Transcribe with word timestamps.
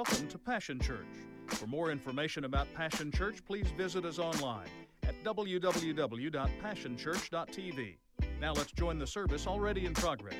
Welcome 0.00 0.28
to 0.28 0.38
Passion 0.38 0.80
Church. 0.80 1.04
For 1.48 1.66
more 1.66 1.90
information 1.90 2.46
about 2.46 2.72
Passion 2.72 3.12
Church, 3.12 3.44
please 3.44 3.66
visit 3.76 4.06
us 4.06 4.18
online 4.18 4.68
at 5.02 5.14
www.passionchurch.tv. 5.22 7.96
Now 8.40 8.54
let's 8.54 8.72
join 8.72 8.98
the 8.98 9.06
service 9.06 9.46
already 9.46 9.84
in 9.84 9.92
progress. 9.92 10.36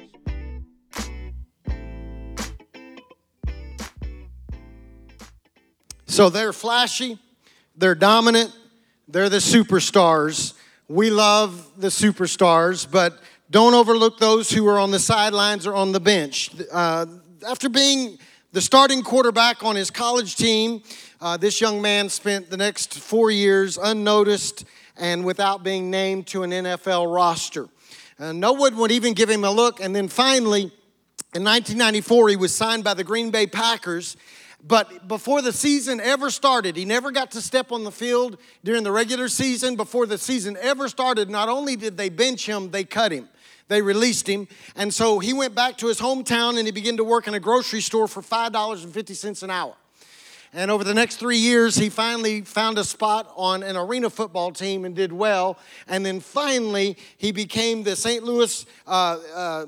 So 6.06 6.30
they're 6.30 6.54
flashy, 6.54 7.18
they're 7.76 7.94
dominant, 7.94 8.56
they're 9.08 9.28
the 9.28 9.36
superstars. 9.36 10.54
We 10.88 11.10
love 11.10 11.70
the 11.76 11.88
superstars, 11.88 12.90
but 12.90 13.20
don't 13.50 13.74
overlook 13.74 14.18
those 14.18 14.50
who 14.50 14.66
are 14.68 14.78
on 14.78 14.90
the 14.90 14.98
sidelines 14.98 15.66
or 15.66 15.74
on 15.74 15.92
the 15.92 16.00
bench. 16.00 16.50
Uh, 16.72 17.04
after 17.46 17.68
being 17.68 18.16
the 18.52 18.60
starting 18.60 19.02
quarterback 19.02 19.62
on 19.62 19.76
his 19.76 19.92
college 19.92 20.34
team, 20.34 20.82
uh, 21.20 21.36
this 21.36 21.60
young 21.60 21.80
man 21.80 22.08
spent 22.08 22.50
the 22.50 22.56
next 22.56 22.98
four 22.98 23.30
years 23.30 23.78
unnoticed 23.78 24.64
and 24.96 25.24
without 25.24 25.62
being 25.62 25.88
named 25.88 26.26
to 26.26 26.42
an 26.42 26.50
NFL 26.50 27.14
roster. 27.14 27.68
Uh, 28.18 28.32
no 28.32 28.52
one 28.52 28.76
would 28.76 28.90
even 28.90 29.14
give 29.14 29.30
him 29.30 29.44
a 29.44 29.50
look, 29.50 29.80
and 29.80 29.94
then 29.94 30.08
finally, 30.08 30.62
in 31.32 31.44
1994, 31.44 32.30
he 32.30 32.36
was 32.36 32.54
signed 32.54 32.82
by 32.82 32.92
the 32.92 33.04
Green 33.04 33.30
Bay 33.30 33.46
Packers. 33.46 34.16
But 34.66 35.06
before 35.06 35.42
the 35.42 35.52
season 35.52 36.00
ever 36.00 36.28
started, 36.28 36.76
he 36.76 36.84
never 36.84 37.12
got 37.12 37.30
to 37.30 37.40
step 37.40 37.70
on 37.70 37.84
the 37.84 37.92
field 37.92 38.36
during 38.64 38.82
the 38.82 38.92
regular 38.92 39.28
season. 39.28 39.76
Before 39.76 40.06
the 40.06 40.18
season 40.18 40.58
ever 40.60 40.88
started, 40.88 41.30
not 41.30 41.48
only 41.48 41.76
did 41.76 41.96
they 41.96 42.08
bench 42.08 42.46
him, 42.46 42.70
they 42.72 42.84
cut 42.84 43.12
him. 43.12 43.28
They 43.70 43.82
released 43.82 44.28
him. 44.28 44.48
And 44.74 44.92
so 44.92 45.20
he 45.20 45.32
went 45.32 45.54
back 45.54 45.78
to 45.78 45.86
his 45.86 46.00
hometown 46.00 46.58
and 46.58 46.66
he 46.66 46.72
began 46.72 46.96
to 46.96 47.04
work 47.04 47.28
in 47.28 47.34
a 47.34 47.40
grocery 47.40 47.80
store 47.80 48.08
for 48.08 48.20
$5.50 48.20 49.42
an 49.44 49.50
hour. 49.50 49.76
And 50.52 50.72
over 50.72 50.82
the 50.82 50.92
next 50.92 51.16
three 51.16 51.36
years, 51.36 51.76
he 51.76 51.88
finally 51.88 52.40
found 52.40 52.78
a 52.78 52.84
spot 52.84 53.32
on 53.36 53.62
an 53.62 53.76
arena 53.76 54.10
football 54.10 54.50
team 54.50 54.84
and 54.84 54.96
did 54.96 55.12
well. 55.12 55.56
And 55.86 56.04
then 56.04 56.18
finally, 56.18 56.96
he 57.16 57.30
became 57.30 57.84
the 57.84 57.94
St. 57.94 58.24
Louis 58.24 58.66
uh, 58.88 59.18
uh, 59.32 59.66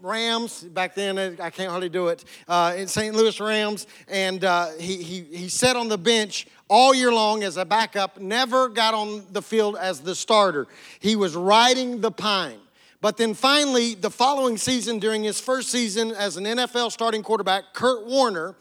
Rams. 0.00 0.62
Back 0.62 0.94
then, 0.94 1.18
I 1.18 1.50
can't 1.50 1.68
hardly 1.68 1.88
do 1.88 2.06
it. 2.06 2.24
Uh, 2.46 2.74
in 2.76 2.86
St. 2.86 3.12
Louis 3.12 3.40
Rams. 3.40 3.88
And 4.06 4.44
uh, 4.44 4.68
he, 4.78 5.02
he, 5.02 5.22
he 5.22 5.48
sat 5.48 5.74
on 5.74 5.88
the 5.88 5.98
bench 5.98 6.46
all 6.68 6.94
year 6.94 7.12
long 7.12 7.42
as 7.42 7.56
a 7.56 7.64
backup, 7.64 8.20
never 8.20 8.68
got 8.68 8.94
on 8.94 9.24
the 9.32 9.42
field 9.42 9.76
as 9.76 9.98
the 9.98 10.14
starter. 10.14 10.68
He 11.00 11.16
was 11.16 11.34
riding 11.34 12.00
the 12.00 12.12
pine. 12.12 12.60
But 13.00 13.16
then 13.16 13.34
finally, 13.34 13.94
the 13.94 14.10
following 14.10 14.56
season, 14.56 14.98
during 14.98 15.22
his 15.22 15.40
first 15.40 15.70
season 15.70 16.12
as 16.12 16.36
an 16.36 16.44
NFL 16.44 16.90
starting 16.92 17.22
quarterback, 17.22 17.74
Kurt 17.74 18.06
Warner 18.06 18.54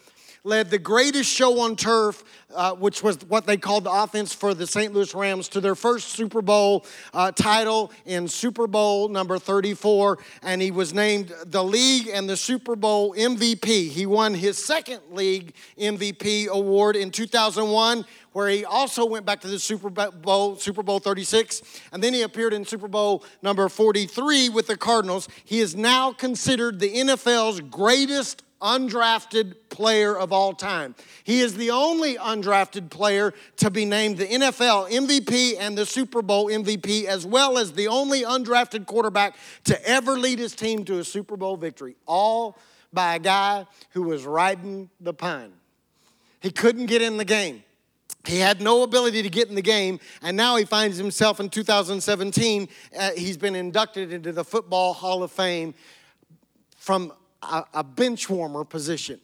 led 0.45 0.69
the 0.69 0.77
greatest 0.77 1.29
show 1.29 1.59
on 1.61 1.75
turf, 1.75 2.23
uh, 2.53 2.73
which 2.73 3.01
was 3.01 3.17
what 3.27 3.47
they 3.47 3.57
called 3.57 3.83
the 3.83 3.91
offense 3.91 4.33
for 4.33 4.53
the 4.53 4.67
St. 4.67 4.93
Louis 4.93 5.13
Rams, 5.15 5.49
to 5.49 5.59
their 5.59 5.75
first 5.75 6.09
Super 6.09 6.41
Bowl 6.41 6.85
uh, 7.13 7.31
title 7.31 7.91
in 8.05 8.27
Super 8.27 8.67
Bowl 8.67 9.09
number 9.09 9.39
34. 9.39 10.19
And 10.43 10.61
he 10.61 10.69
was 10.71 10.93
named 10.93 11.33
the 11.45 11.63
league 11.63 12.07
and 12.07 12.29
the 12.29 12.37
Super 12.37 12.75
Bowl 12.75 13.15
MVP. 13.15 13.89
He 13.89 14.05
won 14.05 14.35
his 14.35 14.63
second 14.63 15.01
league 15.11 15.53
MVP 15.77 16.47
award 16.47 16.95
in 16.95 17.09
2001 17.09 18.05
where 18.35 18.49
he 18.49 18.65
also 18.65 19.05
went 19.05 19.25
back 19.25 19.39
to 19.39 19.47
the 19.47 19.57
Super 19.57 19.89
Bowl, 19.89 20.57
Super 20.57 20.83
Bowl 20.83 20.99
36, 20.99 21.61
and 21.93 22.03
then 22.03 22.13
he 22.13 22.21
appeared 22.21 22.51
in 22.51 22.65
Super 22.65 22.89
Bowl 22.89 23.23
number 23.41 23.69
43 23.69 24.49
with 24.49 24.67
the 24.67 24.75
Cardinals. 24.75 25.29
He 25.45 25.61
is 25.61 25.73
now 25.73 26.11
considered 26.11 26.81
the 26.81 26.93
NFL's 26.95 27.61
greatest 27.61 28.43
undrafted 28.61 29.55
player 29.69 30.17
of 30.17 30.31
all 30.31 30.53
time. 30.53 30.95
He 31.23 31.39
is 31.39 31.55
the 31.55 31.71
only 31.71 32.15
undrafted 32.15 32.89
player 32.89 33.33
to 33.57 33.69
be 33.69 33.85
named 33.85 34.17
the 34.17 34.25
NFL 34.25 34.89
MVP 34.91 35.55
and 35.59 35.77
the 35.77 35.85
Super 35.85 36.21
Bowl 36.21 36.47
MVP, 36.47 37.05
as 37.05 37.25
well 37.25 37.57
as 37.57 37.73
the 37.73 37.87
only 37.87 38.23
undrafted 38.23 38.85
quarterback 38.85 39.35
to 39.65 39.87
ever 39.87 40.17
lead 40.17 40.39
his 40.39 40.55
team 40.55 40.85
to 40.85 40.99
a 40.99 41.03
Super 41.03 41.37
Bowl 41.37 41.57
victory, 41.57 41.95
all 42.05 42.57
by 42.93 43.15
a 43.15 43.19
guy 43.19 43.65
who 43.91 44.03
was 44.03 44.25
riding 44.25 44.89
the 44.99 45.13
pine. 45.13 45.51
He 46.39 46.51
couldn't 46.51 46.85
get 46.85 47.01
in 47.01 47.17
the 47.17 47.25
game. 47.25 47.63
He 48.27 48.39
had 48.39 48.61
no 48.61 48.83
ability 48.83 49.21
to 49.21 49.29
get 49.29 49.49
in 49.49 49.55
the 49.55 49.61
game, 49.61 49.99
and 50.21 50.35
now 50.35 50.55
he 50.55 50.65
finds 50.65 50.97
himself 50.97 51.39
in 51.39 51.49
2017. 51.49 52.67
Uh, 52.97 53.11
he's 53.11 53.37
been 53.37 53.55
inducted 53.55 54.11
into 54.11 54.31
the 54.31 54.43
Football 54.43 54.93
Hall 54.93 55.21
of 55.21 55.31
Fame 55.31 55.73
from 56.77 57.13
a, 57.51 57.79
a 57.79 57.83
bench 57.83 58.29
warmer 58.29 58.63
position. 58.63 59.19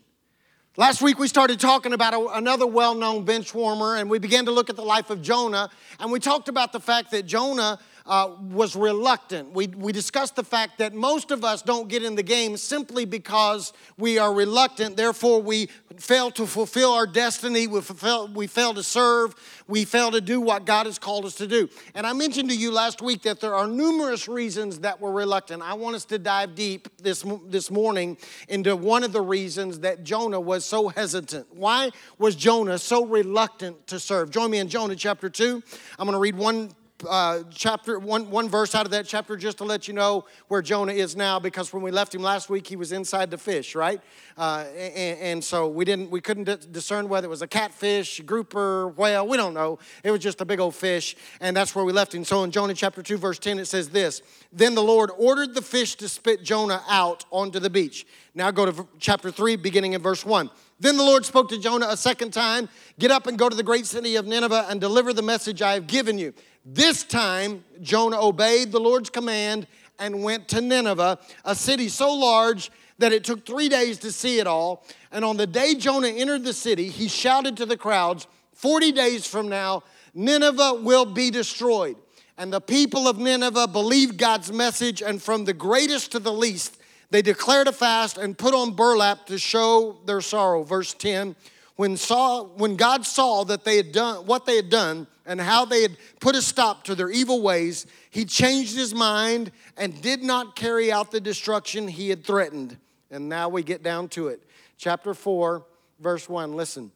Last 0.77 1.01
week 1.01 1.19
we 1.19 1.27
started 1.27 1.59
talking 1.59 1.91
about 1.91 2.13
a, 2.13 2.27
another 2.37 2.65
well 2.65 2.95
known 2.95 3.25
bench 3.25 3.53
warmer, 3.53 3.97
and 3.97 4.09
we 4.09 4.19
began 4.19 4.45
to 4.45 4.51
look 4.51 4.69
at 4.69 4.75
the 4.77 4.83
life 4.83 5.09
of 5.09 5.21
Jonah, 5.21 5.69
and 5.99 6.11
we 6.11 6.19
talked 6.19 6.47
about 6.47 6.71
the 6.71 6.79
fact 6.79 7.11
that 7.11 7.25
Jonah 7.25 7.77
uh, 8.05 8.31
was 8.49 8.75
reluctant. 8.75 9.53
We, 9.53 9.67
we 9.67 9.91
discussed 9.91 10.35
the 10.35 10.43
fact 10.43 10.79
that 10.79 10.93
most 10.93 11.31
of 11.31 11.43
us 11.43 11.61
don't 11.61 11.87
get 11.87 12.03
in 12.03 12.15
the 12.15 12.23
game 12.23 12.57
simply 12.57 13.05
because 13.05 13.73
we 13.97 14.17
are 14.17 14.33
reluctant. 14.33 14.97
Therefore, 14.97 15.41
we 15.41 15.67
fail 15.97 16.31
to 16.31 16.47
fulfill 16.47 16.93
our 16.93 17.05
destiny. 17.05 17.67
We 17.67 17.81
fail, 17.81 18.27
we 18.27 18.47
fail 18.47 18.73
to 18.73 18.83
serve. 18.83 19.35
We 19.67 19.85
fail 19.85 20.11
to 20.11 20.21
do 20.21 20.41
what 20.41 20.65
God 20.65 20.85
has 20.85 20.97
called 20.97 21.25
us 21.25 21.35
to 21.35 21.47
do. 21.47 21.69
And 21.93 22.07
I 22.07 22.13
mentioned 22.13 22.49
to 22.49 22.55
you 22.55 22.71
last 22.71 23.01
week 23.01 23.21
that 23.23 23.39
there 23.39 23.55
are 23.55 23.67
numerous 23.67 24.27
reasons 24.27 24.79
that 24.79 24.99
we're 24.99 25.11
reluctant. 25.11 25.61
I 25.61 25.75
want 25.75 25.95
us 25.95 26.05
to 26.05 26.17
dive 26.17 26.55
deep 26.55 26.89
this, 26.97 27.23
this 27.45 27.69
morning 27.69 28.17
into 28.49 28.75
one 28.75 29.03
of 29.03 29.13
the 29.13 29.21
reasons 29.21 29.79
that 29.79 30.03
Jonah 30.03 30.39
was 30.39 30.65
so 30.65 30.87
hesitant. 30.87 31.47
Why 31.51 31.91
was 32.17 32.35
Jonah 32.35 32.77
so 32.77 33.05
reluctant 33.05 33.87
to 33.87 33.99
serve? 33.99 34.31
Join 34.31 34.51
me 34.51 34.57
in 34.57 34.67
Jonah 34.67 34.95
chapter 34.95 35.29
2. 35.29 35.61
I'm 35.99 36.05
going 36.05 36.13
to 36.13 36.19
read 36.19 36.35
one 36.35 36.71
uh, 37.09 37.43
chapter, 37.49 37.99
one, 37.99 38.29
one 38.29 38.49
verse 38.49 38.75
out 38.75 38.85
of 38.85 38.91
that 38.91 39.05
chapter 39.05 39.35
just 39.35 39.57
to 39.59 39.63
let 39.63 39.87
you 39.87 39.93
know 39.93 40.25
where 40.47 40.61
Jonah 40.61 40.93
is 40.93 41.15
now, 41.15 41.39
because 41.39 41.73
when 41.73 41.81
we 41.81 41.91
left 41.91 42.13
him 42.13 42.21
last 42.21 42.49
week, 42.49 42.67
he 42.67 42.75
was 42.75 42.91
inside 42.91 43.31
the 43.31 43.37
fish, 43.37 43.75
right? 43.75 44.01
Uh, 44.37 44.65
and, 44.75 45.19
and, 45.19 45.43
so 45.43 45.67
we 45.67 45.85
didn't, 45.85 46.09
we 46.09 46.21
couldn't 46.21 46.71
discern 46.71 47.09
whether 47.09 47.27
it 47.27 47.29
was 47.29 47.41
a 47.41 47.47
catfish, 47.47 48.21
grouper, 48.21 48.89
whale. 48.89 49.27
We 49.27 49.37
don't 49.37 49.53
know. 49.53 49.79
It 50.03 50.11
was 50.11 50.21
just 50.21 50.41
a 50.41 50.45
big 50.45 50.59
old 50.59 50.75
fish, 50.75 51.15
and 51.39 51.55
that's 51.55 51.75
where 51.75 51.85
we 51.85 51.93
left 51.93 52.13
him. 52.13 52.23
So 52.23 52.43
in 52.43 52.51
Jonah 52.51 52.73
chapter 52.73 53.03
two, 53.03 53.17
verse 53.17 53.39
ten, 53.39 53.59
it 53.59 53.65
says 53.65 53.89
this: 53.89 54.21
Then 54.53 54.75
the 54.75 54.83
Lord 54.83 55.11
ordered 55.17 55.53
the 55.53 55.61
fish 55.61 55.95
to 55.95 56.09
spit 56.09 56.43
Jonah 56.43 56.81
out 56.89 57.25
onto 57.31 57.59
the 57.59 57.69
beach. 57.69 58.05
Now 58.33 58.51
go 58.51 58.65
to 58.65 58.87
chapter 58.99 59.31
three, 59.31 59.55
beginning 59.55 59.93
in 59.93 60.01
verse 60.01 60.25
one. 60.25 60.49
Then 60.79 60.97
the 60.97 61.03
Lord 61.03 61.25
spoke 61.25 61.49
to 61.49 61.59
Jonah 61.59 61.87
a 61.89 61.97
second 61.97 62.31
time 62.31 62.67
Get 63.01 63.09
up 63.09 63.25
and 63.25 63.37
go 63.37 63.49
to 63.49 63.55
the 63.55 63.63
great 63.63 63.87
city 63.87 64.15
of 64.15 64.27
Nineveh 64.27 64.67
and 64.69 64.79
deliver 64.79 65.11
the 65.11 65.23
message 65.23 65.63
I 65.63 65.73
have 65.73 65.87
given 65.87 66.19
you. 66.19 66.33
This 66.63 67.03
time, 67.03 67.63
Jonah 67.81 68.21
obeyed 68.21 68.71
the 68.71 68.79
Lord's 68.79 69.09
command 69.09 69.67
and 69.97 70.23
went 70.23 70.47
to 70.49 70.61
Nineveh, 70.61 71.19
a 71.45 71.55
city 71.55 71.89
so 71.89 72.13
large 72.13 72.71
that 72.99 73.11
it 73.11 73.23
took 73.23 73.45
three 73.45 73.69
days 73.69 73.97
to 73.99 74.11
see 74.11 74.39
it 74.39 74.47
all. 74.47 74.85
And 75.11 75.25
on 75.25 75.37
the 75.37 75.47
day 75.47 75.75
Jonah 75.75 76.07
entered 76.07 76.43
the 76.43 76.53
city, 76.53 76.89
he 76.89 77.07
shouted 77.07 77.57
to 77.57 77.65
the 77.65 77.77
crowds 77.77 78.27
40 78.53 78.91
days 78.91 79.25
from 79.25 79.49
now, 79.49 79.83
Nineveh 80.13 80.81
will 80.83 81.05
be 81.05 81.31
destroyed. 81.31 81.95
And 82.37 82.53
the 82.53 82.61
people 82.61 83.07
of 83.07 83.17
Nineveh 83.17 83.67
believed 83.67 84.17
God's 84.17 84.51
message, 84.51 85.01
and 85.01 85.21
from 85.21 85.45
the 85.45 85.53
greatest 85.53 86.11
to 86.11 86.19
the 86.19 86.31
least, 86.31 86.77
they 87.09 87.21
declared 87.21 87.67
a 87.67 87.71
fast 87.71 88.17
and 88.17 88.37
put 88.37 88.53
on 88.53 88.75
burlap 88.75 89.25
to 89.27 89.37
show 89.37 89.97
their 90.05 90.21
sorrow. 90.21 90.63
Verse 90.63 90.93
10 90.93 91.35
when, 91.75 91.97
saw, 91.97 92.43
when 92.43 92.75
God 92.75 93.05
saw 93.05 93.43
that 93.45 93.63
they 93.63 93.77
had 93.77 93.91
done 93.91 94.25
what 94.25 94.45
they 94.45 94.55
had 94.55 94.69
done 94.69 95.07
and 95.25 95.39
how 95.39 95.65
they 95.65 95.81
had 95.81 95.97
put 96.19 96.35
a 96.35 96.41
stop 96.41 96.83
to 96.85 96.95
their 96.95 97.09
evil 97.09 97.41
ways, 97.41 97.85
he 98.09 98.25
changed 98.25 98.75
his 98.75 98.93
mind 98.93 99.51
and 99.77 100.01
did 100.01 100.23
not 100.23 100.55
carry 100.55 100.91
out 100.91 101.11
the 101.11 101.21
destruction 101.21 101.87
he 101.87 102.09
had 102.09 102.23
threatened. 102.23 102.77
And 103.09 103.29
now 103.29 103.49
we 103.49 103.63
get 103.63 103.83
down 103.83 104.09
to 104.09 104.27
it. 104.27 104.43
Chapter 104.77 105.13
4, 105.13 105.65
verse 105.99 106.27
1. 106.29 106.53
Listen. 106.53 106.91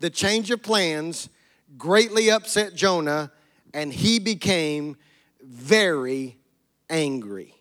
The 0.00 0.10
change 0.10 0.50
of 0.50 0.62
plans 0.62 1.28
greatly 1.76 2.30
upset 2.30 2.74
Jonah, 2.74 3.32
and 3.74 3.92
he 3.92 4.18
became 4.18 4.96
very 5.42 6.38
angry. 6.88 7.54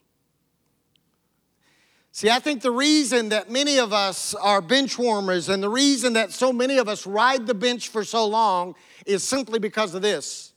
See, 2.18 2.32
I 2.32 2.40
think 2.40 2.64
the 2.64 2.72
reason 2.72 3.30
that 3.30 3.52
many 3.52 3.78
of 3.78 3.94
us 3.94 4.34
are 4.34 4.60
bench 4.60 4.98
warmers 4.98 5.50
and 5.50 5.62
the 5.62 5.70
reason 5.70 6.14
that 6.14 6.32
so 6.32 6.52
many 6.52 6.80
of 6.80 6.88
us 6.88 7.06
ride 7.06 7.46
the 7.46 7.54
bench 7.54 7.90
for 7.90 8.04
so 8.04 8.26
long 8.26 8.74
is 9.06 9.24
simply 9.24 9.60
because 9.60 9.94
of 9.94 10.02
this 10.02 10.52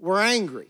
we're 0.00 0.20
angry. 0.20 0.68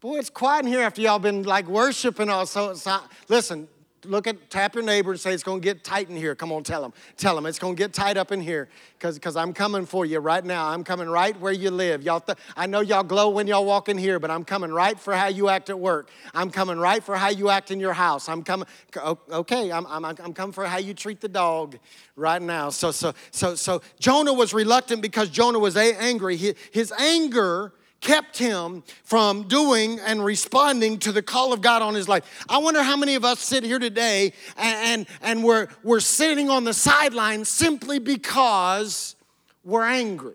Boy, 0.00 0.18
it's 0.18 0.28
quiet 0.28 0.66
in 0.66 0.70
here 0.70 0.82
after 0.82 1.00
y'all 1.00 1.18
been 1.18 1.44
like 1.44 1.66
worshiping 1.66 2.28
all. 2.28 2.44
So, 2.44 2.74
so 2.74 2.98
listen, 3.28 3.66
look 4.08 4.26
at, 4.26 4.50
tap 4.50 4.74
your 4.74 4.84
neighbor 4.84 5.10
and 5.10 5.20
say, 5.20 5.32
it's 5.32 5.42
going 5.42 5.60
to 5.60 5.64
get 5.64 5.84
tight 5.84 6.08
in 6.08 6.16
here. 6.16 6.34
Come 6.34 6.52
on, 6.52 6.62
tell 6.62 6.82
them. 6.82 6.92
Tell 7.16 7.34
them 7.34 7.46
it's 7.46 7.58
going 7.58 7.76
to 7.76 7.78
get 7.78 7.92
tight 7.92 8.16
up 8.16 8.32
in 8.32 8.40
here 8.40 8.68
because 8.98 9.36
I'm 9.36 9.52
coming 9.52 9.86
for 9.86 10.06
you 10.06 10.18
right 10.18 10.44
now. 10.44 10.68
I'm 10.68 10.84
coming 10.84 11.08
right 11.08 11.38
where 11.40 11.52
you 11.52 11.70
live. 11.70 12.02
Y'all, 12.02 12.20
th- 12.20 12.38
I 12.56 12.66
know 12.66 12.80
y'all 12.80 13.02
glow 13.02 13.30
when 13.30 13.46
y'all 13.46 13.64
walk 13.64 13.88
in 13.88 13.98
here, 13.98 14.18
but 14.18 14.30
I'm 14.30 14.44
coming 14.44 14.72
right 14.72 14.98
for 14.98 15.14
how 15.14 15.26
you 15.26 15.48
act 15.48 15.70
at 15.70 15.78
work. 15.78 16.10
I'm 16.34 16.50
coming 16.50 16.78
right 16.78 17.02
for 17.02 17.16
how 17.16 17.28
you 17.28 17.50
act 17.50 17.70
in 17.70 17.80
your 17.80 17.92
house. 17.92 18.28
I'm 18.28 18.42
coming, 18.42 18.66
okay, 18.96 19.70
I'm, 19.70 19.86
I'm, 19.86 20.04
I'm 20.04 20.32
coming 20.32 20.52
for 20.52 20.66
how 20.66 20.78
you 20.78 20.94
treat 20.94 21.20
the 21.20 21.28
dog 21.28 21.78
right 22.16 22.40
now. 22.42 22.70
So, 22.70 22.90
so, 22.90 23.14
so, 23.30 23.54
so 23.54 23.82
Jonah 23.98 24.32
was 24.32 24.54
reluctant 24.54 25.02
because 25.02 25.28
Jonah 25.30 25.58
was 25.58 25.76
angry. 25.76 26.36
His 26.36 26.92
anger 26.98 27.72
kept 28.00 28.38
him 28.38 28.82
from 29.04 29.44
doing 29.44 29.98
and 30.00 30.24
responding 30.24 30.98
to 30.98 31.12
the 31.12 31.22
call 31.22 31.52
of 31.52 31.60
God 31.60 31.82
on 31.82 31.94
his 31.94 32.08
life. 32.08 32.44
I 32.48 32.58
wonder 32.58 32.82
how 32.82 32.96
many 32.96 33.14
of 33.14 33.24
us 33.24 33.40
sit 33.40 33.64
here 33.64 33.78
today 33.78 34.32
and, 34.56 34.76
and, 35.00 35.06
and 35.22 35.44
we're, 35.44 35.68
we're 35.82 36.00
sitting 36.00 36.50
on 36.50 36.64
the 36.64 36.74
sidelines 36.74 37.48
simply 37.48 37.98
because 37.98 39.16
we're 39.64 39.84
angry. 39.84 40.34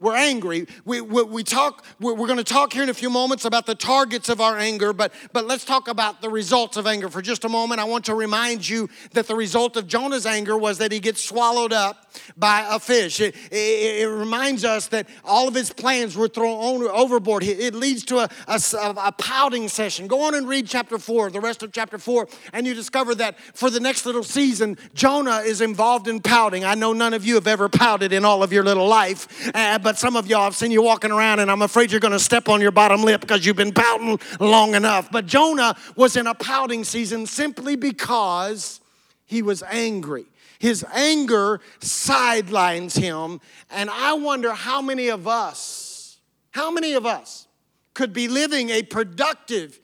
We're 0.00 0.16
angry. 0.16 0.66
We, 0.86 1.02
we, 1.02 1.22
we 1.24 1.44
talk, 1.44 1.84
we're, 2.00 2.14
we're 2.14 2.26
going 2.26 2.38
to 2.38 2.44
talk 2.44 2.72
here 2.72 2.82
in 2.82 2.88
a 2.88 2.94
few 2.94 3.10
moments 3.10 3.44
about 3.44 3.66
the 3.66 3.74
targets 3.74 4.30
of 4.30 4.40
our 4.40 4.58
anger, 4.58 4.94
but, 4.94 5.12
but 5.34 5.44
let's 5.44 5.66
talk 5.66 5.88
about 5.88 6.22
the 6.22 6.30
results 6.30 6.78
of 6.78 6.86
anger 6.86 7.10
for 7.10 7.20
just 7.20 7.44
a 7.44 7.50
moment. 7.50 7.82
I 7.82 7.84
want 7.84 8.06
to 8.06 8.14
remind 8.14 8.66
you 8.66 8.88
that 9.12 9.26
the 9.26 9.34
result 9.34 9.76
of 9.76 9.86
Jonah's 9.86 10.24
anger 10.24 10.56
was 10.56 10.78
that 10.78 10.90
he 10.90 11.00
gets 11.00 11.22
swallowed 11.22 11.74
up 11.74 12.09
by 12.36 12.66
a 12.68 12.78
fish. 12.78 13.20
It, 13.20 13.34
it, 13.50 14.02
it 14.02 14.08
reminds 14.08 14.64
us 14.64 14.88
that 14.88 15.08
all 15.24 15.48
of 15.48 15.54
his 15.54 15.72
plans 15.72 16.16
were 16.16 16.28
thrown 16.28 16.82
overboard. 16.82 17.42
It 17.42 17.74
leads 17.74 18.04
to 18.06 18.18
a, 18.18 18.28
a, 18.46 18.60
a 18.96 19.12
pouting 19.12 19.68
session. 19.68 20.06
Go 20.06 20.22
on 20.22 20.34
and 20.34 20.48
read 20.48 20.66
chapter 20.66 20.98
4, 20.98 21.30
the 21.30 21.40
rest 21.40 21.62
of 21.62 21.72
chapter 21.72 21.98
4, 21.98 22.28
and 22.52 22.66
you 22.66 22.74
discover 22.74 23.14
that 23.16 23.38
for 23.54 23.70
the 23.70 23.80
next 23.80 24.06
little 24.06 24.22
season, 24.22 24.76
Jonah 24.94 25.38
is 25.38 25.60
involved 25.60 26.08
in 26.08 26.20
pouting. 26.20 26.64
I 26.64 26.74
know 26.74 26.92
none 26.92 27.14
of 27.14 27.24
you 27.24 27.34
have 27.34 27.46
ever 27.46 27.68
pouted 27.68 28.12
in 28.12 28.24
all 28.24 28.42
of 28.42 28.52
your 28.52 28.64
little 28.64 28.86
life, 28.86 29.50
uh, 29.54 29.78
but 29.78 29.98
some 29.98 30.16
of 30.16 30.26
y'all, 30.26 30.42
I've 30.42 30.56
seen 30.56 30.70
you 30.70 30.82
walking 30.82 31.10
around 31.10 31.40
and 31.40 31.50
I'm 31.50 31.62
afraid 31.62 31.90
you're 31.90 32.00
going 32.00 32.12
to 32.12 32.18
step 32.18 32.48
on 32.48 32.60
your 32.60 32.72
bottom 32.72 33.02
lip 33.02 33.20
because 33.20 33.44
you've 33.44 33.56
been 33.56 33.72
pouting 33.72 34.18
long 34.38 34.74
enough. 34.74 35.10
But 35.10 35.26
Jonah 35.26 35.76
was 35.96 36.16
in 36.16 36.26
a 36.26 36.34
pouting 36.34 36.84
season 36.84 37.26
simply 37.26 37.76
because 37.76 38.80
he 39.26 39.42
was 39.42 39.62
angry. 39.62 40.26
His 40.60 40.84
anger 40.92 41.60
sidelines 41.80 42.94
him. 42.94 43.40
And 43.70 43.88
I 43.88 44.12
wonder 44.12 44.52
how 44.52 44.82
many 44.82 45.08
of 45.08 45.26
us, 45.26 46.18
how 46.50 46.70
many 46.70 46.92
of 46.92 47.06
us 47.06 47.48
could 47.94 48.12
be 48.12 48.28
living 48.28 48.68
a 48.68 48.82
productive, 48.82 49.80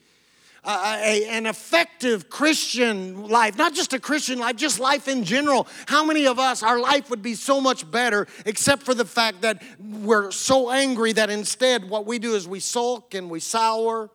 uh, 0.63 0.69
uh, 0.69 0.99
a, 1.03 1.25
an 1.29 1.47
effective 1.47 2.29
Christian 2.29 3.27
life, 3.27 3.57
not 3.57 3.73
just 3.73 3.95
a 3.95 3.99
Christian 3.99 4.39
life, 4.39 4.57
just 4.57 4.79
life 4.79 5.09
in 5.09 5.25
general. 5.25 5.67
How 5.87 6.05
many 6.05 6.27
of 6.27 6.39
us, 6.39 6.63
our 6.63 6.79
life 6.79 7.09
would 7.09 7.23
be 7.23 7.35
so 7.37 7.59
much 7.59 7.91
better, 7.91 8.27
except 8.45 8.83
for 8.83 8.93
the 8.93 9.07
fact 9.07 9.41
that 9.41 9.63
we're 9.81 10.31
so 10.31 10.71
angry 10.71 11.15
that 11.15 11.31
instead 11.31 11.89
what 11.89 12.05
we 12.05 12.19
do 12.19 12.35
is 12.35 12.47
we 12.47 12.61
sulk 12.61 13.15
and 13.15 13.31
we 13.31 13.41
sour. 13.41 14.11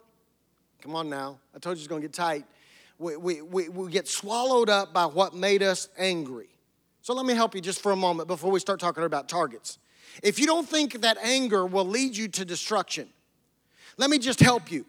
Come 0.82 0.96
on 0.96 1.10
now, 1.10 1.40
I 1.56 1.58
told 1.60 1.78
you 1.78 1.82
it's 1.82 1.88
gonna 1.88 2.02
get 2.02 2.14
tight. 2.14 2.46
We, 3.00 3.18
we, 3.18 3.42
we, 3.42 3.68
we 3.68 3.90
get 3.90 4.08
swallowed 4.08 4.70
up 4.70 4.94
by 4.94 5.08
what 5.08 5.34
made 5.34 5.64
us 5.64 5.90
angry. 5.98 6.51
So 7.02 7.14
let 7.14 7.26
me 7.26 7.34
help 7.34 7.56
you 7.56 7.62
just 7.62 7.82
for 7.82 7.92
a 7.92 7.96
moment 7.96 8.28
before 8.28 8.52
we 8.52 8.60
start 8.60 8.80
talking 8.80 9.04
about 9.04 9.28
targets. 9.28 9.80
If 10.22 10.40
you 10.40 10.46
don't 10.46 10.68
think 10.68 11.02
that 11.02 11.18
anger 11.18 11.66
will 11.66 11.86
lead 11.86 12.16
you 12.16 12.28
to 12.30 12.46
destruction, 12.46 13.10
let 13.98 14.10
me 14.10 14.20
just 14.20 14.40
help 14.40 14.72
you 14.72 14.86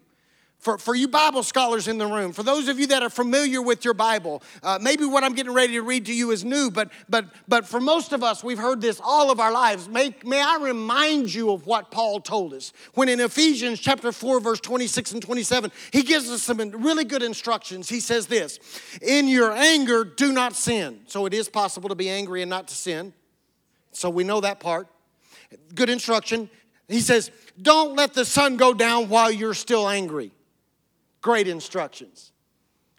for, 0.63 0.79
for 0.79 0.95
you 0.95 1.09
Bible 1.09 1.43
scholars 1.43 1.89
in 1.89 1.99
the 1.99 2.07
room, 2.07 2.33
for 2.33 2.45
those 2.45 2.69
of 2.69 2.79
you 2.79 2.87
that 2.87 3.03
are 3.03 3.11
familiar 3.11 3.61
with 3.61 3.85
your 3.85 3.95
Bible, 3.95 4.45
uh, 4.63 4.79
maybe 4.81 5.05
what 5.05 5.25
I'm 5.25 5.35
getting 5.35 5.53
ready 5.53 5.73
to 5.73 5.83
read 5.83 6.07
to 6.07 6.15
you 6.15 6.31
is 6.31 6.45
new, 6.45 6.71
but, 6.71 6.93
but, 7.09 7.25
but 7.49 7.67
for 7.67 7.81
most 7.81 8.13
of 8.13 8.23
us, 8.23 8.45
we've 8.45 8.61
heard 8.61 8.81
this 8.81 9.01
all 9.03 9.33
of 9.33 9.41
our 9.41 9.51
lives. 9.51 9.89
May, 9.89 10.15
may 10.25 10.41
I 10.41 10.59
remind 10.63 11.35
you 11.35 11.51
of 11.51 11.67
what 11.67 11.91
Paul 11.91 12.21
told 12.21 12.55
us 12.55 12.73
when 12.95 13.09
in 13.09 13.19
Ephesians 13.19 13.81
chapter 13.81 14.13
4, 14.13 14.39
verse 14.39 14.61
26 14.61 15.15
and 15.15 15.23
27, 15.23 15.73
he 15.93 16.05
gives 16.05 16.31
us 16.31 16.45
some 16.45 16.59
really 16.59 17.05
good 17.05 17.25
instructions. 17.25 17.89
He 17.89 17.99
says 17.99 18.29
this 18.29 18.61
In 19.03 19.27
your 19.27 19.51
anger, 19.51 20.05
do 20.05 20.33
not 20.33 20.55
sin. 20.55 21.01
So 21.09 21.27
it 21.27 21.35
is 21.35 21.49
possible 21.49 21.89
to 21.89 21.97
be 21.97 22.09
angry 22.09 22.41
and 22.41 22.49
not 22.49 22.69
to 22.69 22.75
sin. 22.75 23.13
So 23.91 24.09
we 24.11 24.23
know 24.23 24.41
that 24.41 24.61
part. 24.61 24.87
Good 25.75 25.91
instruction. 25.91 26.49
He 26.87 27.01
says, 27.01 27.33
Don't 27.61 27.97
let 27.97 28.15
the 28.15 28.25
sun 28.25 28.57
go 28.57 28.73
down 28.73 29.09
while 29.09 29.33
you're 29.33 29.55
still 29.55 29.89
angry. 29.89 30.31
Great 31.23 31.49
instructions. 31.49 32.33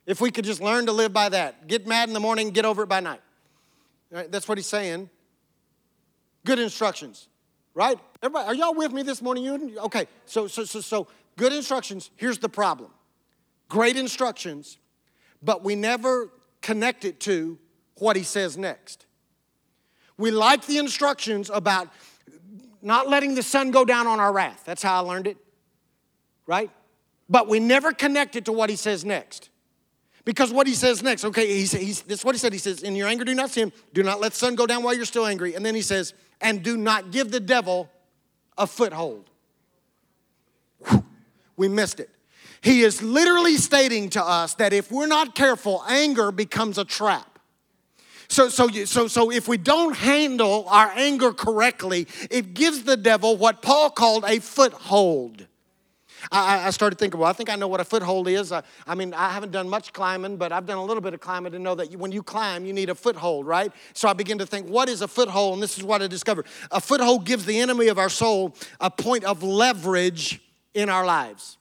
If 0.06 0.20
we 0.20 0.32
could 0.32 0.46
just 0.46 0.62
learn 0.62 0.88
to 0.88 0.92
live 0.92 1.14
by 1.14 1.30
that, 1.30 1.68
get 1.68 1.86
mad 1.86 2.08
in 2.08 2.14
the 2.14 2.20
morning, 2.20 2.50
get 2.50 2.66
over 2.66 2.84
it 2.84 2.88
by 2.88 3.00
night. 3.00 3.22
Right, 4.10 4.32
that's 4.32 4.48
what 4.48 4.58
he's 4.58 4.68
saying. 4.68 5.10
Good 6.46 6.60
instructions, 6.60 7.28
right? 7.74 7.98
Everybody, 8.22 8.48
are 8.48 8.54
y'all 8.54 8.76
with 8.76 8.92
me 8.92 9.02
this 9.02 9.22
morning? 9.22 9.44
You 9.44 9.80
okay? 9.80 10.08
So, 10.26 10.48
so, 10.48 10.66
so, 10.66 10.82
so, 10.82 11.08
good 11.36 11.54
instructions. 11.54 12.12
Here's 12.16 12.38
the 12.38 12.50
problem: 12.50 12.92
great 13.70 13.98
instructions, 13.98 14.78
but 15.42 15.64
we 15.64 15.76
never 15.76 16.30
connect 16.62 17.06
it 17.06 17.20
to 17.22 17.58
what 17.98 18.16
he 18.16 18.24
says 18.24 18.58
next. 18.58 19.06
We 20.18 20.32
like 20.32 20.66
the 20.66 20.78
instructions 20.78 21.50
about 21.50 21.90
not 22.82 23.10
letting 23.10 23.36
the 23.36 23.44
sun 23.44 23.72
go 23.72 23.84
down 23.84 24.06
on 24.06 24.20
our 24.20 24.32
wrath. 24.32 24.64
That's 24.66 24.84
how 24.84 24.96
I 24.96 25.00
learned 25.00 25.28
it, 25.28 25.38
right? 26.46 26.70
But 27.30 27.48
we 27.48 27.60
never 27.60 27.92
connect 27.92 28.36
it 28.36 28.46
to 28.46 28.52
what 28.52 28.70
he 28.70 28.76
says 28.76 29.04
next. 29.06 29.50
Because 30.26 30.54
what 30.54 30.68
he 30.68 30.74
says 30.74 31.04
next, 31.04 31.26
okay, 31.26 31.48
he's, 31.48 31.74
he's, 31.74 32.02
this 32.04 32.20
is 32.20 32.26
what 32.26 32.34
he 32.34 32.40
said. 32.40 32.54
He 32.54 32.60
says, 32.60 32.82
In 32.82 32.96
your 32.96 33.08
anger, 33.08 33.26
do 33.26 33.36
not 33.36 33.50
sin. 33.50 33.74
Do 33.94 34.04
not 34.04 34.22
let 34.22 34.32
the 34.32 34.38
sun 34.38 34.56
go 34.56 34.66
down 34.66 34.84
while 34.84 34.94
you're 34.94 35.06
still 35.06 35.26
angry. 35.26 35.54
And 35.54 35.66
then 35.66 35.76
he 35.76 35.82
says, 35.82 36.14
And 36.40 36.64
do 36.64 36.78
not 36.78 37.12
give 37.12 37.32
the 37.32 37.42
devil 37.42 37.90
a 38.58 38.68
foothold. 38.68 39.30
We 41.56 41.68
missed 41.68 42.00
it. 42.00 42.10
He 42.62 42.82
is 42.82 43.02
literally 43.02 43.58
stating 43.58 44.10
to 44.12 44.24
us 44.24 44.56
that 44.56 44.74
if 44.74 44.92
we're 44.92 45.08
not 45.08 45.36
careful, 45.36 45.84
anger 45.88 46.32
becomes 46.32 46.78
a 46.78 46.86
trap. 46.86 47.40
So, 48.30 48.50
so, 48.50 48.70
so, 48.70 49.08
so 49.08 49.32
if 49.32 49.48
we 49.48 49.58
don't 49.58 49.96
handle 49.96 50.66
our 50.70 50.92
anger 50.96 51.34
correctly, 51.34 52.08
it 52.32 52.54
gives 52.54 52.84
the 52.84 52.98
devil 52.98 53.38
what 53.38 53.62
Paul 53.62 53.90
called 53.90 54.24
a 54.26 54.40
foothold. 54.40 55.46
I, 56.32 56.68
I 56.68 56.70
started 56.70 56.98
thinking, 56.98 57.20
well, 57.20 57.30
I 57.30 57.34
think 57.34 57.50
I 57.50 57.56
know 57.56 57.68
what 57.68 57.80
a 57.80 57.84
foothold 57.86 58.28
is. 58.28 58.52
I, 58.52 58.64
I, 58.88 58.96
mean, 58.96 59.14
I 59.14 59.30
haven't 59.30 59.52
done 59.52 59.68
much 59.68 59.94
climbing, 59.94 60.38
but 60.38 60.52
I've 60.52 60.66
done 60.66 60.78
a 60.78 60.84
little 60.84 61.02
bit 61.02 61.14
of 61.14 61.20
climbing 61.20 61.52
to 61.52 61.60
know 61.60 61.76
that 61.76 61.92
you, 61.92 61.98
when 61.98 62.12
you 62.12 62.24
climb, 62.24 62.66
you 62.66 62.74
need 62.74 62.90
a 62.90 62.96
foothold, 62.96 63.46
right? 63.46 63.72
So 63.94 64.08
I 64.08 64.14
began 64.14 64.38
to 64.38 64.46
think, 64.46 64.68
what 64.68 64.90
is 64.90 65.02
a 65.02 65.08
foothold? 65.08 65.56
And 65.56 65.64
this 65.64 65.78
is 65.78 65.84
what 65.84 66.02
I 66.02 66.08
discovered. 66.08 66.46
A 66.72 66.80
foothold 66.80 67.26
gives 67.26 67.46
the 67.46 67.60
enemy 67.60 67.88
of 67.88 67.98
our 67.98 68.10
soul 68.10 68.56
a 68.80 68.90
point 68.90 69.24
of 69.24 69.44
leverage 69.44 70.42
in 70.74 70.90
our 70.90 71.06
lives. 71.06 71.58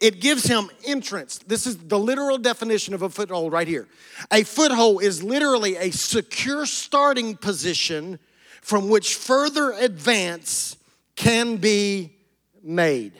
It 0.00 0.20
gives 0.20 0.44
him 0.44 0.70
entrance. 0.86 1.38
This 1.46 1.66
is 1.66 1.76
the 1.76 1.98
literal 1.98 2.38
definition 2.38 2.94
of 2.94 3.02
a 3.02 3.10
foothold 3.10 3.52
right 3.52 3.68
here. 3.68 3.86
A 4.32 4.44
foothold 4.44 5.02
is 5.02 5.22
literally 5.22 5.76
a 5.76 5.90
secure 5.90 6.64
starting 6.64 7.36
position 7.36 8.18
from 8.62 8.88
which 8.88 9.14
further 9.14 9.72
advance 9.72 10.76
can 11.16 11.56
be 11.56 12.16
made 12.62 13.12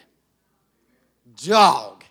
dog. 1.42 2.04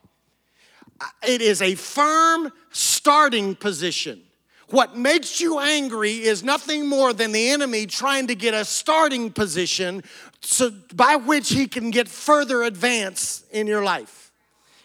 It 1.25 1.41
is 1.41 1.61
a 1.61 1.75
firm 1.75 2.51
starting 2.71 3.55
position. 3.55 4.21
What 4.69 4.95
makes 4.95 5.41
you 5.41 5.59
angry 5.59 6.13
is 6.13 6.43
nothing 6.43 6.87
more 6.87 7.11
than 7.11 7.31
the 7.31 7.49
enemy 7.49 7.87
trying 7.87 8.27
to 8.27 8.35
get 8.35 8.53
a 8.53 8.63
starting 8.63 9.31
position 9.31 10.03
so 10.41 10.71
by 10.93 11.15
which 11.15 11.49
he 11.49 11.67
can 11.67 11.89
get 11.89 12.07
further 12.07 12.63
advance 12.63 13.43
in 13.51 13.65
your 13.65 13.83
life. 13.83 14.28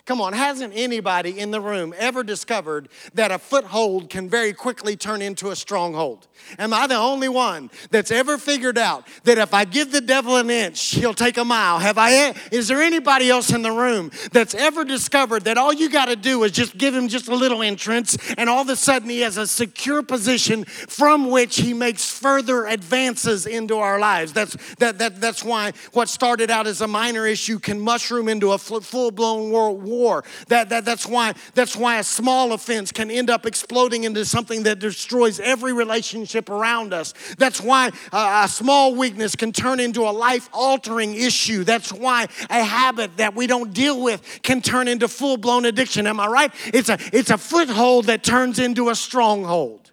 Come 0.07 0.21
on, 0.21 0.35
hasn't 0.35 0.75
anybody 0.77 1.39
in 1.39 1.51
the 1.51 1.63
room 1.63 1.95
ever 1.97 2.23
discovered 2.23 2.91
that 3.15 3.31
a 3.31 3.39
foothold 3.39 4.11
can 4.11 4.29
very 4.29 4.53
quickly 4.53 4.97
turn 4.97 5.23
into 5.23 5.51
a 5.51 5.57
stronghold? 5.57 6.27
Am 6.59 6.75
I 6.75 6.87
the 6.87 6.97
only 6.97 7.31
one 7.31 7.71
that's 7.91 8.11
ever 8.11 8.37
figured 8.37 8.77
out 8.77 9.07
that 9.23 9.39
if 9.39 9.55
I 9.55 9.65
give 9.65 9.93
the 9.93 10.03
devil 10.03 10.37
an 10.37 10.51
inch, 10.51 10.91
he'll 10.97 11.15
take 11.15 11.39
a 11.39 11.45
mile? 11.45 11.79
Have 11.79 11.97
I 11.97 12.35
is 12.53 12.69
there 12.69 12.83
anybody 12.83 13.31
else 13.31 13.51
in 13.51 13.63
the 13.63 13.73
room 13.73 14.11
that's 14.31 14.55
ever 14.55 14.85
discovered 14.85 15.45
that 15.45 15.57
all 15.57 15.73
you 15.73 15.89
got 15.89 16.07
to 16.07 16.17
do 16.17 16.45
is 16.45 16.53
just 16.53 16.77
give 16.77 16.95
him 16.95 17.09
just 17.09 17.29
a 17.29 17.35
little 17.35 17.63
entrance 17.63 18.19
and 18.37 18.51
all 18.51 18.61
of 18.61 18.69
a 18.69 18.77
sudden 18.77 19.09
he 19.09 19.21
has 19.21 19.39
a 19.39 19.47
secure 19.47 20.03
position 20.03 20.65
from 20.65 21.31
which 21.31 21.57
he 21.57 21.73
makes 21.73 22.11
further 22.11 22.67
advances 22.67 23.47
into 23.47 23.79
our 23.79 23.99
lives? 23.99 24.35
That's 24.35 24.55
that, 24.75 24.99
that 24.99 25.19
that's 25.19 25.43
why 25.43 25.73
what 25.95 26.11
started 26.11 26.51
out 26.51 26.67
as 26.67 26.83
a 26.83 26.87
minor 26.87 27.27
issue 27.27 27.59
can 27.59 27.81
mushroom 27.81 28.29
into 28.29 28.53
a 28.53 28.59
full-blown 28.59 29.51
war 29.51 29.75
war. 29.95 30.25
That, 30.49 30.69
that, 30.71 30.85
that's, 30.85 31.07
why, 31.07 31.35
that's 31.55 31.77
why 31.77 31.99
a 31.99 32.05
small 32.05 32.53
offense 32.53 32.93
can 32.93 33.11
end 33.11 33.31
up 33.31 33.47
exploding 33.47 34.05
into 34.05 34.25
something 34.25 34.65
that 34.65 34.79
destroys 34.79 35.41
every 35.41 35.73
relationship 35.73 36.49
around 36.49 36.93
us. 36.93 37.15
That's 37.39 37.61
why 37.61 37.91
a, 38.13 38.49
small 38.49 38.95
weakness 38.95 39.37
can 39.37 39.53
turn 39.53 39.81
into 39.81 40.03
a 40.03 40.11
life 40.11 40.49
altering 40.53 41.15
issue. 41.15 41.65
That's 41.65 41.93
why 41.93 42.29
a 42.51 42.63
habit 42.63 43.17
that 43.17 43.35
we 43.35 43.47
don't 43.47 43.73
deal 43.73 44.03
with 44.03 44.41
can 44.43 44.61
turn 44.61 44.89
into 44.89 45.09
full 45.09 45.37
blown 45.37 45.65
addiction. 45.65 46.07
Am 46.07 46.21
I 46.21 46.27
right? 46.27 46.53
It's 46.67 46.89
a, 46.89 46.99
it's 47.13 47.31
a 47.31 47.39
foothold 47.39 48.07
that 48.07 48.23
turns 48.23 48.59
into 48.59 48.91
a 48.91 48.95
stronghold. 48.95 49.91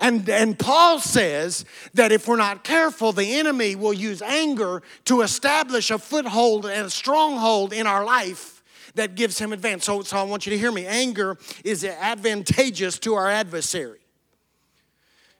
And, 0.00 0.28
and 0.28 0.58
Paul 0.58 1.00
says 1.00 1.64
that 1.94 2.12
if 2.12 2.28
we're 2.28 2.36
not 2.36 2.62
careful, 2.62 3.12
the 3.12 3.38
enemy 3.38 3.74
will 3.74 3.92
use 3.92 4.22
anger 4.22 4.82
to 5.06 5.22
establish 5.22 5.90
a 5.90 5.98
foothold 5.98 6.66
and 6.66 6.86
a 6.86 6.90
stronghold 6.90 7.72
in 7.72 7.86
our 7.86 8.04
life 8.04 8.57
that 8.98 9.14
gives 9.14 9.38
him 9.38 9.52
advance. 9.52 9.84
So, 9.84 10.02
so 10.02 10.18
I 10.18 10.22
want 10.22 10.46
you 10.46 10.50
to 10.50 10.58
hear 10.58 10.70
me. 10.70 10.86
Anger 10.86 11.38
is 11.64 11.84
advantageous 11.84 12.98
to 13.00 13.14
our 13.14 13.28
adversary. 13.28 14.00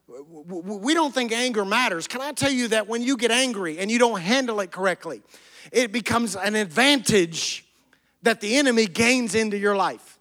We 0.09 0.95
don't 0.95 1.13
think 1.13 1.33
anger 1.33 1.65
matters. 1.65 2.07
Can 2.09 2.21
I 2.21 2.33
tell 2.33 2.51
you 2.51 2.69
that 2.69 2.89
when 2.89 3.03
you 3.03 3.17
get 3.17 3.31
angry 3.31 3.79
and 3.79 3.91
you 3.91 3.99
don't 3.99 4.21
handle 4.21 4.61
it 4.61 4.71
correctly, 4.71 5.23
it 5.71 5.93
becomes 5.93 6.35
an 6.35 6.55
advantage 6.55 7.67
that 8.23 8.41
the 8.41 8.57
enemy 8.57 8.87
gains 8.87 9.35
into 9.35 9.59
your 9.59 9.77
life. 9.77 10.19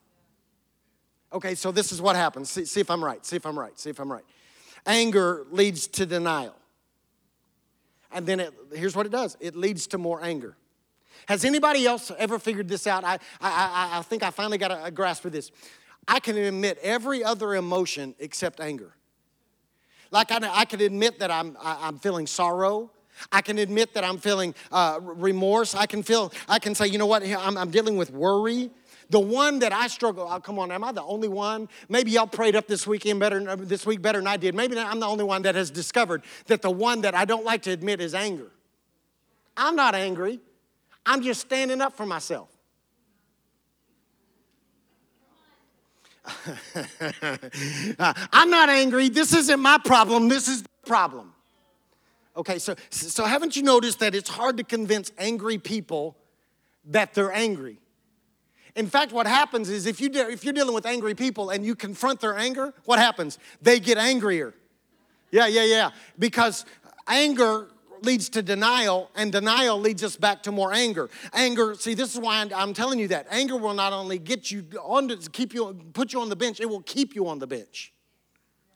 Okay, 1.32 1.56
so 1.56 1.72
this 1.72 1.92
is 1.92 2.02
what 2.02 2.16
happens. 2.16 2.50
See, 2.50 2.66
see, 2.66 2.82
if 2.82 2.92
I'm 2.92 3.04
right. 3.04 3.26
See 3.26 3.36
if 3.36 3.46
I'm 3.46 3.58
right. 3.58 3.78
See 3.80 3.90
if 3.90 4.00
I'm 4.00 4.12
right. 4.12 4.26
Anger 4.86 5.46
leads 5.52 5.88
to 5.88 6.06
denial. 6.06 6.56
And 8.12 8.26
then 8.26 8.40
it, 8.40 8.54
here's 8.74 8.96
what 8.96 9.06
it 9.06 9.12
does 9.12 9.38
it 9.40 9.56
leads 9.56 9.88
to 9.88 9.98
more 9.98 10.24
anger. 10.24 10.56
Has 11.28 11.44
anybody 11.44 11.86
else 11.86 12.12
ever 12.18 12.40
figured 12.40 12.68
this 12.70 12.88
out? 12.88 13.04
I, 13.04 13.20
I, 13.42 14.00
I, 14.00 14.02
think 14.02 14.24
I 14.24 14.32
finally 14.32 14.58
got 14.58 14.72
a, 14.72 14.86
a 14.86 14.92
grasp 14.92 15.26
of 15.26 15.34
this. 15.34 15.52
I 16.08 16.20
can 16.20 16.38
admit 16.38 16.80
every 16.82 17.24
other 17.24 17.54
emotion 17.54 18.16
except 18.18 18.62
anger. 18.62 18.94
Like 20.10 20.32
I, 20.32 20.40
I 20.52 20.66
can 20.66 20.80
admit 20.80 21.20
that 21.20 21.30
I'm, 21.30 21.58
I, 21.62 21.72
am 21.72 21.78
i 21.82 21.88
am 21.90 22.00
feeling 22.00 22.28
sorrow. 22.28 22.92
I 23.32 23.42
can 23.42 23.58
admit 23.58 23.94
that 23.96 24.04
I'm 24.04 24.20
feeling 24.20 24.56
uh, 24.72 25.00
remorse. 25.02 25.76
I 25.76 25.86
can 25.86 26.02
feel, 26.02 26.32
I 26.48 26.60
can 26.60 26.76
say, 26.76 26.88
you 26.88 26.98
know 26.98 27.08
what, 27.08 27.24
I'm, 27.24 27.58
I'm 27.58 27.72
dealing 27.72 27.98
with 27.98 28.12
worry. 28.12 28.70
The 29.10 29.20
one 29.20 29.60
that 29.60 29.74
I 29.74 29.88
struggle, 29.88 30.28
oh, 30.30 30.40
come 30.40 30.60
on, 30.60 30.72
am 30.72 30.84
I 30.84 30.92
the 30.92 31.04
only 31.04 31.28
one? 31.28 31.68
Maybe 31.90 32.12
y'all 32.12 32.28
prayed 32.28 32.56
up 32.56 32.68
this 32.68 32.86
weekend 32.86 33.20
better 33.20 33.56
this 33.56 33.86
week 33.86 34.02
better 34.02 34.20
than 34.20 34.28
I 34.28 34.38
did. 34.38 34.54
Maybe 34.54 34.78
I'm 34.78 35.00
the 35.00 35.08
only 35.08 35.24
one 35.24 35.42
that 35.44 35.56
has 35.56 35.72
discovered 35.72 36.24
that 36.46 36.62
the 36.62 36.72
one 36.72 37.02
that 37.02 37.16
I 37.16 37.26
don't 37.26 37.46
like 37.46 37.64
to 37.64 37.72
admit 37.72 38.02
is 38.02 38.14
anger. 38.14 38.52
I'm 39.56 39.76
not 39.76 39.96
angry. 39.96 40.40
I'm 41.08 41.24
just 41.24 41.42
standing 41.42 41.82
up 41.82 41.96
for 41.96 42.06
myself. 42.06 42.50
I'm 48.00 48.50
not 48.50 48.68
angry. 48.68 49.08
This 49.08 49.34
isn't 49.34 49.60
my 49.62 49.78
problem. 49.84 50.28
This 50.28 50.50
is 50.50 50.64
the 50.64 50.70
problem. 50.86 51.34
Okay, 52.36 52.60
so, 52.60 52.76
so 52.90 53.24
haven't 53.24 53.56
you 53.56 53.64
noticed 53.64 54.00
that 54.00 54.14
it's 54.14 54.30
hard 54.30 54.58
to 54.58 54.64
convince 54.66 55.12
angry 55.18 55.58
people 55.58 56.18
that 56.86 57.14
they're 57.14 57.32
angry? 57.32 57.80
In 58.76 58.88
fact, 58.88 59.14
what 59.14 59.26
happens 59.26 59.70
is 59.70 59.86
if, 59.88 60.02
you 60.02 60.10
de- 60.10 60.30
if 60.30 60.44
you're 60.44 60.54
dealing 60.54 60.76
with 60.76 60.86
angry 60.86 61.16
people 61.16 61.50
and 61.50 61.66
you 61.66 61.74
confront 61.74 62.20
their 62.20 62.38
anger, 62.38 62.74
what 62.84 63.00
happens? 63.00 63.40
They 63.62 63.80
get 63.80 63.98
angrier. 63.98 64.54
Yeah, 65.32 65.48
yeah, 65.48 65.64
yeah. 65.64 65.92
Because 66.20 66.66
anger 67.08 67.70
leads 68.04 68.30
to 68.30 68.42
denial, 68.42 69.10
and 69.16 69.32
denial 69.32 69.80
leads 69.80 70.04
us 70.04 70.16
back 70.16 70.44
to 70.44 70.52
more 70.52 70.74
anger. 70.74 71.10
Anger, 71.34 71.76
see, 71.76 71.94
this 71.94 72.14
is 72.14 72.20
why 72.20 72.46
I'm 72.56 72.74
telling 72.74 73.00
you 73.00 73.08
that. 73.10 73.28
Anger 73.30 73.58
will 73.58 73.74
not 73.74 73.94
only 73.94 74.20
get 74.20 74.52
you 74.52 74.66
on 74.82 75.08
to 75.10 75.18
keep 75.32 75.54
you, 75.54 75.74
put 75.94 76.14
you 76.14 76.22
on 76.22 76.30
the 76.30 76.36
bench, 76.36 76.60
it 76.60 76.70
will 76.70 76.82
keep 76.82 77.16
you 77.16 77.28
on 77.28 77.40
the 77.40 77.48
bench. 77.48 77.94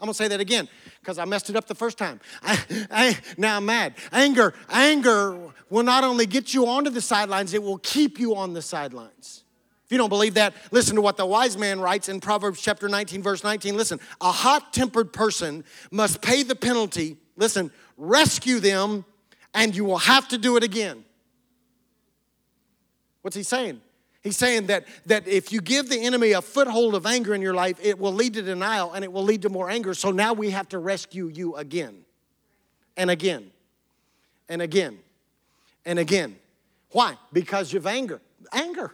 I'm 0.01 0.07
gonna 0.07 0.15
say 0.15 0.27
that 0.29 0.39
again 0.39 0.67
because 0.99 1.19
I 1.19 1.25
messed 1.25 1.51
it 1.51 1.55
up 1.55 1.67
the 1.67 1.75
first 1.75 1.99
time. 1.99 2.19
I, 2.41 2.59
I, 2.89 3.17
now 3.37 3.57
I'm 3.57 3.65
mad. 3.65 3.93
Anger, 4.11 4.55
anger 4.67 5.37
will 5.69 5.83
not 5.83 6.03
only 6.03 6.25
get 6.25 6.55
you 6.55 6.65
onto 6.67 6.89
the 6.89 7.01
sidelines, 7.01 7.53
it 7.53 7.61
will 7.61 7.77
keep 7.77 8.19
you 8.19 8.35
on 8.35 8.53
the 8.53 8.63
sidelines. 8.63 9.43
If 9.85 9.91
you 9.91 9.99
don't 9.99 10.09
believe 10.09 10.35
that, 10.35 10.55
listen 10.71 10.95
to 10.95 11.01
what 11.01 11.17
the 11.17 11.25
wise 11.25 11.55
man 11.55 11.79
writes 11.79 12.09
in 12.09 12.19
Proverbs 12.19 12.61
chapter 12.61 12.89
19, 12.89 13.21
verse 13.21 13.43
19. 13.43 13.75
Listen, 13.75 13.99
a 14.21 14.31
hot 14.31 14.73
tempered 14.73 15.13
person 15.13 15.63
must 15.91 16.21
pay 16.21 16.41
the 16.41 16.55
penalty. 16.55 17.17
Listen, 17.35 17.71
rescue 17.97 18.59
them, 18.59 19.05
and 19.53 19.75
you 19.75 19.85
will 19.85 19.97
have 19.97 20.27
to 20.29 20.37
do 20.37 20.57
it 20.57 20.63
again. 20.63 21.03
What's 23.21 23.35
he 23.35 23.43
saying? 23.43 23.81
He's 24.21 24.37
saying 24.37 24.67
that, 24.67 24.85
that 25.07 25.27
if 25.27 25.51
you 25.51 25.61
give 25.61 25.89
the 25.89 25.99
enemy 25.99 26.33
a 26.33 26.41
foothold 26.41 26.93
of 26.93 27.05
anger 27.05 27.33
in 27.33 27.41
your 27.41 27.55
life, 27.55 27.77
it 27.81 27.97
will 27.97 28.13
lead 28.13 28.35
to 28.35 28.43
denial 28.43 28.93
and 28.93 29.03
it 29.03 29.11
will 29.11 29.23
lead 29.23 29.41
to 29.43 29.49
more 29.49 29.69
anger. 29.69 29.93
So 29.93 30.11
now 30.11 30.33
we 30.33 30.51
have 30.51 30.69
to 30.69 30.79
rescue 30.79 31.27
you 31.27 31.55
again 31.55 32.05
and 32.95 33.09
again 33.09 33.51
and 34.47 34.61
again 34.61 34.99
and 35.85 35.97
again. 35.97 36.35
Why? 36.91 37.17
Because 37.33 37.73
of 37.73 37.87
anger. 37.87 38.21
Anger. 38.51 38.93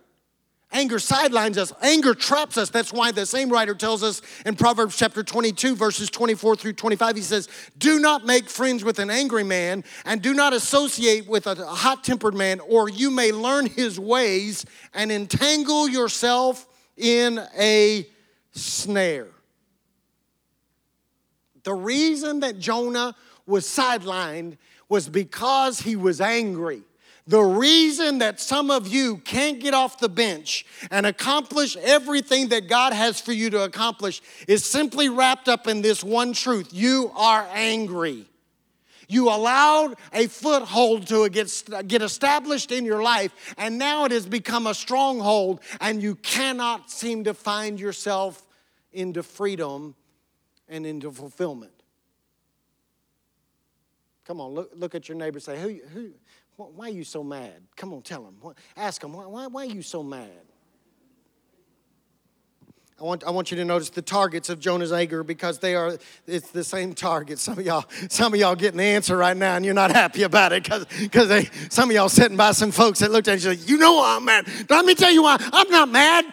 Anger 0.78 1.00
sidelines 1.00 1.58
us, 1.58 1.74
anger 1.82 2.14
traps 2.14 2.56
us. 2.56 2.70
That's 2.70 2.94
why 2.94 3.12
the 3.12 3.26
same 3.26 3.50
writer 3.50 3.74
tells 3.74 4.04
us 4.04 4.22
in 4.46 4.56
Proverbs 4.56 4.96
chapter 4.96 5.24
22, 5.24 5.76
verses 5.76 6.08
24 6.12 6.56
through 6.56 6.74
25, 6.74 7.16
he 7.16 7.24
says, 7.24 7.50
Do 7.80 7.98
not 7.98 8.28
make 8.28 8.48
friends 8.48 8.84
with 8.84 9.00
an 9.00 9.10
angry 9.10 9.44
man, 9.44 9.84
and 10.06 10.22
do 10.22 10.36
not 10.36 10.54
associate 10.54 11.28
with 11.28 11.48
a 11.48 11.56
hot 11.66 12.04
tempered 12.04 12.36
man, 12.36 12.60
or 12.60 12.90
you 12.90 13.10
may 13.10 13.32
learn 13.32 13.66
his 13.66 14.00
ways 14.00 14.68
and 14.94 15.12
entangle 15.12 15.90
yourself 15.90 16.68
in 16.96 17.40
a 17.58 18.06
snare. 18.52 19.32
The 21.64 21.74
reason 21.74 22.42
that 22.42 22.60
Jonah 22.60 23.16
was 23.48 23.66
sidelined 23.66 24.58
was 24.90 25.10
because 25.10 25.82
he 25.82 25.96
was 25.96 26.22
angry. 26.22 26.84
The 27.28 27.42
reason 27.42 28.20
that 28.20 28.40
some 28.40 28.72
of 28.72 28.88
you 28.88 29.18
can't 29.18 29.60
get 29.60 29.74
off 29.74 30.00
the 30.00 30.08
bench 30.08 30.66
and 30.90 31.06
accomplish 31.06 31.76
everything 31.76 32.48
that 32.50 32.70
God 32.70 32.94
has 32.94 33.20
for 33.20 33.34
you 33.34 33.50
to 33.50 33.64
accomplish 33.64 34.22
is 34.48 34.64
simply 34.64 35.10
wrapped 35.10 35.50
up 35.50 35.68
in 35.68 35.82
this 35.82 36.04
one 36.04 36.32
truth 36.32 36.70
you 36.72 37.12
are 37.16 37.46
angry. 37.52 38.26
You 39.10 39.30
allowed 39.30 39.96
a 40.14 40.28
foothold 40.28 41.08
to 41.08 41.30
get, 41.30 41.64
get 41.88 42.02
established 42.02 42.72
in 42.72 42.86
your 42.86 43.02
life, 43.02 43.56
and 43.58 43.78
now 43.78 44.06
it 44.06 44.12
has 44.12 44.26
become 44.26 44.68
a 44.68 44.74
stronghold, 44.74 45.62
and 45.80 46.02
you 46.02 46.16
cannot 46.16 46.92
seem 46.92 47.24
to 47.26 47.34
find 47.34 47.80
yourself 47.80 48.46
into 48.92 49.24
freedom 49.24 49.96
and 50.68 50.86
into 50.86 51.12
fulfillment. 51.12 51.72
Come 54.26 54.42
on, 54.42 54.54
look, 54.54 54.72
look 54.76 54.94
at 54.94 55.08
your 55.08 55.18
neighbor 55.18 55.40
say, 55.40 55.58
who, 55.58 55.80
who, 55.94 56.12
why 56.58 56.88
are 56.88 56.92
you 56.92 57.04
so 57.04 57.24
mad? 57.24 57.62
Come 57.76 57.94
on, 57.94 58.02
tell 58.02 58.26
him. 58.26 58.36
Ask 58.76 59.04
him, 59.04 59.14
why, 59.14 59.48
why, 59.48 59.64
are 59.64 59.66
you 59.66 59.84
so 59.84 60.02
mad? 60.02 60.30
I 63.00 63.04
want, 63.04 63.24
I 63.24 63.30
want 63.30 63.52
you 63.52 63.58
to 63.58 63.66
notice 63.66 63.92
the 63.92 64.02
targets 64.02 64.50
of 64.50 64.60
Jonah's 64.60 64.92
anger 64.92 65.24
because 65.24 65.60
they 65.60 65.76
are 65.76 66.00
it's 66.26 66.50
the 66.50 66.64
same 66.64 66.96
target. 66.96 67.38
Some 67.38 67.60
of 67.60 67.66
y'all, 67.66 67.86
some 68.10 68.34
of 68.34 68.40
y'all 68.40 68.56
getting 68.56 68.80
the 68.80 68.86
answer 68.86 69.16
right 69.16 69.38
now 69.38 69.56
and 69.56 69.64
you're 69.64 69.76
not 69.76 69.92
happy 69.92 70.24
about 70.24 70.52
it 70.52 70.64
because 70.64 70.86
because 71.00 71.48
some 71.70 71.92
of 71.92 71.96
y'all 71.96 72.10
sitting 72.10 72.38
by 72.38 72.54
some 72.54 72.72
folks 72.72 72.98
that 73.00 73.12
looked 73.12 73.28
at 73.28 73.44
you 73.44 73.50
like, 73.50 73.70
you 73.70 73.78
know 73.78 73.98
why 73.98 74.16
I'm 74.16 74.26
mad. 74.26 74.48
Let 74.68 74.84
me 74.84 74.96
tell 74.96 75.12
you 75.12 75.22
why 75.22 75.38
I'm 75.40 75.70
not 75.70 75.90
mad. 75.90 76.26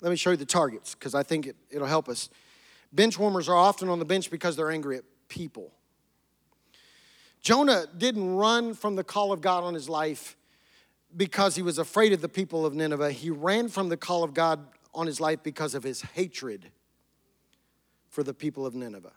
Let 0.00 0.08
me 0.08 0.16
show 0.16 0.30
you 0.30 0.38
the 0.38 0.46
targets 0.46 0.94
because 0.94 1.14
I 1.14 1.22
think 1.22 1.46
it, 1.46 1.56
it'll 1.70 1.86
help 1.86 2.08
us. 2.08 2.30
Bench 2.90 3.18
warmers 3.18 3.50
are 3.50 3.56
often 3.56 3.90
on 3.90 3.98
the 3.98 4.04
bench 4.06 4.30
because 4.30 4.56
they're 4.56 4.70
angry 4.70 4.96
at 4.96 5.04
people. 5.32 5.72
Jonah 7.40 7.86
didn't 7.96 8.36
run 8.36 8.74
from 8.74 8.96
the 8.96 9.02
call 9.02 9.32
of 9.32 9.40
God 9.40 9.64
on 9.64 9.72
his 9.72 9.88
life 9.88 10.36
because 11.16 11.56
he 11.56 11.62
was 11.62 11.78
afraid 11.78 12.12
of 12.12 12.20
the 12.20 12.28
people 12.28 12.66
of 12.66 12.74
Nineveh. 12.74 13.12
He 13.12 13.30
ran 13.30 13.68
from 13.68 13.88
the 13.88 13.96
call 13.96 14.22
of 14.22 14.34
God 14.34 14.60
on 14.92 15.06
his 15.06 15.20
life 15.20 15.42
because 15.42 15.74
of 15.74 15.82
his 15.82 16.02
hatred 16.02 16.70
for 18.10 18.22
the 18.22 18.34
people 18.34 18.66
of 18.66 18.74
Nineveh. 18.74 19.12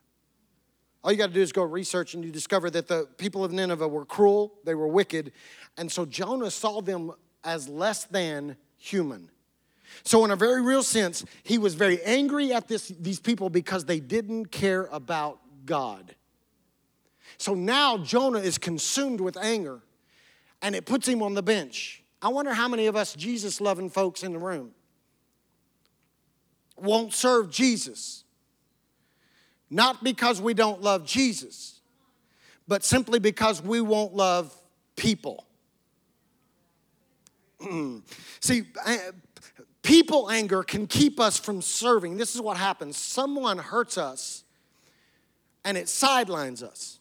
All 1.04 1.12
you 1.12 1.18
got 1.18 1.28
to 1.28 1.34
do 1.34 1.42
is 1.42 1.52
go 1.52 1.64
research 1.64 2.14
and 2.14 2.24
you 2.24 2.32
discover 2.32 2.70
that 2.70 2.88
the 2.88 3.10
people 3.18 3.44
of 3.44 3.52
Nineveh 3.52 3.90
were 3.90 4.06
cruel, 4.06 4.54
they 4.64 4.74
were 4.74 4.88
wicked, 4.88 5.34
and 5.78 5.92
so 5.92 6.06
Jonah 6.06 6.50
saw 6.50 6.82
them 6.82 7.12
as 7.44 7.68
less 7.68 8.06
than 8.06 8.56
human. 8.78 9.30
So, 10.04 10.26
in 10.26 10.32
a 10.32 10.36
very 10.36 10.62
real 10.62 10.82
sense, 10.82 11.26
he 11.44 11.58
was 11.58 11.76
very 11.76 12.02
angry 12.04 12.54
at 12.54 12.68
this, 12.68 12.88
these 12.88 13.20
people 13.20 13.50
because 13.50 13.86
they 13.86 14.00
didn't 14.00 14.46
care 14.46 14.88
about 14.92 15.40
God. 15.66 16.16
So 17.38 17.54
now 17.54 17.98
Jonah 17.98 18.40
is 18.40 18.58
consumed 18.58 19.20
with 19.22 19.38
anger 19.38 19.82
and 20.62 20.76
it 20.76 20.86
puts 20.86 21.08
him 21.08 21.22
on 21.22 21.34
the 21.34 21.44
bench. 21.44 22.04
I 22.22 22.30
wonder 22.30 22.54
how 22.54 22.68
many 22.68 22.88
of 22.88 22.96
us 22.96 23.14
Jesus 23.14 23.60
loving 23.60 23.90
folks 23.90 24.24
in 24.24 24.34
the 24.34 24.40
room 24.40 24.72
won't 26.78 27.14
serve 27.14 27.52
Jesus. 27.52 28.24
Not 29.70 30.04
because 30.04 30.42
we 30.42 30.54
don't 30.54 30.82
love 30.82 31.06
Jesus, 31.06 31.82
but 32.68 32.84
simply 32.84 33.20
because 33.20 33.62
we 33.62 33.82
won't 33.82 34.14
love 34.14 34.56
people. 34.96 35.46
See, 38.40 38.64
people 39.82 40.30
anger 40.30 40.64
can 40.64 40.88
keep 40.88 41.20
us 41.20 41.38
from 41.38 41.62
serving. 41.62 42.18
This 42.18 42.36
is 42.36 42.42
what 42.42 42.58
happens 42.58 42.96
someone 42.98 43.58
hurts 43.58 43.98
us 43.98 44.45
and 45.66 45.78
it 45.78 45.90
sidelines 45.90 46.64
us. 46.64 47.00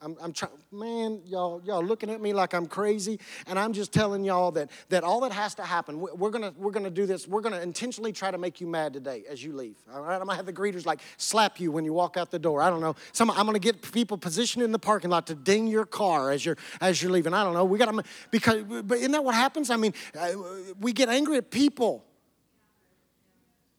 I'm, 0.00 0.16
I'm 0.22 0.32
trying, 0.32 0.52
man, 0.70 1.22
y'all, 1.24 1.60
y'all 1.64 1.82
looking 1.82 2.08
at 2.08 2.20
me 2.20 2.32
like 2.32 2.54
I'm 2.54 2.66
crazy, 2.66 3.18
and 3.48 3.58
I'm 3.58 3.72
just 3.72 3.92
telling 3.92 4.22
y'all 4.22 4.52
that, 4.52 4.70
that 4.90 5.02
all 5.02 5.20
that 5.22 5.32
has 5.32 5.56
to 5.56 5.64
happen, 5.64 5.98
we're 5.98 6.30
gonna, 6.30 6.54
we're 6.56 6.70
gonna 6.70 6.88
do 6.88 7.04
this, 7.04 7.26
we're 7.26 7.40
gonna 7.40 7.60
intentionally 7.60 8.12
try 8.12 8.30
to 8.30 8.38
make 8.38 8.60
you 8.60 8.68
mad 8.68 8.92
today 8.92 9.24
as 9.28 9.42
you 9.42 9.52
leave. 9.52 9.74
All 9.92 10.02
right, 10.02 10.14
I'm 10.14 10.26
gonna 10.26 10.36
have 10.36 10.46
the 10.46 10.52
greeters 10.52 10.86
like 10.86 11.00
slap 11.16 11.58
you 11.58 11.72
when 11.72 11.84
you 11.84 11.92
walk 11.92 12.16
out 12.16 12.30
the 12.30 12.38
door. 12.38 12.62
I 12.62 12.70
don't 12.70 12.80
know. 12.80 12.94
Some, 13.12 13.28
I'm 13.32 13.44
gonna 13.44 13.58
get 13.58 13.90
people 13.92 14.16
positioned 14.16 14.64
in 14.64 14.70
the 14.70 14.78
parking 14.78 15.10
lot 15.10 15.26
to 15.28 15.34
ding 15.34 15.66
your 15.66 15.84
car 15.84 16.30
as 16.30 16.46
you're, 16.46 16.58
as 16.80 17.02
you're 17.02 17.10
leaving. 17.10 17.34
I 17.34 17.42
don't 17.42 17.54
know. 17.54 17.64
We 17.64 17.76
gotta, 17.76 18.04
because, 18.30 18.62
but 18.84 18.98
isn't 18.98 19.12
that 19.12 19.24
what 19.24 19.34
happens? 19.34 19.68
I 19.68 19.76
mean, 19.76 19.94
uh, 20.16 20.30
we 20.78 20.92
get 20.92 21.08
angry 21.08 21.38
at 21.38 21.50
people. 21.50 22.04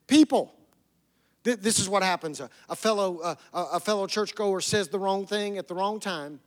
People. 0.06 0.54
This 1.56 1.80
is 1.80 1.90
what 1.90 2.04
happens. 2.04 2.42
A 2.42 2.76
fellow, 2.76 3.38
a 3.54 3.80
fellow 3.80 4.08
churchgoer 4.08 4.62
says 4.62 4.90
the 4.90 5.00
wrong 5.00 5.26
thing 5.26 5.58
at 5.58 5.68
the 5.68 5.76
wrong 5.76 6.00
time, 6.00 6.40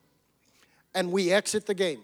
and 0.95 1.11
we 1.13 1.33
exit 1.33 1.67
the 1.67 1.75
game. 1.75 2.03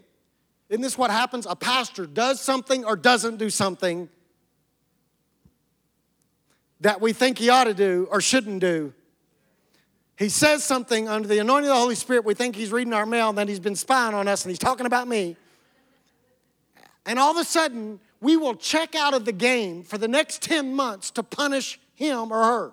Isn't 0.69 0.81
this 0.81 0.97
what 0.97 1.09
happens? 1.09 1.47
A 1.49 1.55
pastor 1.55 2.05
does 2.05 2.39
something 2.39 2.85
or 2.85 2.95
doesn't 2.95 3.37
do 3.37 3.49
something 3.49 4.07
that 6.81 7.01
we 7.01 7.11
think 7.11 7.37
he 7.37 7.49
ought 7.49 7.65
to 7.65 7.73
do 7.73 8.07
or 8.11 8.21
shouldn't 8.21 8.61
do. 8.61 8.93
He 10.17 10.29
says 10.29 10.63
something 10.63 11.07
under 11.07 11.27
the 11.27 11.39
anointing 11.39 11.69
of 11.69 11.75
the 11.75 11.79
Holy 11.79 11.95
Spirit. 11.95 12.25
We 12.25 12.33
think 12.33 12.55
he's 12.55 12.71
reading 12.71 12.93
our 12.93 13.05
mail, 13.05 13.29
and 13.29 13.37
then 13.37 13.47
he's 13.47 13.59
been 13.59 13.75
spying 13.75 14.13
on 14.13 14.27
us 14.27 14.43
and 14.43 14.51
he's 14.51 14.59
talking 14.59 14.85
about 14.85 15.07
me. 15.07 15.37
And 17.05 17.17
all 17.17 17.31
of 17.31 17.37
a 17.37 17.43
sudden, 17.43 17.99
we 18.21 18.37
will 18.37 18.55
check 18.55 18.95
out 18.95 19.13
of 19.13 19.25
the 19.25 19.31
game 19.31 19.83
for 19.83 19.97
the 19.97 20.07
next 20.07 20.41
10 20.41 20.73
months 20.73 21.09
to 21.11 21.23
punish 21.23 21.79
him 21.95 22.31
or 22.31 22.43
her 22.43 22.71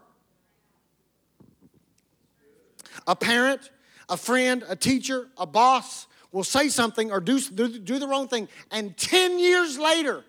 a 3.07 3.17
parent, 3.17 3.71
a 4.09 4.17
friend, 4.17 4.65
a 4.69 4.77
teacher, 4.77 5.29
a 5.37 5.47
boss 5.47 6.07
will 6.33 6.45
say 6.45 6.69
something 6.69 7.11
or 7.11 7.21
do, 7.21 7.41
do, 7.41 7.79
do 7.79 7.99
the 7.99 8.07
wrong 8.07 8.29
thing, 8.29 8.49
and 8.71 8.97
10 8.97 9.39
years 9.39 9.79
later, 9.79 10.25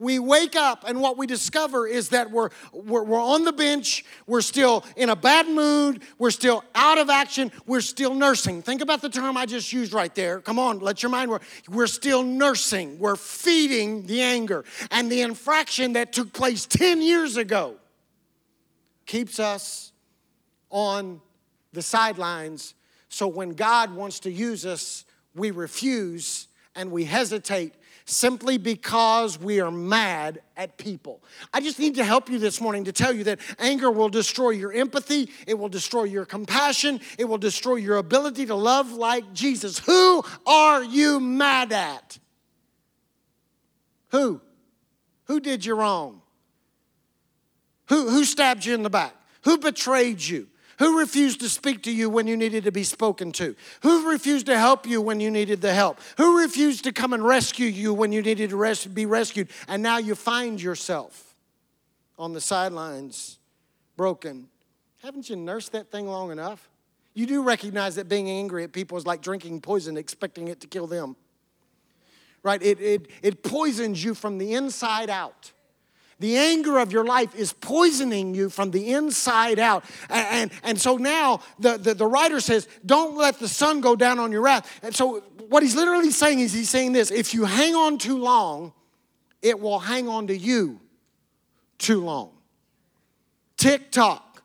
we 0.00 0.18
wake 0.18 0.56
up 0.56 0.84
and 0.88 1.00
what 1.00 1.18
we 1.18 1.26
discover 1.26 1.86
is 1.86 2.08
that 2.08 2.30
we're, 2.30 2.48
we're, 2.72 3.04
we're, 3.04 3.20
on 3.20 3.44
the 3.44 3.52
bench, 3.52 4.02
we're 4.26 4.40
still 4.40 4.82
in 4.96 5.10
a 5.10 5.14
bad 5.14 5.46
mood, 5.46 6.02
we're 6.18 6.30
still 6.30 6.64
out 6.74 6.96
of 6.96 7.10
action, 7.10 7.52
we're 7.66 7.82
still 7.82 8.14
nursing. 8.14 8.62
Think 8.62 8.80
about 8.80 9.02
the 9.02 9.10
term 9.10 9.36
I 9.36 9.44
just 9.44 9.72
used 9.72 9.92
right 9.92 10.12
there. 10.14 10.40
Come 10.40 10.58
on, 10.58 10.78
let 10.78 11.02
your 11.02 11.10
mind 11.10 11.30
work. 11.30 11.42
We're 11.68 11.86
still 11.86 12.22
nursing, 12.22 12.98
we're 12.98 13.16
feeding 13.16 14.06
the 14.06 14.22
anger. 14.22 14.64
And 14.90 15.12
the 15.12 15.20
infraction 15.20 15.92
that 15.92 16.14
took 16.14 16.32
place 16.32 16.64
10 16.64 17.02
years 17.02 17.36
ago 17.36 17.76
keeps 19.04 19.38
us 19.38 19.92
on 20.70 21.20
the 21.72 21.82
sidelines. 21.82 22.74
So 23.08 23.26
when 23.26 23.50
God 23.50 23.94
wants 23.94 24.20
to 24.20 24.30
use 24.30 24.66
us, 24.66 25.04
we 25.34 25.50
refuse 25.50 26.48
and 26.74 26.90
we 26.90 27.04
hesitate 27.04 27.74
simply 28.04 28.58
because 28.58 29.38
we 29.38 29.60
are 29.60 29.70
mad 29.70 30.40
at 30.56 30.76
people. 30.76 31.22
I 31.54 31.60
just 31.60 31.78
need 31.78 31.94
to 31.96 32.04
help 32.04 32.28
you 32.28 32.38
this 32.38 32.60
morning 32.60 32.84
to 32.84 32.92
tell 32.92 33.12
you 33.12 33.24
that 33.24 33.40
anger 33.58 33.90
will 33.90 34.08
destroy 34.08 34.50
your 34.50 34.72
empathy, 34.72 35.30
it 35.46 35.58
will 35.58 35.68
destroy 35.68 36.04
your 36.04 36.24
compassion, 36.24 37.00
it 37.18 37.24
will 37.24 37.38
destroy 37.38 37.76
your 37.76 37.98
ability 37.98 38.46
to 38.46 38.54
love 38.54 38.92
like 38.92 39.32
Jesus. 39.32 39.78
Who 39.80 40.24
are 40.46 40.82
you 40.82 41.20
mad 41.20 41.72
at? 41.72 42.18
Who? 44.10 44.40
Who 45.26 45.38
did 45.40 45.64
you 45.64 45.76
wrong? 45.76 46.22
Who, 47.88 48.08
who 48.10 48.24
stabbed 48.24 48.64
you 48.64 48.74
in 48.74 48.82
the 48.82 48.90
back? 48.90 49.14
Who 49.42 49.58
betrayed 49.58 50.20
you? 50.20 50.48
Who 50.80 50.98
refused 50.98 51.40
to 51.40 51.48
speak 51.50 51.82
to 51.82 51.92
you 51.92 52.08
when 52.08 52.26
you 52.26 52.38
needed 52.38 52.64
to 52.64 52.72
be 52.72 52.84
spoken 52.84 53.32
to? 53.32 53.54
Who 53.82 54.10
refused 54.10 54.46
to 54.46 54.58
help 54.58 54.86
you 54.86 55.02
when 55.02 55.20
you 55.20 55.30
needed 55.30 55.60
the 55.60 55.74
help? 55.74 56.00
Who 56.16 56.40
refused 56.40 56.84
to 56.84 56.92
come 56.92 57.12
and 57.12 57.22
rescue 57.22 57.66
you 57.66 57.92
when 57.92 58.12
you 58.12 58.22
needed 58.22 58.48
to 58.48 58.56
res- 58.56 58.86
be 58.86 59.04
rescued? 59.04 59.50
And 59.68 59.82
now 59.82 59.98
you 59.98 60.14
find 60.14 60.60
yourself 60.60 61.36
on 62.18 62.32
the 62.32 62.40
sidelines, 62.40 63.38
broken. 63.98 64.48
Haven't 65.02 65.28
you 65.28 65.36
nursed 65.36 65.72
that 65.72 65.90
thing 65.90 66.06
long 66.06 66.32
enough? 66.32 66.66
You 67.12 67.26
do 67.26 67.42
recognize 67.42 67.96
that 67.96 68.08
being 68.08 68.30
angry 68.30 68.64
at 68.64 68.72
people 68.72 68.96
is 68.96 69.04
like 69.04 69.20
drinking 69.20 69.60
poison, 69.60 69.98
expecting 69.98 70.48
it 70.48 70.62
to 70.62 70.66
kill 70.66 70.86
them. 70.86 71.14
Right? 72.42 72.62
It, 72.62 72.80
it, 72.80 73.10
it 73.22 73.42
poisons 73.42 74.02
you 74.02 74.14
from 74.14 74.38
the 74.38 74.54
inside 74.54 75.10
out. 75.10 75.52
The 76.20 76.36
anger 76.36 76.78
of 76.78 76.92
your 76.92 77.04
life 77.04 77.34
is 77.34 77.52
poisoning 77.52 78.34
you 78.34 78.50
from 78.50 78.70
the 78.70 78.92
inside 78.92 79.58
out. 79.58 79.84
And, 80.08 80.26
and, 80.30 80.50
and 80.62 80.80
so 80.80 80.96
now 80.96 81.40
the, 81.58 81.78
the, 81.78 81.94
the 81.94 82.06
writer 82.06 82.40
says, 82.40 82.68
Don't 82.84 83.16
let 83.16 83.38
the 83.38 83.48
sun 83.48 83.80
go 83.80 83.96
down 83.96 84.18
on 84.18 84.30
your 84.30 84.42
wrath. 84.42 84.80
And 84.82 84.94
so 84.94 85.20
what 85.48 85.62
he's 85.62 85.74
literally 85.74 86.10
saying 86.10 86.40
is, 86.40 86.52
he's 86.52 86.70
saying 86.70 86.92
this 86.92 87.10
if 87.10 87.34
you 87.34 87.44
hang 87.44 87.74
on 87.74 87.98
too 87.98 88.18
long, 88.18 88.72
it 89.42 89.58
will 89.58 89.78
hang 89.78 90.08
on 90.08 90.26
to 90.28 90.36
you 90.36 90.78
too 91.78 92.04
long. 92.04 92.30
Tick 93.56 93.90
tock. 93.90 94.42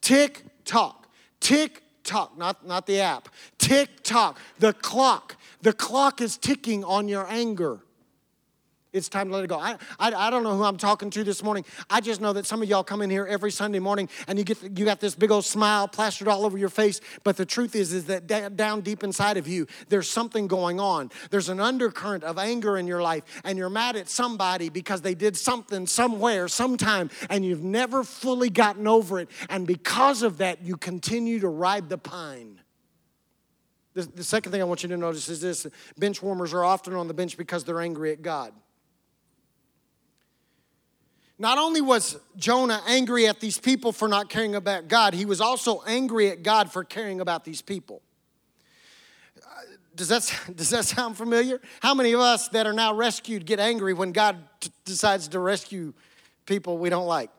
Tick 0.00 0.42
tock. 0.64 1.08
Tick 1.40 1.82
tock, 2.04 2.38
not, 2.38 2.66
not 2.66 2.86
the 2.86 3.00
app. 3.00 3.28
Tick 3.58 4.02
tock. 4.02 4.38
The 4.58 4.72
clock. 4.72 5.36
The 5.62 5.72
clock 5.72 6.20
is 6.20 6.36
ticking 6.36 6.84
on 6.84 7.08
your 7.08 7.26
anger. 7.28 7.80
It's 8.94 9.08
time 9.08 9.26
to 9.26 9.34
let 9.34 9.42
it 9.42 9.48
go. 9.48 9.58
I, 9.58 9.76
I, 9.98 10.12
I, 10.12 10.30
don't 10.30 10.44
know 10.44 10.56
who 10.56 10.62
I'm 10.62 10.76
talking 10.76 11.10
to 11.10 11.24
this 11.24 11.42
morning. 11.42 11.64
I 11.90 12.00
just 12.00 12.20
know 12.20 12.32
that 12.34 12.46
some 12.46 12.62
of 12.62 12.68
y'all 12.68 12.84
come 12.84 13.02
in 13.02 13.10
here 13.10 13.26
every 13.26 13.50
Sunday 13.50 13.80
morning 13.80 14.08
and 14.28 14.38
you 14.38 14.44
get 14.44 14.62
you 14.62 14.84
got 14.84 15.00
this 15.00 15.16
big 15.16 15.32
old 15.32 15.44
smile 15.44 15.88
plastered 15.88 16.28
all 16.28 16.46
over 16.46 16.56
your 16.56 16.68
face. 16.68 17.00
But 17.24 17.36
the 17.36 17.44
truth 17.44 17.74
is, 17.74 17.92
is 17.92 18.04
that 18.04 18.28
da- 18.28 18.50
down 18.50 18.82
deep 18.82 19.02
inside 19.02 19.36
of 19.36 19.48
you, 19.48 19.66
there's 19.88 20.08
something 20.08 20.46
going 20.46 20.78
on. 20.78 21.10
There's 21.30 21.48
an 21.48 21.58
undercurrent 21.58 22.22
of 22.22 22.38
anger 22.38 22.78
in 22.78 22.86
your 22.86 23.02
life, 23.02 23.24
and 23.42 23.58
you're 23.58 23.68
mad 23.68 23.96
at 23.96 24.08
somebody 24.08 24.68
because 24.68 25.02
they 25.02 25.16
did 25.16 25.36
something 25.36 25.88
somewhere, 25.88 26.46
sometime, 26.46 27.10
and 27.28 27.44
you've 27.44 27.64
never 27.64 28.04
fully 28.04 28.48
gotten 28.48 28.86
over 28.86 29.18
it. 29.18 29.28
And 29.50 29.66
because 29.66 30.22
of 30.22 30.38
that, 30.38 30.62
you 30.62 30.76
continue 30.76 31.40
to 31.40 31.48
ride 31.48 31.88
the 31.88 31.98
pine. 31.98 32.60
The, 33.94 34.02
the 34.02 34.24
second 34.24 34.52
thing 34.52 34.60
I 34.60 34.64
want 34.64 34.84
you 34.84 34.88
to 34.90 34.96
notice 34.96 35.28
is 35.28 35.40
this 35.40 35.66
bench 35.98 36.22
warmers 36.22 36.54
are 36.54 36.64
often 36.64 36.94
on 36.94 37.08
the 37.08 37.14
bench 37.14 37.36
because 37.36 37.64
they're 37.64 37.80
angry 37.80 38.12
at 38.12 38.22
God. 38.22 38.52
Not 41.38 41.58
only 41.58 41.80
was 41.80 42.16
Jonah 42.36 42.80
angry 42.86 43.26
at 43.26 43.40
these 43.40 43.58
people 43.58 43.92
for 43.92 44.06
not 44.08 44.28
caring 44.28 44.54
about 44.54 44.88
God, 44.88 45.14
he 45.14 45.24
was 45.24 45.40
also 45.40 45.82
angry 45.86 46.30
at 46.30 46.42
God 46.42 46.70
for 46.70 46.84
caring 46.84 47.20
about 47.20 47.44
these 47.44 47.60
people. 47.60 48.02
Does 49.96 50.08
that, 50.08 50.40
does 50.54 50.70
that 50.70 50.84
sound 50.84 51.16
familiar? 51.16 51.60
How 51.80 51.94
many 51.94 52.12
of 52.12 52.20
us 52.20 52.48
that 52.48 52.66
are 52.66 52.72
now 52.72 52.94
rescued 52.94 53.46
get 53.46 53.58
angry 53.58 53.94
when 53.94 54.12
God 54.12 54.36
t- 54.60 54.70
decides 54.84 55.28
to 55.28 55.38
rescue 55.40 55.92
people 56.46 56.78
we 56.78 56.88
don't 56.88 57.06
like? 57.06 57.30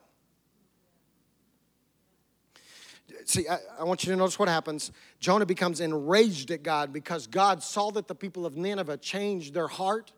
See, 3.25 3.47
I, 3.47 3.58
I 3.79 3.84
want 3.86 4.03
you 4.03 4.12
to 4.12 4.17
notice 4.17 4.38
what 4.38 4.49
happens. 4.49 4.91
Jonah 5.19 5.47
becomes 5.47 5.79
enraged 5.79 6.51
at 6.51 6.62
God 6.62 6.93
because 6.93 7.25
God 7.25 7.63
saw 7.63 7.89
that 7.91 8.08
the 8.08 8.13
people 8.13 8.45
of 8.45 8.55
Nineveh 8.55 8.97
changed 8.97 9.53
their 9.55 9.67
heart, 9.67 10.12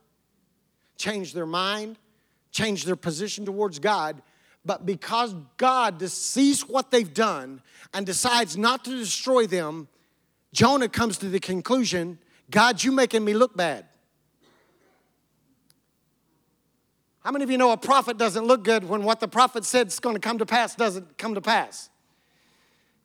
changed 0.98 1.34
their 1.34 1.46
mind, 1.46 1.98
change 2.58 2.86
their 2.86 2.96
position 2.96 3.46
towards 3.46 3.78
God, 3.78 4.22
but 4.65 4.86
because 4.86 5.36
God 5.58 6.02
sees 6.10 6.67
what 6.67 6.89
they've 6.89 7.13
done 7.13 7.62
and 7.93 8.06
decides 8.06 8.58
not 8.58 8.84
to 8.86 8.98
destroy 8.98 9.46
them, 9.46 9.88
Jonah 10.54 10.89
comes 10.89 11.17
to 11.20 11.30
the 11.30 11.39
conclusion 11.39 12.17
God, 12.50 12.82
you're 12.82 12.93
making 12.93 13.26
me 13.26 13.34
look 13.34 13.58
bad. 13.58 13.86
How 17.20 17.32
many 17.32 17.43
of 17.43 17.52
you 17.52 17.58
know 17.58 17.74
a 17.74 17.78
prophet 17.78 18.17
doesn't 18.17 18.46
look 18.46 18.63
good 18.63 18.88
when 18.88 19.04
what 19.04 19.20
the 19.20 19.28
prophet 19.28 19.65
said 19.65 19.88
is 19.88 20.00
going 20.00 20.15
to 20.15 20.20
come 20.22 20.38
to 20.38 20.46
pass 20.46 20.74
doesn't 20.76 21.17
come 21.17 21.36
to 21.36 21.41
pass? 21.41 21.89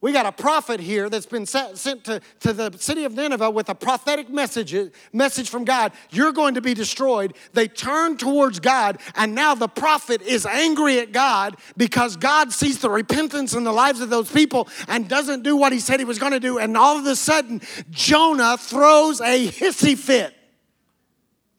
We 0.03 0.11
got 0.11 0.27
a 0.27 0.33
prophet 0.33 0.81
here 0.81 1.09
that's 1.09 1.27
been 1.27 1.47
sent 1.47 1.77
to, 2.07 2.21
to 2.41 2.53
the 2.53 2.77
city 2.77 3.05
of 3.05 3.15
Nineveh 3.15 3.51
with 3.51 3.69
a 3.69 3.75
prophetic 3.75 4.29
message, 4.29 4.75
message 5.13 5.49
from 5.49 5.65
God. 5.65 5.93
You're 6.11 6.33
going 6.33 6.55
to 6.55 6.61
be 6.61 6.75
destroyed. 6.75 7.35
They 7.53 7.69
turn 7.69 8.17
towards 8.17 8.59
God, 8.59 8.99
and 9.15 9.33
now 9.33 9.55
the 9.55 9.69
prophet 9.69 10.21
is 10.21 10.45
angry 10.45 10.99
at 10.99 11.13
God 11.13 11.57
because 11.77 12.17
God 12.17 12.53
sees 12.53 12.81
the 12.81 12.91
repentance 12.91 13.55
in 13.55 13.63
the 13.63 13.71
lives 13.71 14.01
of 14.01 14.11
those 14.11 14.29
people 14.29 14.69
and 14.89 15.09
doesn't 15.09 15.45
do 15.45 15.57
what 15.57 15.73
he 15.73 15.79
said 15.79 16.01
he 16.01 16.05
was 16.05 16.19
going 16.19 16.33
to 16.33 16.41
do. 16.41 16.59
And 16.59 16.77
all 16.77 16.99
of 16.99 17.07
a 17.07 17.15
sudden, 17.15 17.61
Jonah 17.91 18.57
throws 18.59 19.21
a 19.21 19.47
hissy 19.47 19.97
fit. 19.97 20.35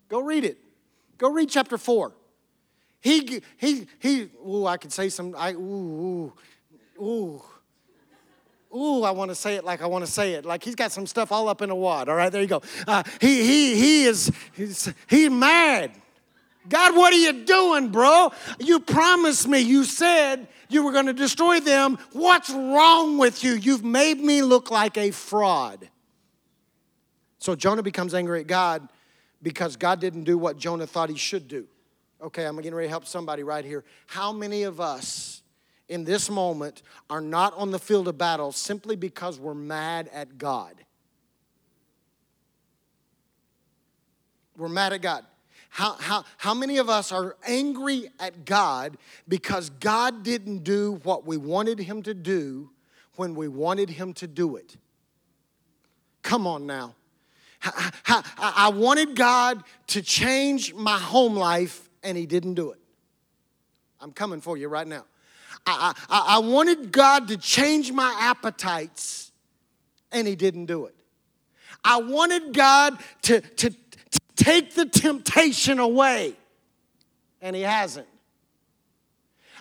Go 0.09 0.19
read 0.19 0.43
it. 0.43 0.57
Go 1.17 1.31
read 1.31 1.49
chapter 1.49 1.77
4. 1.77 2.11
He, 2.99 3.41
he, 3.55 3.87
he, 3.99 4.29
ooh, 4.45 4.65
I 4.65 4.75
could 4.75 4.91
say 4.91 5.07
some, 5.07 5.33
I, 5.37 5.53
ooh, 5.53 6.33
ooh, 6.99 7.01
ooh 7.01 7.43
Ooh, 8.75 9.03
I 9.03 9.11
want 9.11 9.29
to 9.29 9.35
say 9.35 9.55
it 9.55 9.63
like 9.63 9.81
I 9.81 9.85
want 9.85 10.05
to 10.05 10.11
say 10.11 10.33
it. 10.33 10.45
Like 10.45 10.63
he's 10.63 10.75
got 10.75 10.91
some 10.91 11.05
stuff 11.05 11.31
all 11.31 11.47
up 11.47 11.61
in 11.61 11.69
a 11.69 11.75
wad. 11.75 12.09
All 12.09 12.15
right, 12.15 12.31
there 12.31 12.41
you 12.41 12.47
go. 12.47 12.61
Uh, 12.87 13.03
he 13.21 13.43
he 13.43 13.75
he 13.75 14.05
is 14.05 14.31
he's, 14.53 14.91
he's 15.07 15.29
mad. 15.29 15.91
God, 16.67 16.95
what 16.95 17.13
are 17.13 17.17
you 17.17 17.43
doing, 17.43 17.89
bro? 17.89 18.31
You 18.59 18.79
promised 18.79 19.47
me. 19.47 19.59
You 19.59 19.83
said 19.83 20.47
you 20.69 20.83
were 20.83 20.91
going 20.91 21.07
to 21.07 21.13
destroy 21.13 21.59
them. 21.59 21.99
What's 22.13 22.49
wrong 22.49 23.17
with 23.17 23.43
you? 23.43 23.53
You've 23.53 23.83
made 23.83 24.19
me 24.19 24.41
look 24.41 24.71
like 24.71 24.97
a 24.97 25.11
fraud. 25.11 25.89
So 27.39 27.55
Jonah 27.55 27.83
becomes 27.83 28.13
angry 28.13 28.39
at 28.39 28.47
God 28.47 28.87
because 29.41 29.75
God 29.75 29.99
didn't 29.99 30.23
do 30.23 30.37
what 30.37 30.57
Jonah 30.57 30.87
thought 30.87 31.09
he 31.09 31.17
should 31.17 31.49
do. 31.49 31.67
Okay, 32.21 32.45
I'm 32.45 32.55
getting 32.55 32.73
ready 32.73 32.87
to 32.87 32.89
help 32.89 33.05
somebody 33.05 33.43
right 33.43 33.65
here. 33.65 33.83
How 34.07 34.31
many 34.31 34.63
of 34.63 34.79
us 34.79 35.42
in 35.89 36.03
this 36.03 36.29
moment 36.29 36.81
are 37.09 37.21
not 37.21 37.53
on 37.55 37.71
the 37.71 37.79
field 37.79 38.07
of 38.07 38.17
battle 38.17 38.51
simply 38.51 38.95
because 38.95 39.39
we're 39.39 39.53
mad 39.53 40.09
at 40.13 40.37
God? 40.37 40.75
We're 44.57 44.69
mad 44.69 44.93
at 44.93 45.01
God. 45.01 45.25
How, 45.69 45.93
how, 45.93 46.23
how 46.37 46.53
many 46.53 46.77
of 46.77 46.87
us 46.87 47.11
are 47.11 47.35
angry 47.47 48.07
at 48.19 48.45
God 48.45 48.97
because 49.27 49.71
God 49.71 50.21
didn't 50.21 50.63
do 50.63 50.99
what 51.03 51.25
we 51.25 51.37
wanted 51.37 51.79
Him 51.79 52.03
to 52.03 52.13
do 52.13 52.69
when 53.15 53.33
we 53.33 53.47
wanted 53.47 53.89
Him 53.89 54.13
to 54.13 54.27
do 54.27 54.55
it? 54.55 54.77
Come 56.21 56.45
on 56.45 56.67
now. 56.67 56.95
I 57.63 58.71
wanted 58.73 59.15
God 59.15 59.63
to 59.87 60.01
change 60.01 60.73
my 60.73 60.99
home 60.99 61.35
life, 61.35 61.89
and 62.03 62.17
He 62.17 62.25
didn't 62.25 62.53
do 62.53 62.71
it. 62.71 62.79
I'm 63.99 64.11
coming 64.11 64.41
for 64.41 64.57
you 64.57 64.67
right 64.67 64.87
now. 64.87 65.05
I, 65.65 65.93
I, 66.09 66.35
I 66.35 66.39
wanted 66.39 66.91
God 66.91 67.29
to 67.29 67.37
change 67.37 67.91
my 67.91 68.15
appetites, 68.19 69.31
and 70.11 70.27
He 70.27 70.35
didn't 70.35 70.65
do 70.65 70.85
it. 70.85 70.95
I 71.83 71.97
wanted 71.97 72.53
God 72.53 72.97
to, 73.23 73.41
to, 73.41 73.73
take 74.35 74.73
the 74.73 74.85
temptation 74.85 75.79
away, 75.79 76.33
and 77.41 77.55
He 77.55 77.61
hasn't. 77.61 78.07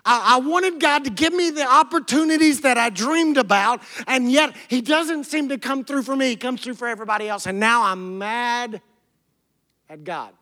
I, 0.05 0.41
wanted 0.41 0.81
God 0.81 1.05
to 1.05 1.11
give 1.11 1.33
me 1.33 1.51
the 1.51 1.65
opportunities 1.65 2.63
that 2.63 2.77
I 2.77 2.91
dreamed 2.91 3.37
about, 3.37 3.83
and 4.09 4.33
yet 4.33 4.57
He 4.69 4.81
doesn't 4.81 5.25
seem 5.25 5.49
to 5.51 5.59
come 5.59 5.85
through 5.85 6.03
for 6.03 6.17
me. 6.17 6.31
He 6.31 6.37
comes 6.37 6.61
through 6.63 6.75
for 6.75 6.89
everybody 6.89 7.29
else, 7.29 7.47
and 7.47 7.61
now 7.61 7.85
I'm 7.85 8.19
mad 8.19 8.83
at 9.89 10.03
God. 10.03 10.33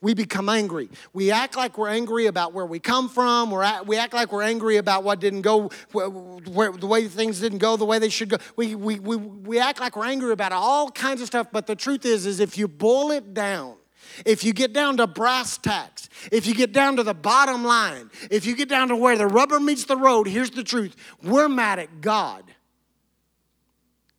We 0.00 0.14
become 0.14 0.48
angry. 0.48 0.88
We 1.12 1.30
act 1.30 1.56
like 1.56 1.78
we're 1.78 1.88
angry 1.88 2.26
about 2.26 2.52
where 2.52 2.66
we 2.66 2.78
come 2.78 3.08
from. 3.08 3.50
We're 3.50 3.62
at, 3.62 3.86
we 3.86 3.96
act 3.96 4.14
like 4.14 4.32
we're 4.32 4.42
angry 4.42 4.76
about 4.76 5.04
what 5.04 5.20
didn't 5.20 5.42
go, 5.42 5.70
where, 5.92 6.08
where, 6.08 6.72
the 6.72 6.86
way 6.86 7.08
things 7.08 7.40
didn't 7.40 7.58
go 7.58 7.76
the 7.76 7.84
way 7.84 7.98
they 7.98 8.08
should 8.08 8.28
go. 8.28 8.38
We, 8.56 8.74
we, 8.74 8.98
we, 8.98 9.16
we 9.16 9.58
act 9.58 9.80
like 9.80 9.96
we're 9.96 10.06
angry 10.06 10.32
about 10.32 10.52
all 10.52 10.90
kinds 10.90 11.20
of 11.20 11.26
stuff. 11.26 11.48
But 11.50 11.66
the 11.66 11.76
truth 11.76 12.04
is, 12.04 12.26
is 12.26 12.40
if 12.40 12.58
you 12.58 12.68
boil 12.68 13.10
it 13.10 13.34
down, 13.34 13.76
if 14.24 14.44
you 14.44 14.52
get 14.52 14.72
down 14.72 14.96
to 14.98 15.06
brass 15.06 15.58
tacks, 15.58 16.08
if 16.30 16.46
you 16.46 16.54
get 16.54 16.72
down 16.72 16.96
to 16.96 17.02
the 17.02 17.14
bottom 17.14 17.64
line, 17.64 18.10
if 18.30 18.46
you 18.46 18.56
get 18.56 18.68
down 18.68 18.88
to 18.88 18.96
where 18.96 19.16
the 19.16 19.26
rubber 19.26 19.60
meets 19.60 19.84
the 19.84 19.96
road, 19.96 20.26
here's 20.26 20.50
the 20.50 20.64
truth. 20.64 20.94
We're 21.22 21.48
mad 21.48 21.78
at 21.78 22.00
God. 22.00 22.44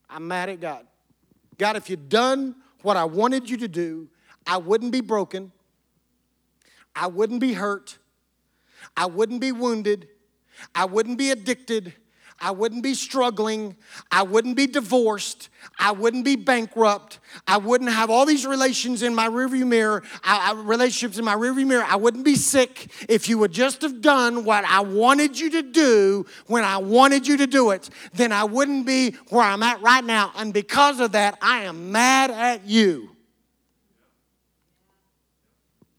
I'm 0.10 0.28
mad 0.28 0.50
at 0.50 0.60
God. 0.60 0.86
God, 1.58 1.76
if 1.76 1.90
you'd 1.90 2.10
done 2.10 2.56
what 2.82 2.98
I 2.98 3.06
wanted 3.06 3.50
you 3.50 3.58
to 3.58 3.68
do, 3.68 4.10
I 4.46 4.58
wouldn't 4.58 4.92
be 4.92 5.02
broken. 5.02 5.52
I 7.00 7.08
wouldn't 7.08 7.40
be 7.40 7.54
hurt. 7.54 7.98
I 8.96 9.06
wouldn't 9.06 9.40
be 9.40 9.52
wounded. 9.52 10.08
I 10.74 10.86
wouldn't 10.86 11.20
be 11.20 11.30
addicted. 11.30 11.94
I 12.40 12.52
wouldn't 12.52 12.84
be 12.84 12.94
struggling. 12.94 13.76
I 14.12 14.24
wouldn't 14.24 14.56
be 14.56 14.68
divorced. 14.68 15.50
I 15.80 15.92
wouldn't 15.92 16.26
be 16.26 16.36
bankrupt. 16.36 17.20
I 17.48 17.58
wouldn't 17.58 17.92
have 17.92 18.10
all 18.10 18.26
these 18.26 18.46
relations 18.46 19.04
in 19.04 19.14
my 19.14 19.28
rearview 19.28 19.68
mirror, 19.68 20.04
I, 20.24 20.52
I, 20.52 20.62
relationships 20.62 21.18
in 21.18 21.26
my 21.26 21.36
rearview 21.36 21.68
mirror. 21.68 21.86
I 21.88 21.96
wouldn't 21.96 22.26
be 22.26 22.36
sick 22.36 22.92
if 23.10 23.30
you 23.30 23.38
would 23.40 23.52
just 23.52 23.82
have 23.82 24.02
done 24.02 24.44
what 24.44 24.66
I 24.66 24.82
wanted 24.82 25.40
you 25.40 25.50
to 25.52 25.64
do 25.64 26.26
when 26.48 26.64
I 26.64 26.78
wanted 26.78 27.28
you 27.28 27.38
to 27.38 27.48
do 27.48 27.72
it. 27.72 27.90
Then 28.14 28.32
I 28.32 28.44
wouldn't 28.44 28.86
be 28.86 29.12
where 29.30 29.44
I'm 29.44 29.64
at 29.64 29.82
right 29.82 30.04
now. 30.04 30.32
And 30.36 30.54
because 30.54 31.00
of 31.00 31.12
that, 31.14 31.38
I 31.42 31.64
am 31.64 31.92
mad 31.92 32.32
at 32.32 32.66
you. 32.66 33.17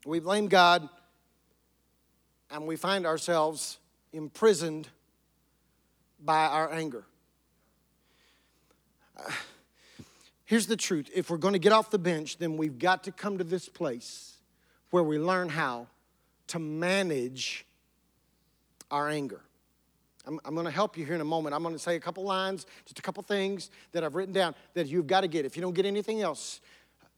We 0.08 0.20
blame 0.20 0.48
God 0.48 0.88
and 2.50 2.66
we 2.66 2.76
find 2.76 3.04
ourselves 3.04 3.76
imprisoned 4.10 4.88
by 6.18 6.46
our 6.46 6.72
anger. 6.72 7.04
Here's 10.46 10.66
the 10.66 10.78
truth 10.78 11.10
if 11.14 11.28
we're 11.28 11.36
going 11.36 11.52
to 11.52 11.58
get 11.58 11.72
off 11.72 11.90
the 11.90 11.98
bench, 11.98 12.38
then 12.38 12.56
we've 12.56 12.78
got 12.78 13.04
to 13.04 13.12
come 13.12 13.36
to 13.36 13.44
this 13.44 13.68
place 13.68 14.38
where 14.88 15.02
we 15.02 15.18
learn 15.18 15.50
how 15.50 15.88
to 16.46 16.58
manage 16.58 17.66
our 18.90 19.10
anger. 19.10 19.42
I'm, 20.26 20.40
I'm 20.46 20.54
going 20.54 20.64
to 20.64 20.72
help 20.72 20.96
you 20.96 21.04
here 21.04 21.16
in 21.16 21.20
a 21.20 21.24
moment. 21.24 21.54
I'm 21.54 21.62
going 21.62 21.74
to 21.74 21.78
say 21.78 21.96
a 21.96 22.00
couple 22.00 22.24
lines, 22.24 22.64
just 22.86 22.98
a 22.98 23.02
couple 23.02 23.22
things 23.24 23.70
that 23.92 24.04
I've 24.04 24.14
written 24.14 24.32
down 24.32 24.54
that 24.72 24.86
you've 24.86 25.06
got 25.06 25.20
to 25.20 25.28
get. 25.28 25.44
If 25.44 25.54
you 25.54 25.60
don't 25.60 25.74
get 25.74 25.84
anything 25.84 26.22
else, 26.22 26.62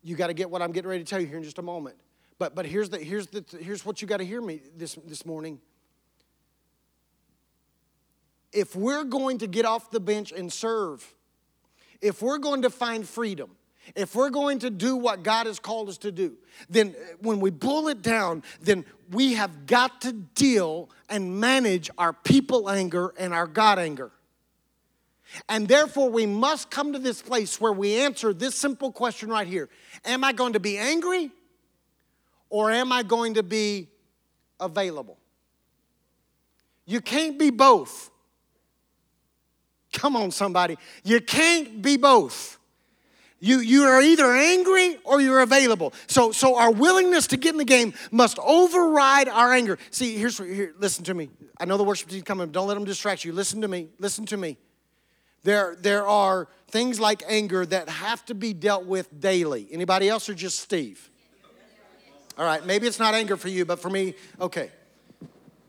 you 0.02 0.16
got 0.16 0.26
to 0.26 0.34
get 0.34 0.50
what 0.50 0.60
I'm 0.60 0.72
getting 0.72 0.90
ready 0.90 1.04
to 1.04 1.08
tell 1.08 1.20
you 1.20 1.28
here 1.28 1.36
in 1.36 1.44
just 1.44 1.60
a 1.60 1.62
moment. 1.62 1.94
But, 2.40 2.54
but 2.54 2.64
here's, 2.64 2.88
the, 2.88 2.96
here's, 2.96 3.26
the, 3.26 3.44
here's 3.60 3.84
what 3.84 4.00
you 4.00 4.08
got 4.08 4.16
to 4.16 4.24
hear 4.24 4.40
me 4.40 4.62
this, 4.74 4.96
this 5.04 5.26
morning. 5.26 5.60
If 8.50 8.74
we're 8.74 9.04
going 9.04 9.36
to 9.38 9.46
get 9.46 9.66
off 9.66 9.90
the 9.90 10.00
bench 10.00 10.32
and 10.32 10.50
serve, 10.50 11.06
if 12.00 12.22
we're 12.22 12.38
going 12.38 12.62
to 12.62 12.70
find 12.70 13.06
freedom, 13.06 13.50
if 13.94 14.14
we're 14.14 14.30
going 14.30 14.60
to 14.60 14.70
do 14.70 14.96
what 14.96 15.22
God 15.22 15.48
has 15.48 15.58
called 15.58 15.90
us 15.90 15.98
to 15.98 16.10
do, 16.10 16.38
then 16.70 16.96
when 17.20 17.40
we 17.40 17.50
boil 17.50 17.88
it 17.88 18.00
down, 18.00 18.42
then 18.62 18.86
we 19.10 19.34
have 19.34 19.66
got 19.66 20.00
to 20.00 20.12
deal 20.14 20.88
and 21.10 21.38
manage 21.40 21.90
our 21.98 22.14
people 22.14 22.70
anger 22.70 23.12
and 23.18 23.34
our 23.34 23.46
God 23.46 23.78
anger. 23.78 24.12
And 25.46 25.68
therefore, 25.68 26.08
we 26.08 26.24
must 26.24 26.70
come 26.70 26.94
to 26.94 26.98
this 26.98 27.20
place 27.20 27.60
where 27.60 27.72
we 27.72 27.96
answer 27.96 28.32
this 28.32 28.54
simple 28.54 28.92
question 28.92 29.28
right 29.28 29.46
here 29.46 29.68
Am 30.06 30.24
I 30.24 30.32
going 30.32 30.54
to 30.54 30.60
be 30.60 30.78
angry 30.78 31.32
or 32.50 32.70
am 32.70 32.92
I 32.92 33.02
going 33.02 33.34
to 33.34 33.42
be 33.42 33.88
available? 34.58 35.16
You 36.84 37.00
can't 37.00 37.38
be 37.38 37.50
both. 37.50 38.10
Come 39.92 40.16
on, 40.16 40.30
somebody. 40.30 40.76
You 41.04 41.20
can't 41.20 41.80
be 41.80 41.96
both. 41.96 42.58
You, 43.42 43.60
you 43.60 43.84
are 43.84 44.02
either 44.02 44.30
angry 44.34 44.98
or 45.04 45.20
you're 45.20 45.40
available. 45.40 45.94
So, 46.06 46.30
so 46.30 46.56
our 46.56 46.70
willingness 46.70 47.26
to 47.28 47.38
get 47.38 47.52
in 47.52 47.58
the 47.58 47.64
game 47.64 47.94
must 48.10 48.38
override 48.38 49.28
our 49.28 49.52
anger. 49.52 49.78
See, 49.90 50.16
here's 50.16 50.36
here, 50.36 50.74
listen 50.78 51.04
to 51.04 51.14
me. 51.14 51.30
I 51.58 51.64
know 51.64 51.78
the 51.78 51.84
worship 51.84 52.10
team 52.10 52.22
coming. 52.22 52.50
Don't 52.50 52.68
let 52.68 52.74
them 52.74 52.84
distract 52.84 53.24
you. 53.24 53.32
Listen 53.32 53.62
to 53.62 53.68
me. 53.68 53.88
Listen 53.98 54.26
to 54.26 54.36
me. 54.36 54.58
There, 55.42 55.74
there 55.80 56.06
are 56.06 56.48
things 56.68 57.00
like 57.00 57.22
anger 57.26 57.64
that 57.64 57.88
have 57.88 58.24
to 58.26 58.34
be 58.34 58.52
dealt 58.52 58.84
with 58.84 59.20
daily. 59.20 59.68
Anybody 59.70 60.08
else 60.08 60.28
or 60.28 60.34
just 60.34 60.60
Steve? 60.60 61.09
All 62.40 62.46
right, 62.46 62.64
maybe 62.64 62.86
it's 62.86 62.98
not 62.98 63.12
anger 63.12 63.36
for 63.36 63.50
you, 63.50 63.66
but 63.66 63.80
for 63.80 63.90
me, 63.90 64.14
okay. 64.40 64.70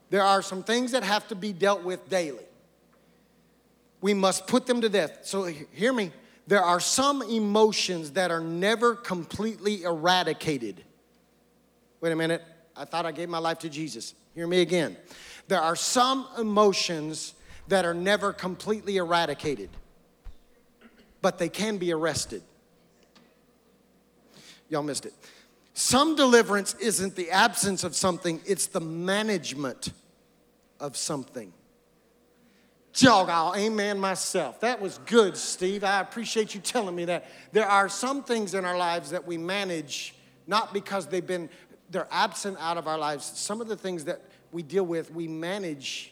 There 0.10 0.24
are 0.24 0.42
some 0.42 0.64
things 0.64 0.94
that 0.94 1.04
have 1.04 1.28
to 1.28 1.36
be 1.36 1.52
dealt 1.52 1.84
with 1.84 2.10
daily. 2.10 2.46
We 4.00 4.14
must 4.14 4.48
put 4.48 4.68
them 4.68 4.80
to 4.80 4.88
death. 4.88 5.20
So, 5.24 5.44
hear 5.44 5.92
me. 5.92 6.14
There 6.48 6.64
are 6.64 6.80
some 6.80 7.24
emotions 7.24 8.12
that 8.12 8.32
are 8.32 8.40
never 8.40 8.96
completely 8.96 9.84
eradicated. 9.84 10.82
Wait 12.00 12.14
a 12.14 12.16
minute. 12.16 12.42
I 12.74 12.86
thought 12.86 13.06
I 13.06 13.12
gave 13.12 13.28
my 13.28 13.40
life 13.40 13.60
to 13.60 13.70
Jesus. 13.70 14.16
Hear 14.34 14.48
me 14.48 14.62
again. 14.62 14.96
There 15.50 15.60
are 15.60 15.76
some 15.76 16.26
emotions 16.38 17.34
that 17.68 17.84
are 17.84 17.94
never 17.94 18.32
completely 18.32 18.96
eradicated, 18.96 19.72
but 21.22 21.38
they 21.38 21.50
can 21.50 21.78
be 21.78 21.92
arrested. 21.92 22.44
Y'all 24.70 24.84
missed 24.84 25.06
it. 25.06 25.14
Some 25.74 26.16
deliverance 26.16 26.76
isn't 26.76 27.16
the 27.16 27.32
absence 27.32 27.84
of 27.84 27.96
something, 27.96 28.42
it's 28.46 28.68
the 28.68 28.82
management 28.82 29.94
of 30.80 30.98
something. 30.98 31.54
Jog, 32.94 33.30
I'll 33.30 33.56
amen 33.56 34.00
myself. 34.00 34.60
That 34.60 34.82
was 34.82 35.00
good, 35.06 35.38
Steve. 35.38 35.84
I 35.84 36.02
appreciate 36.02 36.54
you 36.54 36.60
telling 36.60 36.94
me 36.94 37.06
that. 37.06 37.26
There 37.54 37.66
are 37.66 37.88
some 37.88 38.22
things 38.22 38.54
in 38.54 38.66
our 38.66 38.78
lives 38.78 39.12
that 39.12 39.26
we 39.26 39.38
manage 39.38 40.14
not 40.48 40.74
because 40.74 41.08
they've 41.08 41.26
been, 41.26 41.50
they're 41.90 42.08
absent 42.12 42.58
out 42.60 42.78
of 42.78 42.88
our 42.88 42.98
lives. 42.98 43.24
Some 43.24 43.62
of 43.62 43.70
the 43.70 43.78
things 43.78 44.06
that 44.06 44.22
we 44.52 44.62
deal 44.64 44.84
with, 44.84 45.14
we 45.14 45.28
manage, 45.28 46.12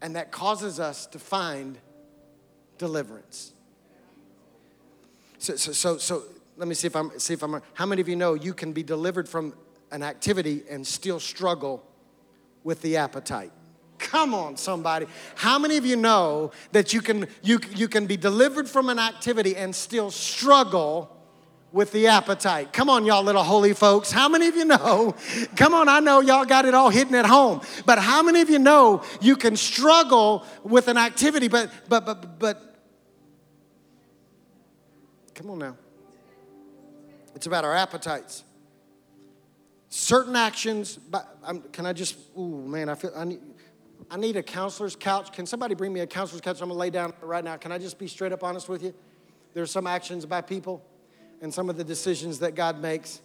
and 0.00 0.14
that 0.14 0.30
causes 0.30 0.78
us 0.78 1.06
to 1.06 1.18
find 1.18 1.78
deliverance. 2.76 3.52
So, 5.38 5.56
so, 5.56 5.72
so, 5.72 5.98
so 5.98 6.22
let 6.58 6.68
me 6.68 6.74
see 6.74 6.88
if 6.88 6.94
I'm 6.94 7.18
see 7.18 7.32
if 7.32 7.42
I'm 7.42 7.62
how 7.72 7.86
many 7.86 8.02
of 8.02 8.08
you 8.08 8.16
know 8.16 8.34
you 8.34 8.52
can 8.52 8.72
be 8.72 8.82
delivered 8.82 9.28
from 9.28 9.54
an 9.90 10.02
activity 10.02 10.64
and 10.68 10.86
still 10.86 11.18
struggle 11.18 11.82
with 12.62 12.82
the 12.82 12.98
appetite? 12.98 13.52
Come 13.98 14.34
on, 14.34 14.56
somebody. 14.56 15.06
How 15.34 15.58
many 15.58 15.76
of 15.76 15.84
you 15.84 15.96
know 15.96 16.52
that 16.72 16.92
you 16.92 17.00
can, 17.00 17.26
you, 17.42 17.58
you 17.74 17.88
can 17.88 18.06
be 18.06 18.16
delivered 18.16 18.68
from 18.68 18.88
an 18.88 18.98
activity 18.98 19.56
and 19.56 19.74
still 19.74 20.10
struggle 20.10 21.14
with 21.72 21.90
the 21.92 22.06
appetite? 22.06 22.72
Come 22.72 22.88
on, 22.88 23.04
y'all 23.04 23.24
little 23.24 23.42
holy 23.42 23.72
folks. 23.74 24.12
How 24.12 24.28
many 24.28 24.46
of 24.46 24.56
you 24.56 24.64
know? 24.64 25.14
Come 25.56 25.74
on, 25.74 25.88
I 25.88 26.00
know 26.00 26.20
y'all 26.20 26.44
got 26.44 26.64
it 26.64 26.74
all 26.74 26.90
hidden 26.90 27.14
at 27.14 27.26
home. 27.26 27.60
But 27.86 27.98
how 27.98 28.22
many 28.22 28.40
of 28.40 28.48
you 28.48 28.58
know 28.58 29.02
you 29.20 29.36
can 29.36 29.56
struggle 29.56 30.44
with 30.62 30.88
an 30.88 30.96
activity, 30.96 31.48
but, 31.48 31.70
but, 31.88 32.06
but, 32.06 32.38
but, 32.38 32.76
come 35.34 35.50
on 35.50 35.58
now. 35.58 35.76
It's 37.38 37.46
about 37.46 37.64
our 37.64 37.72
appetites. 37.72 38.42
Certain 39.90 40.34
actions, 40.34 40.98
I'm, 41.44 41.60
can 41.70 41.86
I 41.86 41.92
just, 41.92 42.16
ooh, 42.36 42.66
man, 42.66 42.88
I 42.88 42.96
feel, 42.96 43.12
I 43.14 43.22
need, 43.26 43.38
I 44.10 44.16
need 44.16 44.36
a 44.36 44.42
counselor's 44.42 44.96
couch. 44.96 45.32
Can 45.32 45.46
somebody 45.46 45.76
bring 45.76 45.92
me 45.92 46.00
a 46.00 46.06
counselor's 46.08 46.40
couch? 46.40 46.60
I'm 46.60 46.68
gonna 46.68 46.80
lay 46.80 46.90
down 46.90 47.12
right 47.22 47.44
now. 47.44 47.56
Can 47.56 47.70
I 47.70 47.78
just 47.78 47.96
be 47.96 48.08
straight 48.08 48.32
up 48.32 48.42
honest 48.42 48.68
with 48.68 48.82
you? 48.82 48.92
There's 49.54 49.70
some 49.70 49.86
actions 49.86 50.26
by 50.26 50.40
people 50.40 50.84
and 51.40 51.54
some 51.54 51.70
of 51.70 51.76
the 51.76 51.84
decisions 51.84 52.40
that 52.40 52.56
God 52.56 52.82
makes 52.82 53.20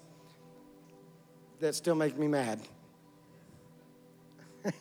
that 1.59 1.73
still 1.73 1.95
make 1.95 2.15
me 2.15 2.27
mad. 2.27 2.61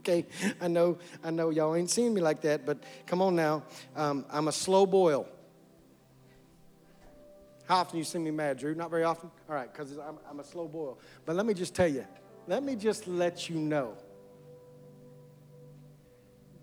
okay, 0.00 0.26
I 0.60 0.68
know, 0.68 0.98
I 1.24 1.30
know 1.30 1.48
y'all 1.48 1.74
ain't 1.74 1.88
seen 1.88 2.12
me 2.12 2.20
like 2.20 2.42
that, 2.42 2.66
but 2.66 2.82
come 3.06 3.22
on 3.22 3.34
now. 3.34 3.62
Um, 3.96 4.26
I'm 4.30 4.48
a 4.48 4.52
slow 4.52 4.84
boil. 4.84 5.26
How 7.68 7.76
often 7.76 7.98
you 7.98 8.04
see 8.04 8.18
me 8.18 8.30
mad, 8.30 8.56
Drew? 8.56 8.74
Not 8.74 8.88
very 8.88 9.04
often? 9.04 9.30
All 9.46 9.54
right, 9.54 9.70
because 9.70 9.98
I'm, 9.98 10.16
I'm 10.30 10.40
a 10.40 10.44
slow 10.44 10.66
boil. 10.66 10.98
But 11.26 11.36
let 11.36 11.44
me 11.44 11.52
just 11.52 11.74
tell 11.74 11.86
you, 11.86 12.06
let 12.46 12.62
me 12.62 12.74
just 12.74 13.06
let 13.06 13.50
you 13.50 13.56
know 13.56 13.92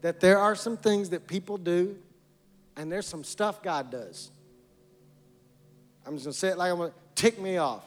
that 0.01 0.19
there 0.19 0.39
are 0.39 0.55
some 0.55 0.77
things 0.77 1.11
that 1.11 1.27
people 1.27 1.59
do, 1.59 1.95
and 2.75 2.91
there's 2.91 3.05
some 3.05 3.23
stuff 3.23 3.61
God 3.61 3.91
does. 3.91 4.31
I'm 6.07 6.15
just 6.15 6.25
gonna 6.25 6.33
say 6.33 6.47
it 6.49 6.57
like 6.57 6.71
I'm 6.71 6.79
gonna 6.79 6.91
tick 7.13 7.39
me 7.39 7.57
off. 7.57 7.83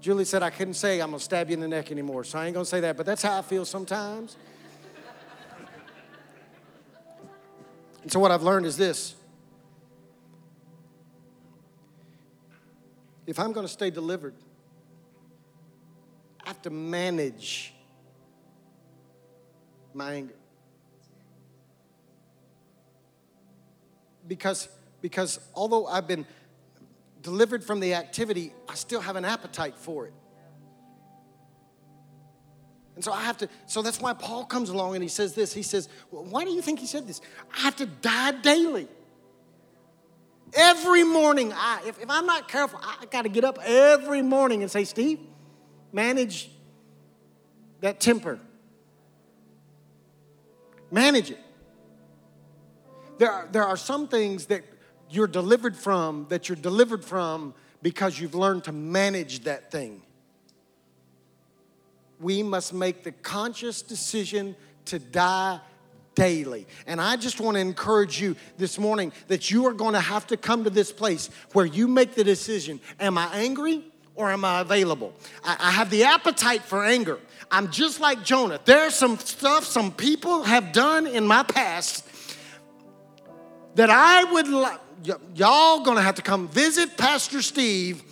Julie 0.00 0.24
said 0.24 0.42
I 0.42 0.48
couldn't 0.48 0.74
say 0.74 1.00
I'm 1.00 1.10
gonna 1.10 1.20
stab 1.20 1.50
you 1.50 1.54
in 1.54 1.60
the 1.60 1.68
neck 1.68 1.92
anymore, 1.92 2.24
so 2.24 2.38
I 2.38 2.46
ain't 2.46 2.54
gonna 2.54 2.64
say 2.64 2.80
that, 2.80 2.96
but 2.96 3.04
that's 3.04 3.22
how 3.22 3.36
I 3.36 3.42
feel 3.42 3.66
sometimes. 3.66 4.38
and 8.02 8.10
so, 8.10 8.18
what 8.18 8.30
I've 8.30 8.42
learned 8.42 8.64
is 8.64 8.78
this 8.78 9.14
if 13.28 13.38
I'm 13.38 13.52
gonna 13.52 13.68
stay 13.68 13.90
delivered, 13.90 14.32
I 16.42 16.48
have 16.48 16.62
to 16.62 16.70
manage 16.70 17.74
my 19.92 20.14
anger. 20.14 20.34
Because, 24.26 24.70
because 25.02 25.40
although 25.54 25.86
I've 25.86 26.08
been 26.08 26.24
delivered 27.20 27.62
from 27.62 27.80
the 27.80 27.92
activity, 27.92 28.54
I 28.66 28.74
still 28.74 29.02
have 29.02 29.16
an 29.16 29.26
appetite 29.26 29.76
for 29.76 30.06
it. 30.06 30.14
And 32.94 33.04
so 33.04 33.12
I 33.12 33.20
have 33.20 33.36
to, 33.38 33.48
so 33.66 33.82
that's 33.82 34.00
why 34.00 34.14
Paul 34.14 34.46
comes 34.46 34.70
along 34.70 34.94
and 34.94 35.02
he 35.02 35.08
says 35.08 35.34
this. 35.34 35.52
He 35.52 35.62
says, 35.62 35.90
Why 36.08 36.44
do 36.44 36.50
you 36.50 36.62
think 36.62 36.80
he 36.80 36.86
said 36.86 37.06
this? 37.06 37.20
I 37.54 37.60
have 37.60 37.76
to 37.76 37.86
die 37.86 38.32
daily. 38.40 38.88
Every 40.54 41.04
morning, 41.04 41.52
I, 41.52 41.82
if, 41.86 42.00
if 42.00 42.08
I'm 42.08 42.26
not 42.26 42.48
careful, 42.48 42.80
I 42.82 43.06
got 43.06 43.22
to 43.22 43.28
get 43.28 43.44
up 43.44 43.58
every 43.62 44.22
morning 44.22 44.62
and 44.62 44.70
say, 44.70 44.84
Steve, 44.84 45.20
manage 45.92 46.50
that 47.80 48.00
temper. 48.00 48.38
Manage 50.90 51.30
it. 51.30 51.38
There 53.18 53.30
are, 53.30 53.48
there 53.50 53.64
are 53.64 53.76
some 53.76 54.08
things 54.08 54.46
that 54.46 54.64
you're 55.10 55.26
delivered 55.26 55.76
from, 55.76 56.26
that 56.28 56.48
you're 56.48 56.56
delivered 56.56 57.04
from 57.04 57.54
because 57.82 58.18
you've 58.18 58.34
learned 58.34 58.64
to 58.64 58.72
manage 58.72 59.40
that 59.40 59.70
thing. 59.70 60.02
We 62.20 62.42
must 62.42 62.72
make 62.72 63.04
the 63.04 63.12
conscious 63.12 63.82
decision 63.82 64.56
to 64.86 64.98
die 64.98 65.60
daily. 66.18 66.66
And 66.86 67.00
I 67.00 67.16
just 67.16 67.40
want 67.40 67.54
to 67.54 67.60
encourage 67.60 68.20
you 68.20 68.34
this 68.58 68.78
morning 68.78 69.12
that 69.28 69.50
you 69.50 69.66
are 69.66 69.72
going 69.72 69.94
to 69.94 70.00
have 70.00 70.26
to 70.26 70.36
come 70.36 70.64
to 70.64 70.70
this 70.70 70.90
place 70.90 71.30
where 71.52 71.64
you 71.64 71.86
make 71.86 72.14
the 72.14 72.24
decision 72.24 72.80
Am 72.98 73.16
I 73.16 73.28
angry 73.34 73.84
or 74.16 74.30
am 74.30 74.44
I 74.44 74.60
available? 74.60 75.12
I, 75.44 75.70
have 75.70 75.90
the 75.90 76.02
appetite 76.02 76.62
for 76.62 76.84
anger. 76.84 77.20
I'm 77.50 77.70
just 77.70 78.00
like 78.00 78.24
Jonah. 78.24 78.58
There's 78.64 78.94
some 78.94 79.16
stuff 79.18 79.64
some 79.64 79.92
people 79.92 80.42
have 80.42 80.72
done 80.72 81.06
in 81.06 81.24
my 81.24 81.44
past 81.44 82.04
that 83.76 83.88
I 83.90 84.24
would 84.24 84.48
like. 84.48 84.80
Y'all 85.36 85.84
gonna 85.84 86.02
have 86.02 86.16
to 86.16 86.22
come 86.22 86.48
visit 86.48 86.96
Pastor 86.96 87.40
Steve 87.40 88.02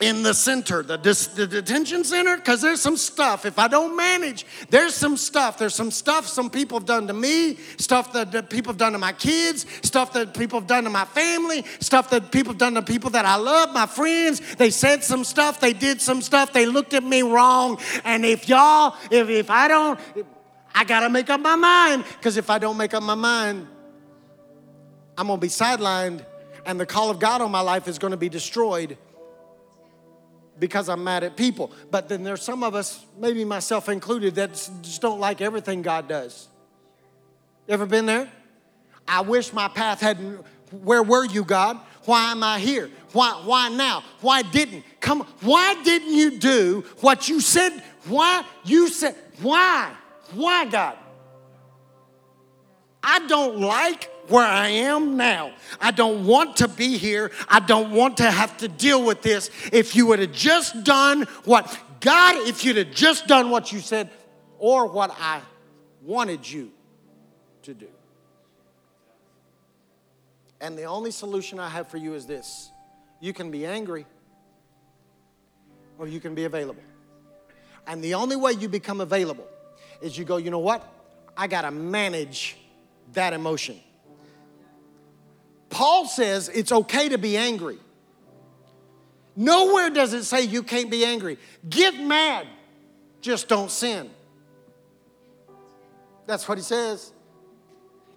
in 0.00 0.22
the 0.22 0.32
center, 0.32 0.82
the, 0.82 0.96
dis- 0.96 1.26
the 1.28 1.46
detention 1.46 2.04
center, 2.04 2.36
because 2.36 2.62
there's 2.62 2.80
some 2.80 2.96
stuff. 2.96 3.44
If 3.44 3.58
I 3.58 3.68
don't 3.68 3.94
manage, 3.94 4.46
there's 4.70 4.94
some 4.94 5.16
stuff. 5.16 5.58
There's 5.58 5.74
some 5.74 5.90
stuff 5.90 6.26
some 6.26 6.48
people 6.48 6.78
have 6.78 6.86
done 6.86 7.06
to 7.06 7.12
me, 7.12 7.56
stuff 7.76 8.12
that, 8.14 8.32
that 8.32 8.48
people 8.48 8.72
have 8.72 8.78
done 8.78 8.92
to 8.92 8.98
my 8.98 9.12
kids, 9.12 9.66
stuff 9.82 10.12
that 10.14 10.32
people 10.34 10.58
have 10.58 10.66
done 10.66 10.84
to 10.84 10.90
my 10.90 11.04
family, 11.04 11.64
stuff 11.80 12.10
that 12.10 12.32
people 12.32 12.52
have 12.52 12.58
done 12.58 12.74
to 12.74 12.82
people 12.82 13.10
that 13.10 13.26
I 13.26 13.36
love, 13.36 13.72
my 13.74 13.86
friends. 13.86 14.40
They 14.56 14.70
said 14.70 15.04
some 15.04 15.22
stuff, 15.22 15.60
they 15.60 15.74
did 15.74 16.00
some 16.00 16.22
stuff, 16.22 16.52
they 16.52 16.66
looked 16.66 16.94
at 16.94 17.04
me 17.04 17.22
wrong. 17.22 17.78
And 18.04 18.24
if 18.24 18.48
y'all, 18.48 18.96
if, 19.10 19.28
if 19.28 19.50
I 19.50 19.68
don't, 19.68 20.00
I 20.74 20.84
gotta 20.84 21.10
make 21.10 21.28
up 21.28 21.40
my 21.40 21.56
mind, 21.56 22.04
because 22.16 22.38
if 22.38 22.48
I 22.48 22.58
don't 22.58 22.76
make 22.78 22.94
up 22.94 23.02
my 23.02 23.14
mind, 23.14 23.66
I'm 25.18 25.26
gonna 25.26 25.38
be 25.38 25.48
sidelined, 25.48 26.24
and 26.64 26.80
the 26.80 26.86
call 26.86 27.10
of 27.10 27.18
God 27.18 27.42
on 27.42 27.50
my 27.50 27.60
life 27.60 27.86
is 27.86 27.98
gonna 27.98 28.16
be 28.16 28.30
destroyed 28.30 28.96
because 30.60 30.88
I'm 30.88 31.02
mad 31.02 31.24
at 31.24 31.36
people. 31.36 31.72
But 31.90 32.08
then 32.08 32.22
there's 32.22 32.42
some 32.42 32.62
of 32.62 32.74
us, 32.74 33.04
maybe 33.18 33.44
myself 33.44 33.88
included, 33.88 34.36
that 34.36 34.52
just 34.82 35.00
don't 35.00 35.18
like 35.18 35.40
everything 35.40 35.82
God 35.82 36.06
does. 36.06 36.48
Ever 37.68 37.86
been 37.86 38.06
there? 38.06 38.30
I 39.08 39.22
wish 39.22 39.52
my 39.52 39.68
path 39.68 40.00
hadn't. 40.00 40.44
Where 40.70 41.02
were 41.02 41.24
you, 41.24 41.42
God? 41.42 41.78
Why 42.04 42.30
am 42.30 42.42
I 42.42 42.60
here? 42.60 42.90
Why, 43.12 43.40
why 43.44 43.68
now? 43.70 44.04
Why 44.20 44.42
didn't? 44.42 44.84
Come, 45.00 45.26
why 45.40 45.74
didn't 45.82 46.14
you 46.14 46.38
do 46.38 46.84
what 47.00 47.28
you 47.28 47.40
said? 47.40 47.82
Why 48.06 48.44
you 48.64 48.88
said, 48.88 49.16
why? 49.42 49.92
Why, 50.34 50.64
God? 50.66 50.96
I 53.02 53.26
don't 53.26 53.60
like 53.60 54.10
where 54.30 54.46
I 54.46 54.68
am 54.68 55.16
now. 55.16 55.52
I 55.80 55.90
don't 55.90 56.26
want 56.26 56.56
to 56.58 56.68
be 56.68 56.96
here. 56.96 57.30
I 57.48 57.60
don't 57.60 57.92
want 57.92 58.18
to 58.18 58.30
have 58.30 58.56
to 58.58 58.68
deal 58.68 59.04
with 59.04 59.22
this. 59.22 59.50
If 59.72 59.94
you 59.94 60.06
would 60.06 60.18
have 60.20 60.32
just 60.32 60.84
done 60.84 61.22
what 61.44 61.78
God, 62.00 62.48
if 62.48 62.64
you'd 62.64 62.76
have 62.76 62.92
just 62.92 63.26
done 63.26 63.50
what 63.50 63.72
you 63.72 63.80
said 63.80 64.10
or 64.58 64.86
what 64.86 65.10
I 65.18 65.40
wanted 66.02 66.50
you 66.50 66.70
to 67.62 67.74
do. 67.74 67.88
And 70.60 70.76
the 70.76 70.84
only 70.84 71.10
solution 71.10 71.58
I 71.58 71.68
have 71.68 71.88
for 71.88 71.96
you 71.96 72.14
is 72.14 72.26
this 72.26 72.70
you 73.20 73.32
can 73.32 73.50
be 73.50 73.66
angry 73.66 74.06
or 75.98 76.08
you 76.08 76.20
can 76.20 76.34
be 76.34 76.44
available. 76.44 76.82
And 77.86 78.02
the 78.02 78.14
only 78.14 78.36
way 78.36 78.52
you 78.52 78.68
become 78.68 79.00
available 79.00 79.46
is 80.00 80.16
you 80.16 80.24
go, 80.24 80.36
you 80.36 80.50
know 80.50 80.58
what? 80.58 80.86
I 81.36 81.46
got 81.46 81.62
to 81.62 81.70
manage 81.70 82.56
that 83.12 83.32
emotion. 83.32 83.80
Paul 85.70 86.06
says 86.06 86.48
it's 86.48 86.72
okay 86.72 87.08
to 87.08 87.18
be 87.18 87.36
angry. 87.36 87.78
Nowhere 89.36 89.88
does 89.88 90.12
it 90.12 90.24
say 90.24 90.42
you 90.42 90.62
can't 90.62 90.90
be 90.90 91.04
angry. 91.04 91.38
Get 91.68 91.98
mad, 91.98 92.46
just 93.22 93.48
don't 93.48 93.70
sin. 93.70 94.10
That's 96.26 96.48
what 96.48 96.58
he 96.58 96.64
says. 96.64 97.12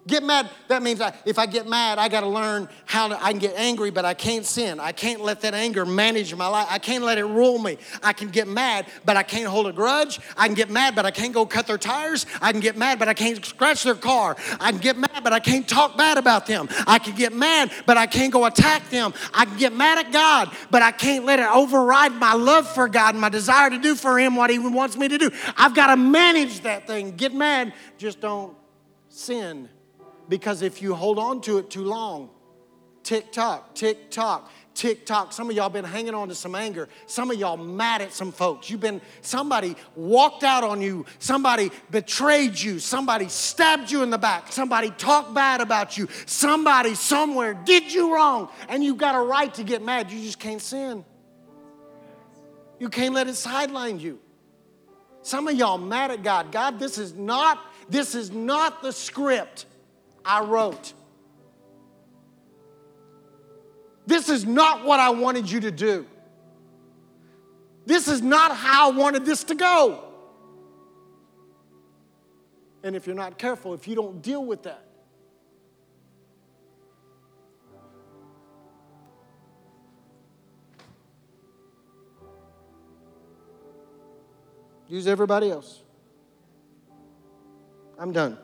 Get 0.06 0.22
mad, 0.22 0.50
that 0.68 0.82
means 0.82 1.00
I, 1.00 1.14
if 1.24 1.38
I 1.38 1.46
get 1.46 1.66
mad, 1.66 1.98
I 1.98 2.08
got 2.08 2.20
to 2.20 2.26
learn 2.26 2.68
how 2.84 3.08
to, 3.08 3.24
I 3.24 3.30
can 3.30 3.38
get 3.38 3.54
angry, 3.56 3.90
but 3.90 4.04
I 4.04 4.12
can't 4.12 4.44
sin. 4.44 4.78
I 4.78 4.92
can't 4.92 5.22
let 5.22 5.40
that 5.40 5.54
anger 5.54 5.86
manage 5.86 6.34
my 6.34 6.46
life. 6.46 6.66
I 6.68 6.78
can't 6.78 7.04
let 7.04 7.16
it 7.16 7.24
rule 7.24 7.58
me. 7.58 7.78
I 8.02 8.12
can 8.12 8.28
get 8.28 8.46
mad, 8.46 8.86
but 9.06 9.16
I 9.16 9.22
can't 9.22 9.46
hold 9.46 9.66
a 9.66 9.72
grudge. 9.72 10.20
I 10.36 10.46
can 10.46 10.54
get 10.54 10.68
mad, 10.68 10.94
but 10.94 11.06
I 11.06 11.10
can't 11.10 11.32
go 11.32 11.46
cut 11.46 11.66
their 11.66 11.78
tires. 11.78 12.26
I 12.42 12.52
can 12.52 12.60
get 12.60 12.76
mad, 12.76 12.98
but 12.98 13.08
I 13.08 13.14
can't 13.14 13.42
scratch 13.42 13.82
their 13.82 13.94
car. 13.94 14.36
I 14.60 14.72
can 14.72 14.80
get 14.80 14.98
mad, 14.98 15.20
but 15.22 15.32
I 15.32 15.40
can't 15.40 15.66
talk 15.66 15.96
bad 15.96 16.18
about 16.18 16.46
them. 16.46 16.68
I 16.86 16.98
can 16.98 17.14
get 17.14 17.32
mad, 17.32 17.70
but 17.86 17.96
I 17.96 18.06
can't 18.06 18.32
go 18.32 18.44
attack 18.44 18.90
them. 18.90 19.14
I 19.32 19.46
can 19.46 19.56
get 19.56 19.72
mad 19.72 19.96
at 19.96 20.12
God, 20.12 20.54
but 20.70 20.82
I 20.82 20.92
can't 20.92 21.24
let 21.24 21.38
it 21.38 21.48
override 21.48 22.12
my 22.12 22.34
love 22.34 22.68
for 22.68 22.88
God 22.88 23.14
and 23.14 23.22
my 23.22 23.30
desire 23.30 23.70
to 23.70 23.78
do 23.78 23.94
for 23.94 24.18
Him 24.18 24.36
what 24.36 24.50
He 24.50 24.58
wants 24.58 24.98
me 24.98 25.08
to 25.08 25.16
do. 25.16 25.30
I've 25.56 25.74
got 25.74 25.86
to 25.86 25.96
manage 25.96 26.60
that 26.60 26.86
thing. 26.86 27.12
Get 27.12 27.32
mad, 27.32 27.72
just 27.96 28.20
don't 28.20 28.54
sin. 29.08 29.70
Because 30.28 30.62
if 30.62 30.80
you 30.80 30.94
hold 30.94 31.18
on 31.18 31.40
to 31.42 31.58
it 31.58 31.70
too 31.70 31.84
long, 31.84 32.30
tick 33.02 33.32
tock, 33.32 33.74
tick 33.74 34.10
tock, 34.10 34.50
tick 34.74 35.06
tock. 35.06 35.32
Some 35.32 35.50
of 35.50 35.56
y'all 35.56 35.68
been 35.68 35.84
hanging 35.84 36.14
on 36.14 36.28
to 36.28 36.34
some 36.34 36.54
anger. 36.54 36.88
Some 37.06 37.30
of 37.30 37.38
y'all 37.38 37.56
mad 37.56 38.02
at 38.02 38.12
some 38.12 38.32
folks. 38.32 38.68
You've 38.68 38.80
been, 38.80 39.00
somebody 39.20 39.76
walked 39.94 40.42
out 40.42 40.64
on 40.64 40.80
you. 40.80 41.06
Somebody 41.18 41.70
betrayed 41.90 42.58
you. 42.58 42.78
Somebody 42.78 43.28
stabbed 43.28 43.90
you 43.90 44.02
in 44.02 44.10
the 44.10 44.18
back. 44.18 44.52
Somebody 44.52 44.90
talked 44.90 45.34
bad 45.34 45.60
about 45.60 45.96
you. 45.96 46.08
Somebody 46.26 46.94
somewhere 46.94 47.54
did 47.54 47.92
you 47.92 48.14
wrong. 48.14 48.48
And 48.68 48.82
you 48.82 48.94
got 48.94 49.14
a 49.14 49.20
right 49.20 49.52
to 49.54 49.62
get 49.64 49.82
mad. 49.82 50.10
You 50.10 50.20
just 50.22 50.40
can't 50.40 50.62
sin. 50.62 51.04
You 52.78 52.88
can't 52.88 53.14
let 53.14 53.28
it 53.28 53.34
sideline 53.34 54.00
you. 54.00 54.18
Some 55.22 55.48
of 55.48 55.54
y'all 55.54 55.78
mad 55.78 56.10
at 56.10 56.22
God. 56.22 56.52
God, 56.52 56.78
this 56.78 56.98
is 56.98 57.14
not, 57.14 57.58
this 57.88 58.14
is 58.14 58.30
not 58.30 58.82
the 58.82 58.92
script 58.92 59.66
I 60.24 60.42
wrote. 60.42 60.92
This 64.06 64.28
is 64.28 64.44
not 64.44 64.84
what 64.84 65.00
I 65.00 65.10
wanted 65.10 65.50
you 65.50 65.60
to 65.60 65.70
do. 65.70 66.06
This 67.86 68.08
is 68.08 68.22
not 68.22 68.56
how 68.56 68.90
I 68.92 68.96
wanted 68.96 69.24
this 69.24 69.44
to 69.44 69.54
go. 69.54 70.04
And 72.82 72.94
if 72.94 73.06
you're 73.06 73.16
not 73.16 73.38
careful, 73.38 73.72
if 73.74 73.88
you 73.88 73.94
don't 73.94 74.20
deal 74.20 74.44
with 74.44 74.64
that, 74.64 74.86
use 84.86 85.06
everybody 85.06 85.50
else. 85.50 85.82
I'm 87.98 88.12
done. 88.12 88.38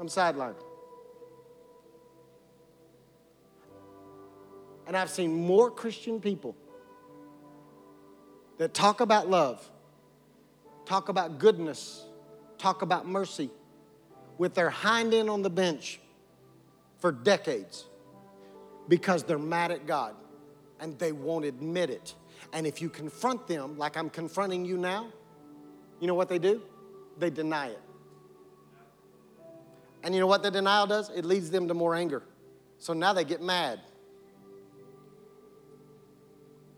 I'm 0.00 0.08
sidelined. 0.08 0.56
And 4.86 4.96
I've 4.96 5.10
seen 5.10 5.32
more 5.46 5.70
Christian 5.70 6.20
people 6.20 6.56
that 8.56 8.72
talk 8.72 9.00
about 9.00 9.28
love, 9.28 9.70
talk 10.86 11.10
about 11.10 11.38
goodness, 11.38 12.02
talk 12.56 12.80
about 12.80 13.06
mercy 13.06 13.50
with 14.38 14.54
their 14.54 14.70
hind 14.70 15.12
end 15.12 15.28
on 15.28 15.42
the 15.42 15.50
bench 15.50 16.00
for 16.98 17.12
decades 17.12 17.84
because 18.88 19.22
they're 19.22 19.38
mad 19.38 19.70
at 19.70 19.86
God 19.86 20.14
and 20.80 20.98
they 20.98 21.12
won't 21.12 21.44
admit 21.44 21.90
it. 21.90 22.14
And 22.54 22.66
if 22.66 22.80
you 22.80 22.88
confront 22.88 23.46
them 23.46 23.76
like 23.76 23.98
I'm 23.98 24.08
confronting 24.08 24.64
you 24.64 24.78
now, 24.78 25.12
you 26.00 26.06
know 26.06 26.14
what 26.14 26.30
they 26.30 26.38
do? 26.38 26.62
They 27.18 27.28
deny 27.28 27.68
it. 27.68 27.82
And 30.02 30.14
you 30.14 30.20
know 30.20 30.26
what 30.26 30.42
the 30.42 30.50
denial 30.50 30.86
does? 30.86 31.10
It 31.10 31.24
leads 31.24 31.50
them 31.50 31.68
to 31.68 31.74
more 31.74 31.94
anger. 31.94 32.22
So 32.78 32.92
now 32.92 33.12
they 33.12 33.24
get 33.24 33.42
mad. 33.42 33.80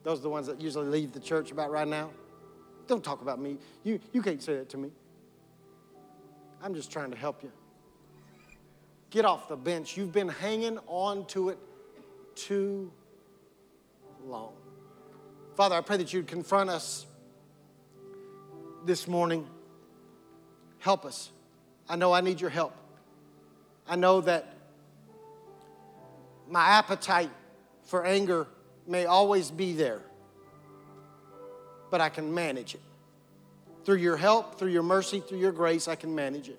Those 0.02 0.18
are 0.18 0.22
the 0.22 0.30
ones 0.30 0.48
that 0.48 0.60
usually 0.60 0.88
leave 0.88 1.12
the 1.12 1.20
church 1.20 1.52
about 1.52 1.70
right 1.70 1.86
now. 1.86 2.10
Don't 2.88 3.04
talk 3.04 3.22
about 3.22 3.40
me. 3.40 3.58
You, 3.84 4.00
you 4.12 4.20
can't 4.20 4.42
say 4.42 4.56
that 4.56 4.68
to 4.70 4.76
me. 4.76 4.90
I'm 6.62 6.74
just 6.74 6.90
trying 6.90 7.12
to 7.12 7.16
help 7.16 7.42
you. 7.42 7.52
Get 9.10 9.24
off 9.24 9.48
the 9.48 9.56
bench. 9.56 9.96
You've 9.96 10.12
been 10.12 10.28
hanging 10.28 10.78
on 10.86 11.26
to 11.26 11.50
it 11.50 11.58
too 12.34 12.90
long. 14.24 14.54
Father, 15.54 15.76
I 15.76 15.80
pray 15.82 15.98
that 15.98 16.12
you'd 16.12 16.26
confront 16.26 16.70
us 16.70 17.06
this 18.84 19.06
morning. 19.06 19.46
Help 20.78 21.04
us. 21.04 21.30
I 21.88 21.96
know 21.96 22.12
I 22.12 22.20
need 22.20 22.40
your 22.40 22.50
help. 22.50 22.74
I 23.86 23.96
know 23.96 24.20
that 24.20 24.54
my 26.48 26.64
appetite 26.64 27.30
for 27.84 28.04
anger 28.04 28.46
may 28.86 29.06
always 29.06 29.50
be 29.50 29.72
there, 29.72 30.00
but 31.90 32.00
I 32.00 32.08
can 32.08 32.32
manage 32.32 32.74
it. 32.74 32.80
Through 33.84 33.96
your 33.96 34.16
help, 34.16 34.58
through 34.58 34.70
your 34.70 34.82
mercy, 34.82 35.20
through 35.20 35.38
your 35.38 35.52
grace, 35.52 35.88
I 35.88 35.94
can 35.94 36.14
manage 36.14 36.48
it. 36.48 36.58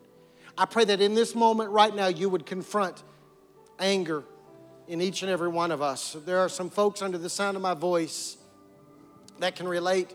I 0.58 0.66
pray 0.66 0.86
that 0.86 1.02
in 1.02 1.16
this 1.16 1.36
moment 1.36 1.72
right 1.72 1.96
now, 1.96 2.08
you 2.08 2.30
would 2.30 2.46
confront 2.46 3.02
anger 3.80 4.24
in 4.88 5.02
each 5.02 5.22
and 5.22 5.32
every 5.32 5.48
one 5.48 5.72
of 5.72 5.82
us. 5.82 6.16
There 6.26 6.40
are 6.40 6.50
some 6.50 6.70
folks 6.70 7.02
under 7.02 7.18
the 7.18 7.30
sound 7.30 7.56
of 7.56 7.64
my 7.64 7.74
voice 7.74 8.38
that 9.40 9.56
can 9.56 9.68
relate 9.68 10.14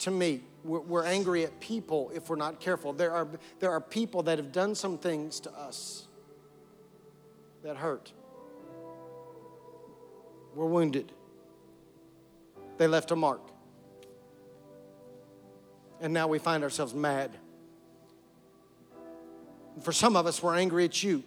to 0.00 0.10
me. 0.10 0.42
We're, 0.62 0.80
we're 0.80 1.04
angry 1.04 1.44
at 1.44 1.58
people 1.60 2.10
if 2.14 2.28
we're 2.28 2.36
not 2.36 2.60
careful. 2.60 2.92
There 2.92 3.12
are, 3.12 3.26
there 3.60 3.70
are 3.70 3.80
people 3.80 4.22
that 4.24 4.38
have 4.38 4.52
done 4.52 4.74
some 4.74 4.98
things 4.98 5.40
to 5.40 5.52
us 5.52 6.05
that 7.66 7.76
hurt. 7.76 8.12
We're 10.54 10.66
wounded. 10.66 11.10
They 12.78 12.86
left 12.86 13.10
a 13.10 13.16
mark. 13.16 13.40
And 16.00 16.14
now 16.14 16.28
we 16.28 16.38
find 16.38 16.62
ourselves 16.62 16.94
mad. 16.94 17.36
And 19.74 19.82
for 19.82 19.90
some 19.90 20.14
of 20.16 20.26
us, 20.26 20.40
we're 20.40 20.54
angry 20.54 20.84
at 20.84 21.02
you. 21.02 21.24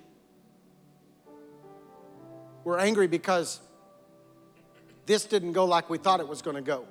We're 2.63 2.79
angry 2.79 3.07
because 3.07 3.59
this 5.07 5.25
didn't 5.25 5.51
go 5.51 5.65
like 5.65 5.89
we 5.89 5.97
thought 5.97 6.21
it 6.21 6.27
was 6.27 6.41
going 6.41 6.55
to 6.55 6.61
go. 6.61 6.85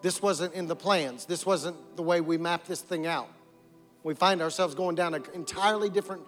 This 0.00 0.22
wasn't 0.22 0.54
in 0.54 0.68
the 0.68 0.76
plans. 0.76 1.26
This 1.26 1.44
wasn't 1.44 1.96
the 1.96 2.02
way 2.02 2.22
we 2.22 2.38
mapped 2.38 2.66
this 2.66 2.80
thing 2.80 3.06
out. 3.06 3.28
We 4.02 4.14
find 4.14 4.40
ourselves 4.40 4.74
going 4.74 4.94
down 4.94 5.12
an 5.12 5.24
entirely 5.34 5.90
different 5.90 6.22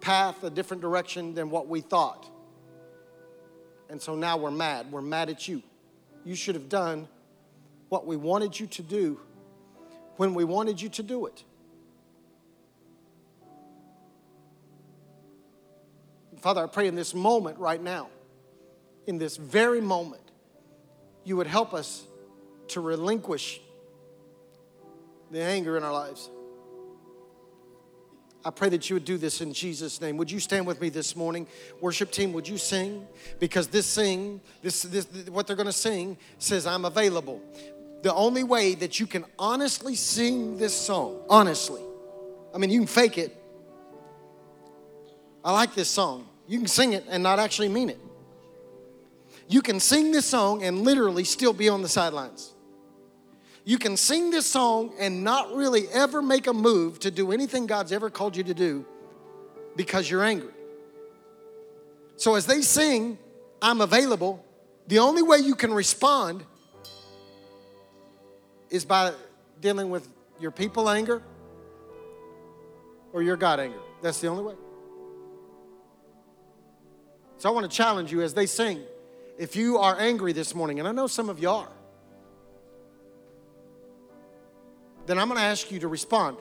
path, 0.00 0.42
a 0.44 0.50
different 0.50 0.82
direction 0.82 1.34
than 1.34 1.50
what 1.50 1.68
we 1.68 1.80
thought. 1.80 2.28
And 3.88 4.00
so 4.00 4.14
now 4.14 4.36
we're 4.36 4.50
mad. 4.50 4.90
We're 4.92 5.02
mad 5.02 5.30
at 5.30 5.48
you. 5.48 5.62
You 6.24 6.34
should 6.34 6.54
have 6.54 6.68
done 6.68 7.08
what 7.88 8.06
we 8.06 8.16
wanted 8.16 8.58
you 8.58 8.66
to 8.68 8.82
do 8.82 9.20
when 10.16 10.34
we 10.34 10.44
wanted 10.44 10.80
you 10.80 10.88
to 10.90 11.02
do 11.02 11.26
it. 11.26 11.42
Father, 16.40 16.62
I 16.62 16.66
pray 16.66 16.86
in 16.86 16.94
this 16.94 17.12
moment 17.12 17.58
right 17.58 17.82
now, 17.82 18.08
in 19.06 19.18
this 19.18 19.36
very 19.36 19.80
moment, 19.80 20.22
you 21.24 21.36
would 21.36 21.46
help 21.46 21.74
us 21.74 22.06
to 22.68 22.80
relinquish 22.80 23.60
the 25.30 25.42
anger 25.42 25.76
in 25.76 25.82
our 25.82 25.92
lives. 25.92 26.30
I 28.44 28.50
pray 28.50 28.70
that 28.70 28.88
you 28.88 28.94
would 28.94 29.04
do 29.04 29.18
this 29.18 29.42
in 29.42 29.52
Jesus' 29.52 30.00
name. 30.00 30.16
Would 30.16 30.30
you 30.30 30.40
stand 30.40 30.66
with 30.66 30.80
me 30.80 30.88
this 30.88 31.14
morning? 31.14 31.46
Worship 31.80 32.10
team, 32.10 32.32
would 32.32 32.48
you 32.48 32.56
sing? 32.56 33.06
Because 33.38 33.68
this 33.68 33.86
sing, 33.86 34.40
this, 34.62 34.82
this 34.82 35.06
what 35.28 35.46
they're 35.46 35.56
gonna 35.56 35.72
sing 35.72 36.16
says, 36.38 36.66
I'm 36.66 36.86
available. 36.86 37.42
The 38.02 38.14
only 38.14 38.44
way 38.44 38.74
that 38.76 38.98
you 38.98 39.06
can 39.06 39.26
honestly 39.38 39.94
sing 39.94 40.56
this 40.56 40.74
song, 40.74 41.20
honestly, 41.28 41.82
I 42.54 42.58
mean, 42.58 42.70
you 42.70 42.80
can 42.80 42.86
fake 42.86 43.18
it. 43.18 43.36
I 45.44 45.52
like 45.52 45.74
this 45.74 45.88
song. 45.88 46.26
You 46.48 46.58
can 46.58 46.66
sing 46.66 46.94
it 46.94 47.04
and 47.08 47.22
not 47.22 47.38
actually 47.38 47.68
mean 47.68 47.90
it. 47.90 48.00
You 49.48 49.62
can 49.62 49.80
sing 49.80 50.12
this 50.12 50.26
song 50.26 50.62
and 50.62 50.82
literally 50.82 51.24
still 51.24 51.52
be 51.52 51.68
on 51.68 51.82
the 51.82 51.88
sidelines. 51.88 52.52
You 53.64 53.78
can 53.78 53.96
sing 53.96 54.30
this 54.30 54.46
song 54.46 54.92
and 54.98 55.22
not 55.22 55.54
really 55.54 55.86
ever 55.88 56.22
make 56.22 56.46
a 56.46 56.52
move 56.52 56.98
to 57.00 57.10
do 57.10 57.32
anything 57.32 57.66
God's 57.66 57.92
ever 57.92 58.10
called 58.10 58.36
you 58.36 58.42
to 58.44 58.54
do 58.54 58.86
because 59.76 60.10
you're 60.10 60.24
angry. 60.24 60.52
So 62.16 62.34
as 62.34 62.46
they 62.46 62.62
sing, 62.62 63.18
I'm 63.62 63.80
available, 63.80 64.44
the 64.86 64.98
only 64.98 65.22
way 65.22 65.38
you 65.38 65.54
can 65.54 65.72
respond 65.72 66.42
is 68.70 68.84
by 68.84 69.12
dealing 69.60 69.90
with 69.90 70.08
your 70.38 70.50
people 70.50 70.88
anger 70.88 71.22
or 73.12 73.22
your 73.22 73.36
God 73.36 73.60
anger. 73.60 73.78
That's 74.02 74.20
the 74.20 74.28
only 74.28 74.42
way. 74.42 74.54
So 77.38 77.48
I 77.48 77.52
want 77.52 77.70
to 77.70 77.74
challenge 77.74 78.12
you 78.12 78.22
as 78.22 78.34
they 78.34 78.46
sing. 78.46 78.82
If 79.38 79.56
you 79.56 79.78
are 79.78 79.98
angry 79.98 80.32
this 80.32 80.54
morning, 80.54 80.78
and 80.78 80.86
I 80.86 80.92
know 80.92 81.06
some 81.06 81.30
of 81.30 81.38
you 81.40 81.48
are, 81.48 81.68
then 85.10 85.18
I'm 85.18 85.28
going 85.28 85.38
to 85.38 85.44
ask 85.44 85.70
you 85.70 85.80
to 85.80 85.88
respond. 85.88 86.36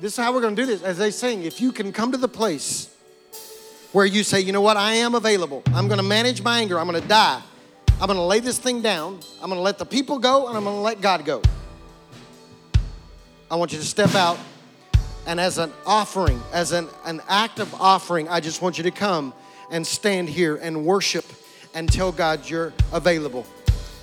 This 0.00 0.12
is 0.12 0.18
how 0.18 0.32
we're 0.32 0.40
going 0.40 0.54
to 0.54 0.62
do 0.62 0.66
this. 0.66 0.82
As 0.82 0.98
they 0.98 1.10
sing, 1.10 1.42
if 1.42 1.60
you 1.60 1.72
can 1.72 1.92
come 1.92 2.12
to 2.12 2.18
the 2.18 2.28
place 2.28 2.94
where 3.92 4.06
you 4.06 4.22
say, 4.22 4.40
you 4.40 4.52
know 4.52 4.60
what, 4.60 4.76
I 4.76 4.92
am 4.92 5.14
available. 5.14 5.62
I'm 5.74 5.88
going 5.88 5.98
to 5.98 6.06
manage 6.06 6.42
my 6.42 6.60
anger. 6.60 6.78
I'm 6.78 6.88
going 6.88 7.02
to 7.02 7.08
die. 7.08 7.42
I'm 8.00 8.06
going 8.06 8.16
to 8.18 8.22
lay 8.22 8.38
this 8.38 8.58
thing 8.58 8.82
down. 8.82 9.18
I'm 9.42 9.48
going 9.48 9.58
to 9.58 9.62
let 9.62 9.78
the 9.78 9.84
people 9.84 10.20
go 10.20 10.46
and 10.46 10.56
I'm 10.56 10.62
going 10.62 10.76
to 10.76 10.80
let 10.80 11.00
God 11.00 11.24
go. 11.24 11.42
I 13.50 13.56
want 13.56 13.72
you 13.72 13.78
to 13.78 13.84
step 13.84 14.14
out 14.14 14.38
and 15.26 15.40
as 15.40 15.58
an 15.58 15.72
offering, 15.84 16.40
as 16.52 16.72
an, 16.72 16.86
an 17.04 17.20
act 17.28 17.58
of 17.58 17.74
offering, 17.74 18.28
I 18.28 18.40
just 18.40 18.62
want 18.62 18.78
you 18.78 18.84
to 18.84 18.90
come 18.90 19.34
and 19.70 19.86
stand 19.86 20.28
here 20.28 20.56
and 20.56 20.84
worship 20.86 21.24
and 21.74 21.90
tell 21.90 22.12
God 22.12 22.48
you're 22.48 22.72
available. 22.92 23.44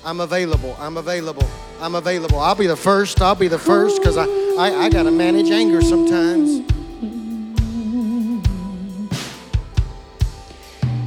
I'm 0.05 0.19
available. 0.19 0.75
I'm 0.79 0.97
available. 0.97 1.49
I'm 1.81 1.95
available. 1.95 2.39
I'll 2.39 2.53
be 2.53 2.67
the 2.67 2.75
first. 2.75 3.19
I'll 3.21 3.33
be 3.33 3.47
the 3.47 3.57
first 3.57 3.99
because 3.99 4.17
I, 4.17 4.25
I, 4.55 4.85
I 4.85 4.89
got 4.89 5.03
to 5.03 5.11
manage 5.11 5.49
anger 5.49 5.81
sometimes. 5.81 6.61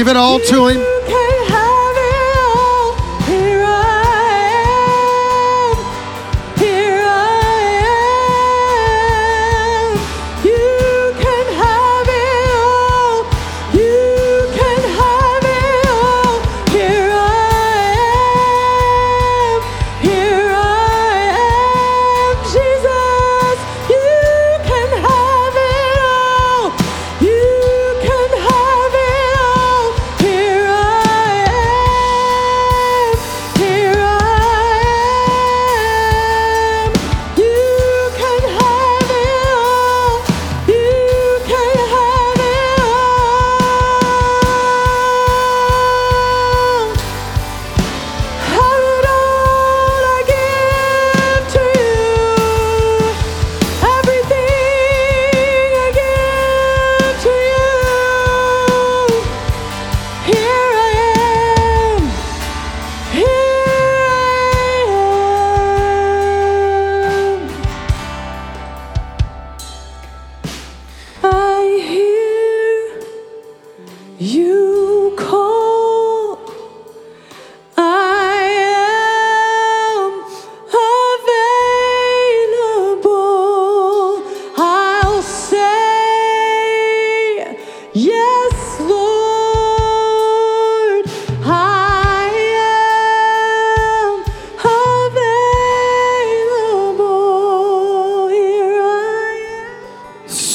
Give 0.00 0.08
it 0.08 0.16
all 0.16 0.40
to 0.40 0.68
Him. 0.68 0.89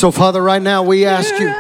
So, 0.06 0.12
Father, 0.12 0.44
right 0.44 0.62
now 0.62 0.84
we 0.84 1.04
ask 1.04 1.34
you, 1.40 1.52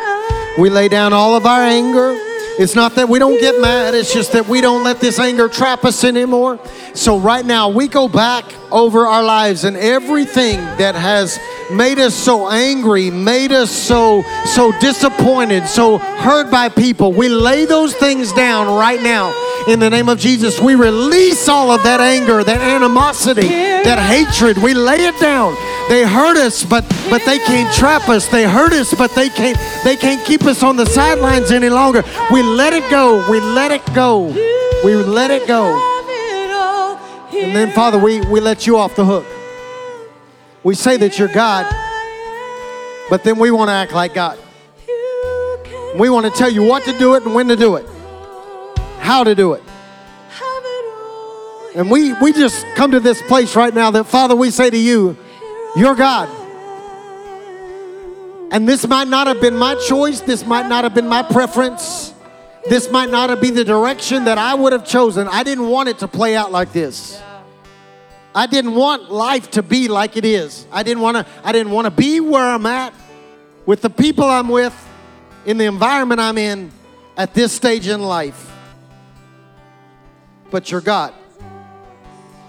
we 0.61 0.69
lay 0.69 0.87
down 0.87 1.13
all 1.13 1.35
of 1.35 1.47
our 1.47 1.61
anger. 1.61 2.11
It's 2.59 2.75
not 2.75 2.93
that 2.93 3.09
we 3.09 3.17
don't 3.17 3.41
get 3.41 3.59
mad, 3.59 3.95
it's 3.95 4.13
just 4.13 4.33
that 4.33 4.47
we 4.47 4.61
don't 4.61 4.83
let 4.83 4.99
this 4.99 5.17
anger 5.17 5.49
trap 5.49 5.83
us 5.83 6.03
anymore. 6.03 6.59
So, 6.93 7.17
right 7.17 7.43
now, 7.43 7.69
we 7.69 7.87
go 7.87 8.07
back 8.07 8.45
over 8.71 9.07
our 9.07 9.23
lives 9.23 9.63
and 9.63 9.75
everything 9.75 10.57
that 10.77 10.93
has 10.93 11.39
made 11.71 11.97
us 11.97 12.13
so 12.13 12.47
angry, 12.47 13.09
made 13.09 13.51
us 13.51 13.71
so 13.71 14.21
so 14.45 14.71
disappointed, 14.79 15.65
so 15.65 15.97
hurt 15.97 16.51
by 16.51 16.69
people. 16.69 17.13
We 17.13 17.29
lay 17.29 17.65
those 17.65 17.95
things 17.95 18.31
down 18.31 18.67
right 18.77 19.01
now. 19.01 19.33
In 19.67 19.79
the 19.79 19.89
name 19.89 20.07
of 20.07 20.19
Jesus, 20.19 20.59
we 20.61 20.75
release 20.75 21.49
all 21.49 21.71
of 21.71 21.81
that 21.81 21.99
anger, 21.99 22.43
that 22.43 22.61
animosity, 22.61 23.47
that 23.47 23.97
hatred. 23.97 24.59
We 24.59 24.75
lay 24.75 24.97
it 24.97 25.19
down. 25.19 25.55
They 25.87 26.03
hurt 26.03 26.37
us, 26.37 26.63
but 26.63 26.83
but 27.09 27.23
they 27.25 27.37
can't 27.37 27.73
trap 27.73 28.09
us. 28.09 28.27
They 28.27 28.43
hurt 28.43 28.73
us, 28.73 28.93
but 28.93 29.11
they 29.11 29.29
can't 29.29 29.57
they 29.83 29.95
can't 29.95 30.25
keep 30.25 30.43
us 30.43 30.63
on 30.63 30.77
the 30.77 30.85
sidelines 30.85 31.51
any 31.51 31.69
longer. 31.69 32.03
We 32.31 32.41
let 32.41 32.73
it 32.73 32.89
go. 32.89 33.29
We 33.29 33.39
let 33.39 33.71
it 33.71 33.85
go. 33.93 34.27
We 34.83 34.95
let 34.95 35.31
it 35.31 35.47
go. 35.47 35.93
And 37.33 37.55
then 37.55 37.71
Father, 37.71 37.99
we, 37.99 38.21
we 38.21 38.39
let 38.39 38.65
you 38.65 38.77
off 38.77 38.95
the 38.95 39.05
hook. 39.05 39.25
We 40.63 40.73
say 40.73 40.97
that 40.97 41.19
you're 41.19 41.27
God, 41.27 41.65
but 43.09 43.23
then 43.23 43.37
we 43.37 43.51
want 43.51 43.69
to 43.69 43.73
act 43.73 43.93
like 43.93 44.13
God. 44.13 44.39
We 45.97 46.09
want 46.09 46.25
to 46.25 46.31
tell 46.31 46.49
you 46.49 46.63
what 46.63 46.83
to 46.85 46.97
do 46.97 47.13
it 47.15 47.23
and 47.23 47.35
when 47.35 47.47
to 47.49 47.55
do 47.55 47.75
it, 47.75 47.87
how 48.99 49.23
to 49.23 49.35
do 49.35 49.53
it. 49.53 49.63
And 51.75 51.91
we, 51.91 52.13
we 52.13 52.31
just 52.31 52.65
come 52.75 52.91
to 52.91 52.99
this 52.99 53.21
place 53.23 53.55
right 53.55 53.73
now 53.73 53.91
that, 53.91 54.05
Father, 54.05 54.35
we 54.35 54.49
say 54.49 54.69
to 54.69 54.77
you, 54.77 55.17
You're 55.75 55.95
God. 55.95 56.29
And 58.51 58.67
this 58.67 58.87
might 58.87 59.07
not 59.07 59.27
have 59.27 59.41
been 59.41 59.57
my 59.57 59.75
choice. 59.75 60.21
This 60.21 60.45
might 60.45 60.67
not 60.67 60.83
have 60.83 60.93
been 60.93 61.07
my 61.07 61.23
preference. 61.23 62.13
This 62.69 62.89
might 62.89 63.09
not 63.09 63.29
have 63.29 63.41
been 63.41 63.53
the 63.53 63.65
direction 63.65 64.25
that 64.25 64.37
I 64.37 64.55
would 64.55 64.71
have 64.71 64.85
chosen. 64.85 65.27
I 65.27 65.43
didn't 65.43 65.67
want 65.67 65.89
it 65.89 65.99
to 65.99 66.07
play 66.07 66.35
out 66.35 66.51
like 66.51 66.71
this. 66.71 67.21
I 68.33 68.47
didn't 68.47 68.75
want 68.75 69.11
life 69.11 69.51
to 69.51 69.63
be 69.63 69.87
like 69.87 70.17
it 70.17 70.25
is. 70.25 70.65
I 70.71 70.83
didn't 70.83 71.01
want 71.01 71.17
to 71.17 71.25
I 71.43 71.51
didn't 71.51 71.71
want 71.71 71.85
to 71.85 71.91
be 71.91 72.19
where 72.19 72.43
I'm 72.43 72.65
at 72.65 72.93
with 73.65 73.81
the 73.81 73.89
people 73.89 74.25
I'm 74.25 74.49
with 74.49 74.75
in 75.45 75.57
the 75.57 75.65
environment 75.65 76.19
I'm 76.19 76.37
in 76.37 76.71
at 77.17 77.33
this 77.33 77.53
stage 77.53 77.87
in 77.87 78.01
life. 78.01 78.51
But 80.51 80.71
you're 80.71 80.81
God. 80.81 81.13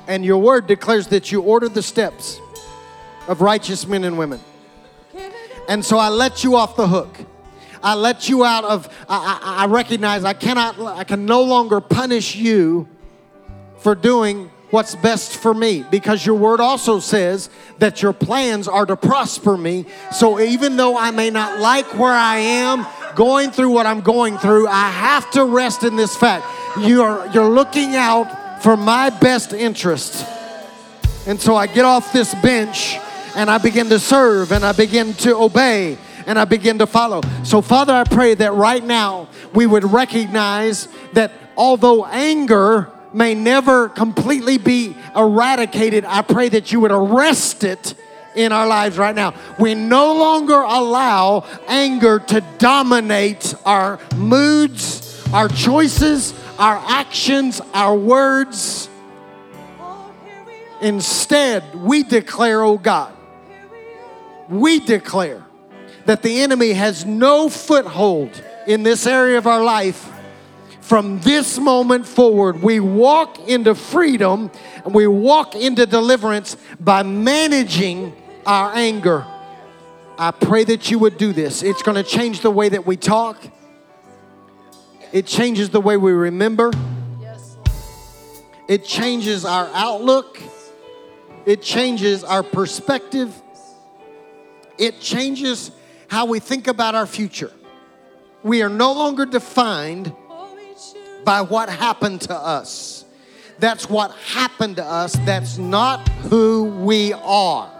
And 0.08 0.24
your 0.24 0.38
word 0.38 0.66
declares 0.66 1.08
that 1.08 1.32
you 1.32 1.40
order 1.40 1.68
the 1.68 1.82
steps 1.82 2.40
of 3.28 3.40
righteous 3.40 3.86
men 3.86 4.04
and 4.04 4.18
women. 4.18 4.40
And 5.68 5.84
so 5.84 5.98
I 5.98 6.08
let 6.08 6.44
you 6.44 6.56
off 6.56 6.76
the 6.76 6.88
hook. 6.88 7.18
I 7.82 7.94
let 7.94 8.28
you 8.28 8.44
out 8.44 8.64
of, 8.64 8.88
I, 9.08 9.40
I, 9.42 9.64
I 9.64 9.66
recognize 9.66 10.24
I 10.24 10.32
cannot, 10.32 10.78
I 10.80 11.04
can 11.04 11.26
no 11.26 11.42
longer 11.42 11.80
punish 11.80 12.34
you 12.34 12.88
for 13.78 13.94
doing 13.94 14.50
what's 14.70 14.94
best 14.96 15.36
for 15.36 15.54
me 15.54 15.84
because 15.90 16.26
your 16.26 16.34
word 16.34 16.60
also 16.60 16.98
says 16.98 17.48
that 17.78 18.02
your 18.02 18.12
plans 18.12 18.66
are 18.66 18.84
to 18.86 18.96
prosper 18.96 19.56
me. 19.56 19.86
So 20.12 20.40
even 20.40 20.76
though 20.76 20.96
I 20.96 21.10
may 21.10 21.30
not 21.30 21.60
like 21.60 21.98
where 21.98 22.12
I 22.12 22.38
am, 22.38 22.86
going 23.14 23.50
through 23.50 23.70
what 23.70 23.86
I'm 23.86 24.00
going 24.00 24.38
through, 24.38 24.68
I 24.68 24.90
have 24.90 25.30
to 25.32 25.44
rest 25.44 25.84
in 25.84 25.96
this 25.96 26.16
fact. 26.16 26.46
You're, 26.80 27.26
you're 27.32 27.48
looking 27.48 27.94
out 27.94 28.62
for 28.62 28.76
my 28.76 29.10
best 29.10 29.52
interest. 29.52 30.26
And 31.26 31.40
so 31.40 31.56
I 31.56 31.66
get 31.66 31.84
off 31.84 32.12
this 32.12 32.34
bench 32.36 32.98
and 33.36 33.50
I 33.50 33.58
begin 33.58 33.90
to 33.90 33.98
serve 33.98 34.50
and 34.50 34.64
I 34.64 34.72
begin 34.72 35.12
to 35.14 35.36
obey 35.36 35.98
and 36.26 36.38
I 36.38 36.46
begin 36.46 36.78
to 36.78 36.86
follow. 36.86 37.20
So, 37.44 37.60
Father, 37.60 37.92
I 37.92 38.04
pray 38.04 38.34
that 38.34 38.54
right 38.54 38.82
now 38.82 39.28
we 39.54 39.66
would 39.66 39.84
recognize 39.84 40.88
that 41.12 41.32
although 41.54 42.06
anger 42.06 42.90
may 43.12 43.34
never 43.34 43.90
completely 43.90 44.56
be 44.56 44.96
eradicated, 45.14 46.04
I 46.06 46.22
pray 46.22 46.48
that 46.48 46.72
you 46.72 46.80
would 46.80 46.90
arrest 46.90 47.62
it 47.62 47.94
in 48.34 48.52
our 48.52 48.66
lives 48.66 48.96
right 48.96 49.14
now. 49.14 49.34
We 49.58 49.74
no 49.74 50.14
longer 50.14 50.60
allow 50.60 51.46
anger 51.68 52.18
to 52.18 52.40
dominate 52.58 53.54
our 53.66 54.00
moods, 54.16 55.22
our 55.32 55.48
choices, 55.48 56.34
our 56.58 56.76
actions, 56.88 57.60
our 57.74 57.94
words. 57.94 58.88
Instead, 60.80 61.74
we 61.74 62.02
declare, 62.02 62.62
oh 62.62 62.78
God, 62.78 63.15
we 64.48 64.80
declare 64.80 65.44
that 66.06 66.22
the 66.22 66.40
enemy 66.40 66.72
has 66.72 67.04
no 67.04 67.48
foothold 67.48 68.42
in 68.66 68.82
this 68.82 69.06
area 69.06 69.38
of 69.38 69.46
our 69.46 69.62
life. 69.62 70.12
From 70.80 71.18
this 71.20 71.58
moment 71.58 72.06
forward, 72.06 72.62
we 72.62 72.78
walk 72.78 73.48
into 73.48 73.74
freedom 73.74 74.50
and 74.84 74.94
we 74.94 75.06
walk 75.08 75.56
into 75.56 75.84
deliverance 75.84 76.56
by 76.78 77.02
managing 77.02 78.14
our 78.46 78.72
anger. 78.72 79.26
I 80.16 80.30
pray 80.30 80.64
that 80.64 80.90
you 80.90 81.00
would 81.00 81.18
do 81.18 81.32
this. 81.32 81.62
It's 81.62 81.82
going 81.82 81.96
to 81.96 82.08
change 82.08 82.40
the 82.40 82.50
way 82.50 82.68
that 82.68 82.86
we 82.86 82.96
talk, 82.96 83.36
it 85.12 85.26
changes 85.26 85.70
the 85.70 85.80
way 85.80 85.96
we 85.96 86.12
remember, 86.12 86.72
it 88.68 88.84
changes 88.84 89.44
our 89.44 89.68
outlook, 89.74 90.40
it 91.44 91.62
changes 91.62 92.22
our 92.22 92.42
perspective, 92.42 93.34
it 94.78 95.00
changes 95.00 95.70
how 96.08 96.26
we 96.26 96.38
think 96.38 96.66
about 96.66 96.94
our 96.94 97.06
future. 97.06 97.52
We 98.42 98.62
are 98.62 98.68
no 98.68 98.92
longer 98.92 99.26
defined 99.26 100.14
by 101.24 101.42
what 101.42 101.68
happened 101.68 102.22
to 102.22 102.34
us. 102.34 103.04
That's 103.58 103.88
what 103.88 104.12
happened 104.12 104.76
to 104.76 104.84
us. 104.84 105.14
That's 105.24 105.58
not 105.58 106.08
who 106.08 106.64
we 106.64 107.12
are. 107.12 107.72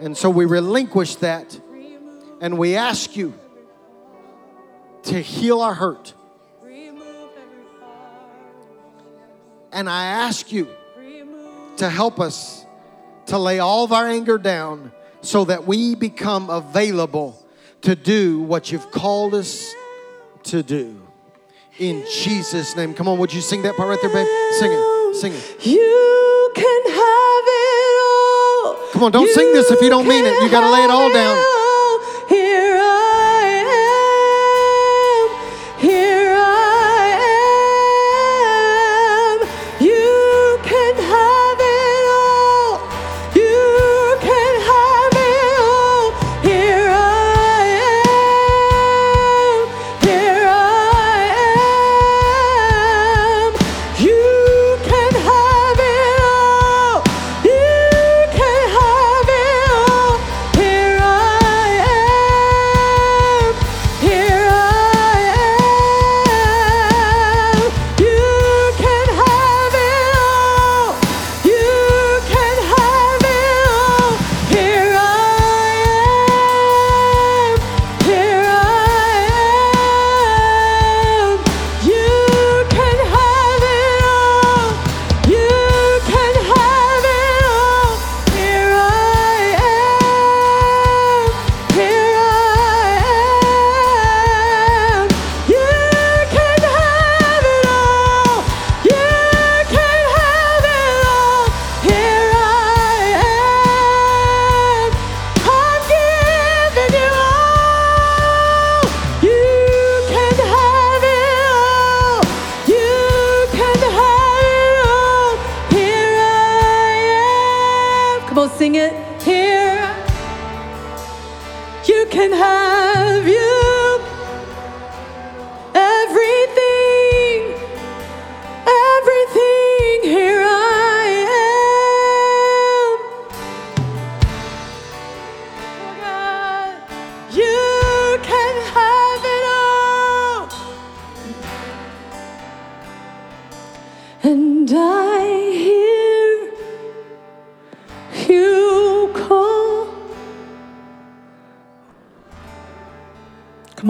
And 0.00 0.16
so 0.16 0.28
we 0.30 0.44
relinquish 0.44 1.16
that 1.16 1.58
and 2.40 2.58
we 2.58 2.76
ask 2.76 3.16
you 3.16 3.32
to 5.04 5.20
heal 5.20 5.62
our 5.62 5.74
hurt. 5.74 6.12
And 9.72 9.88
I 9.88 10.06
ask 10.06 10.52
you 10.52 10.68
to 11.78 11.88
help 11.88 12.20
us 12.20 12.64
to 13.26 13.38
lay 13.38 13.58
all 13.58 13.84
of 13.84 13.92
our 13.92 14.06
anger 14.06 14.38
down 14.38 14.92
so 15.20 15.44
that 15.44 15.66
we 15.66 15.94
become 15.94 16.50
available 16.50 17.44
to 17.82 17.94
do 17.94 18.40
what 18.40 18.72
you've 18.72 18.90
called 18.90 19.34
us 19.34 19.74
to 20.44 20.62
do. 20.62 21.02
In 21.78 22.04
Jesus' 22.10 22.74
name. 22.76 22.94
Come 22.94 23.08
on, 23.08 23.18
would 23.18 23.32
you 23.32 23.40
sing 23.40 23.62
that 23.62 23.76
part 23.76 23.88
right 23.88 23.98
there, 24.00 24.12
babe? 24.12 24.26
Sing 24.58 24.72
it. 24.72 25.14
Sing 25.16 25.32
it. 25.32 25.66
You 25.66 26.50
can 26.54 26.82
have 26.90 27.44
it 27.46 28.00
all. 28.02 28.92
Come 28.92 29.02
on, 29.04 29.12
don't 29.12 29.28
sing 29.30 29.52
this 29.52 29.70
if 29.70 29.80
you 29.82 29.90
don't 29.90 30.08
mean 30.08 30.24
it. 30.24 30.42
You 30.42 30.50
gotta 30.50 30.70
lay 30.70 30.84
it 30.84 30.90
all 30.90 31.12
down. 31.12 31.65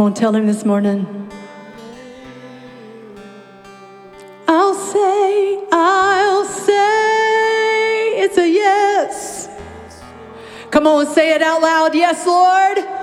On, 0.07 0.14
tell 0.14 0.36
him 0.36 0.46
this 0.46 0.64
morning. 0.64 1.04
I'll 4.46 4.72
say, 4.72 5.64
I'll 5.72 6.44
say, 6.44 8.20
it's 8.20 8.38
a 8.38 8.48
yes. 8.48 9.48
Come 10.70 10.86
on, 10.86 11.07
say 11.07 11.34
it 11.34 11.42
out 11.42 11.61
loud. 11.61 11.96
Yes, 11.96 12.24
Lord. 12.24 12.95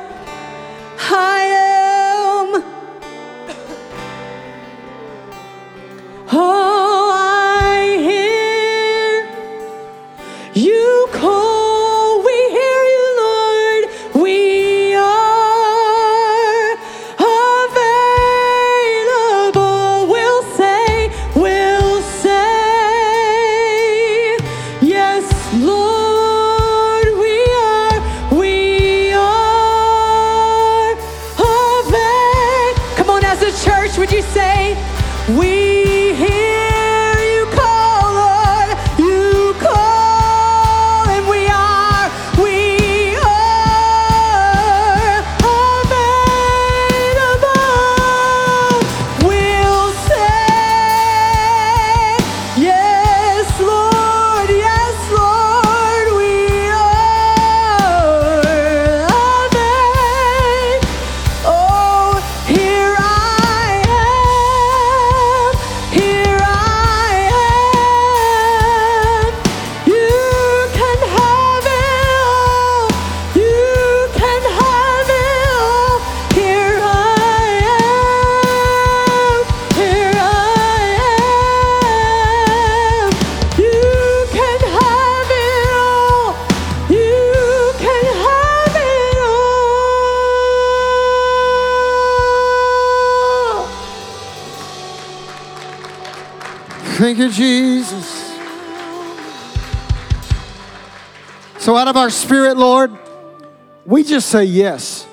We 104.03 104.09
just 104.09 104.27
say 104.27 104.43
yes. 104.43 105.07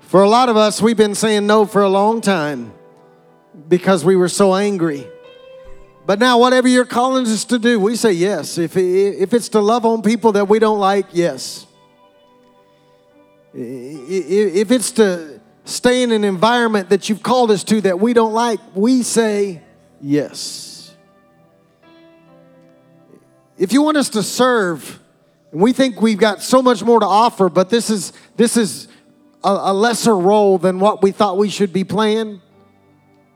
For 0.00 0.22
a 0.22 0.28
lot 0.28 0.50
of 0.50 0.56
us, 0.58 0.82
we've 0.82 0.98
been 0.98 1.14
saying 1.14 1.46
no 1.46 1.64
for 1.64 1.80
a 1.80 1.88
long 1.88 2.20
time 2.20 2.74
because 3.68 4.04
we 4.04 4.16
were 4.16 4.28
so 4.28 4.54
angry. 4.54 5.06
But 6.04 6.18
now, 6.18 6.38
whatever 6.38 6.68
you're 6.68 6.84
calling 6.84 7.26
us 7.26 7.46
to 7.46 7.58
do, 7.58 7.80
we 7.80 7.96
say 7.96 8.12
yes. 8.12 8.58
If, 8.58 8.76
if 8.76 9.32
it's 9.32 9.48
to 9.50 9.60
love 9.60 9.86
on 9.86 10.02
people 10.02 10.32
that 10.32 10.46
we 10.46 10.58
don't 10.58 10.78
like, 10.78 11.06
yes. 11.12 11.66
If 13.54 14.70
it's 14.70 14.90
to 14.92 15.40
stay 15.64 16.02
in 16.02 16.12
an 16.12 16.22
environment 16.22 16.90
that 16.90 17.08
you've 17.08 17.22
called 17.22 17.50
us 17.50 17.64
to 17.64 17.80
that 17.80 17.98
we 17.98 18.12
don't 18.12 18.34
like, 18.34 18.60
we 18.74 19.02
say 19.02 19.62
yes. 20.02 20.94
If 23.56 23.72
you 23.72 23.80
want 23.80 23.96
us 23.96 24.10
to 24.10 24.22
serve, 24.22 25.00
and 25.54 25.62
we 25.62 25.72
think 25.72 26.02
we've 26.02 26.18
got 26.18 26.42
so 26.42 26.60
much 26.60 26.82
more 26.82 26.98
to 26.98 27.06
offer, 27.06 27.48
but 27.48 27.70
this 27.70 27.88
is 27.88 28.12
this 28.34 28.56
is 28.56 28.88
a, 29.44 29.50
a 29.50 29.72
lesser 29.72 30.16
role 30.16 30.58
than 30.58 30.80
what 30.80 31.00
we 31.00 31.12
thought 31.12 31.38
we 31.38 31.48
should 31.48 31.72
be 31.72 31.84
playing? 31.84 32.42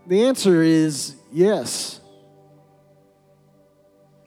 The 0.08 0.24
answer 0.24 0.60
is 0.60 1.14
yes. 1.32 2.00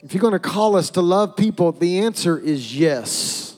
If 0.00 0.14
you're 0.14 0.22
going 0.22 0.32
to 0.32 0.38
call 0.38 0.74
us 0.74 0.88
to 0.92 1.02
love 1.02 1.36
people, 1.36 1.70
the 1.72 1.98
answer 1.98 2.38
is 2.38 2.74
yes. 2.74 3.56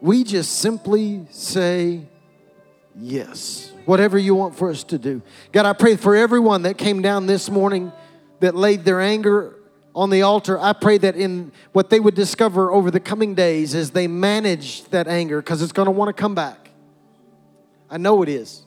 We 0.00 0.24
just 0.24 0.58
simply 0.58 1.26
say 1.30 2.00
yes. 2.98 3.70
Whatever 3.84 4.16
you 4.16 4.34
want 4.34 4.56
for 4.56 4.70
us 4.70 4.84
to 4.84 4.96
do. 4.96 5.20
God, 5.52 5.66
I 5.66 5.74
pray 5.74 5.96
for 5.96 6.16
everyone 6.16 6.62
that 6.62 6.78
came 6.78 7.02
down 7.02 7.26
this 7.26 7.50
morning 7.50 7.92
that 8.40 8.54
laid 8.54 8.86
their 8.86 9.02
anger 9.02 9.59
on 9.94 10.10
the 10.10 10.22
altar. 10.22 10.58
I 10.58 10.72
pray 10.72 10.98
that 10.98 11.16
in 11.16 11.52
what 11.72 11.90
they 11.90 12.00
would 12.00 12.14
discover 12.14 12.70
over 12.70 12.90
the 12.90 13.00
coming 13.00 13.34
days 13.34 13.74
as 13.74 13.90
they 13.90 14.06
manage 14.06 14.84
that 14.86 15.08
anger, 15.08 15.40
because 15.40 15.62
it's 15.62 15.72
going 15.72 15.86
to 15.86 15.92
want 15.92 16.08
to 16.14 16.20
come 16.20 16.34
back. 16.34 16.70
I 17.88 17.98
know 17.98 18.22
it 18.22 18.28
is. 18.28 18.62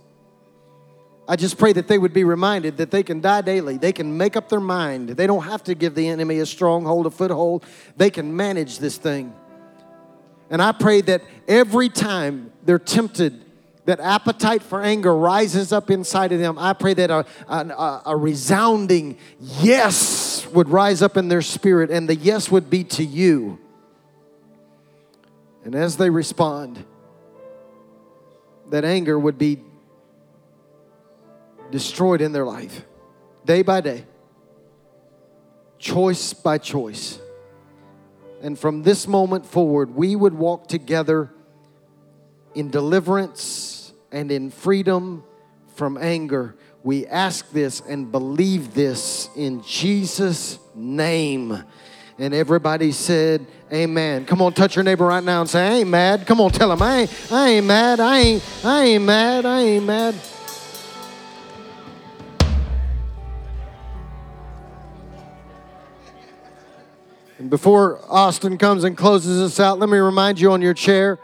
I 1.25 1.37
just 1.37 1.57
pray 1.57 1.71
that 1.71 1.87
they 1.87 1.97
would 1.97 2.13
be 2.13 2.25
reminded 2.25 2.77
that 2.77 2.91
they 2.91 3.01
can 3.01 3.21
die 3.21 3.41
daily. 3.41 3.77
They 3.77 3.93
can 3.93 4.17
make 4.17 4.35
up 4.35 4.49
their 4.49 4.59
mind. 4.59 5.09
They 5.09 5.25
don't 5.25 5.45
have 5.45 5.63
to 5.63 5.75
give 5.75 5.95
the 5.95 6.09
enemy 6.09 6.39
a 6.39 6.45
stronghold, 6.45 7.05
a 7.05 7.09
foothold. 7.09 7.65
They 7.95 8.09
can 8.09 8.35
manage 8.35 8.79
this 8.79 8.97
thing. 8.97 9.33
And 10.49 10.61
I 10.61 10.73
pray 10.73 10.99
that 11.01 11.21
every 11.47 11.87
time 11.87 12.51
they're 12.63 12.77
tempted, 12.77 13.42
that 13.85 13.99
appetite 13.99 14.63
for 14.63 14.81
anger 14.81 15.13
rises 15.15 15.73
up 15.73 15.91
inside 15.91 16.31
of 16.31 16.39
them. 16.39 16.57
I 16.57 16.73
pray 16.73 16.93
that 16.93 17.09
a, 17.09 17.25
a, 17.47 18.01
a 18.05 18.17
resounding 18.17 19.17
yes 19.39 20.47
would 20.47 20.69
rise 20.69 21.01
up 21.01 21.17
in 21.17 21.27
their 21.27 21.41
spirit, 21.41 21.91
and 21.91 22.07
the 22.07 22.15
yes 22.15 22.49
would 22.49 22.69
be 22.69 22.83
to 22.85 23.03
you. 23.03 23.59
And 25.65 25.75
as 25.75 25.97
they 25.97 26.09
respond, 26.09 26.83
that 28.69 28.85
anger 28.85 29.17
would 29.19 29.37
be 29.37 29.59
destroyed 31.71 32.21
in 32.21 32.31
their 32.31 32.45
life, 32.45 32.85
day 33.45 33.61
by 33.61 33.81
day, 33.81 34.05
choice 35.77 36.33
by 36.33 36.57
choice. 36.57 37.19
And 38.41 38.59
from 38.59 38.83
this 38.83 39.07
moment 39.07 39.45
forward, 39.45 39.95
we 39.95 40.15
would 40.15 40.33
walk 40.33 40.67
together 40.67 41.31
in 42.53 42.69
deliverance 42.69 43.72
and 44.13 44.31
in 44.31 44.51
freedom 44.51 45.23
from 45.75 45.97
anger. 45.97 46.55
We 46.83 47.05
ask 47.07 47.51
this 47.51 47.81
and 47.81 48.11
believe 48.11 48.73
this 48.73 49.29
in 49.35 49.63
Jesus' 49.63 50.59
name. 50.75 51.63
And 52.19 52.33
everybody 52.33 52.91
said, 52.91 53.45
Amen. 53.71 54.25
Come 54.25 54.41
on, 54.41 54.53
touch 54.53 54.75
your 54.75 54.83
neighbor 54.83 55.05
right 55.05 55.23
now 55.23 55.41
and 55.41 55.49
say, 55.49 55.67
I 55.67 55.71
ain't 55.79 55.89
mad. 55.89 56.27
Come 56.27 56.39
on, 56.39 56.51
tell 56.51 56.71
him, 56.71 56.81
I 56.81 56.99
ain't, 56.99 57.31
I 57.31 57.49
ain't 57.49 57.65
mad. 57.65 57.99
I 57.99 58.19
ain't, 58.19 58.43
I 58.63 58.83
ain't 58.83 59.03
mad. 59.03 59.45
I 59.45 59.61
ain't 59.61 59.85
mad. 59.85 60.15
And 67.39 67.49
before 67.49 67.99
Austin 68.07 68.57
comes 68.59 68.83
and 68.83 68.95
closes 68.95 69.41
us 69.41 69.59
out, 69.59 69.79
let 69.79 69.89
me 69.89 69.97
remind 69.97 70.39
you 70.39 70.51
on 70.51 70.61
your 70.61 70.75
chair 70.75 71.17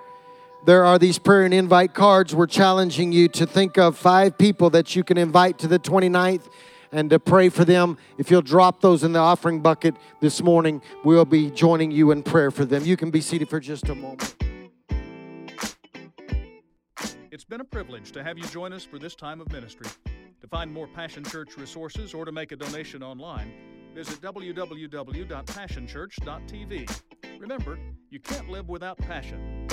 there 0.66 0.86
are 0.86 1.00
these 1.00 1.18
prayer 1.18 1.46
and 1.46 1.54
invite 1.54 1.94
cards. 1.94 2.36
We're 2.36 2.48
challenging 2.48 3.12
you 3.12 3.28
to 3.30 3.46
think 3.46 3.78
of 3.78 3.98
five 3.98 4.38
people 4.38 4.70
that 4.72 4.96
you 4.96 5.04
can 5.04 5.18
invite 5.18 5.58
to 5.60 5.68
the 5.68 5.80
29th 5.80 6.50
and 6.92 7.10
to 7.10 7.20
pray 7.20 7.50
for 7.50 7.66
them. 7.66 7.98
If 8.18 8.32
you'll 8.32 8.42
drop 8.42 8.82
those 8.82 9.04
in 9.04 9.14
the 9.14 9.20
offering 9.20 9.62
bucket 9.62 9.96
this 10.22 10.42
morning, 10.42 10.82
we'll 11.04 11.26
be 11.26 11.52
joining 11.52 11.92
you 11.92 12.12
in 12.12 12.24
prayer 12.24 12.52
for 12.52 12.66
them. 12.66 12.84
You 12.84 12.98
can 12.98 13.12
be 13.12 13.22
seated 13.22 13.50
for 13.50 13.60
just 13.60 13.88
a 13.90 13.96
moment. 13.96 14.36
It's 17.32 17.46
been 17.46 17.62
a 17.62 17.66
privilege 17.66 18.12
to 18.14 18.24
have 18.24 18.38
you 18.38 18.44
join 18.46 18.74
us 18.74 18.84
for 18.84 19.00
this 19.00 19.16
time 19.16 19.40
of 19.40 19.50
ministry. 19.52 19.88
To 20.42 20.48
find 20.48 20.72
more 20.72 20.88
Passion 20.88 21.24
Church 21.24 21.58
resources 21.58 22.14
or 22.14 22.26
to 22.26 22.32
make 22.32 22.52
a 22.52 22.56
donation 22.56 23.04
online, 23.04 23.54
visit 23.94 24.20
www.passionchurch.tv. 24.22 27.02
Remember, 27.40 27.78
you 28.10 28.20
can't 28.20 28.50
live 28.50 28.68
without 28.68 28.98
passion. 28.98 29.68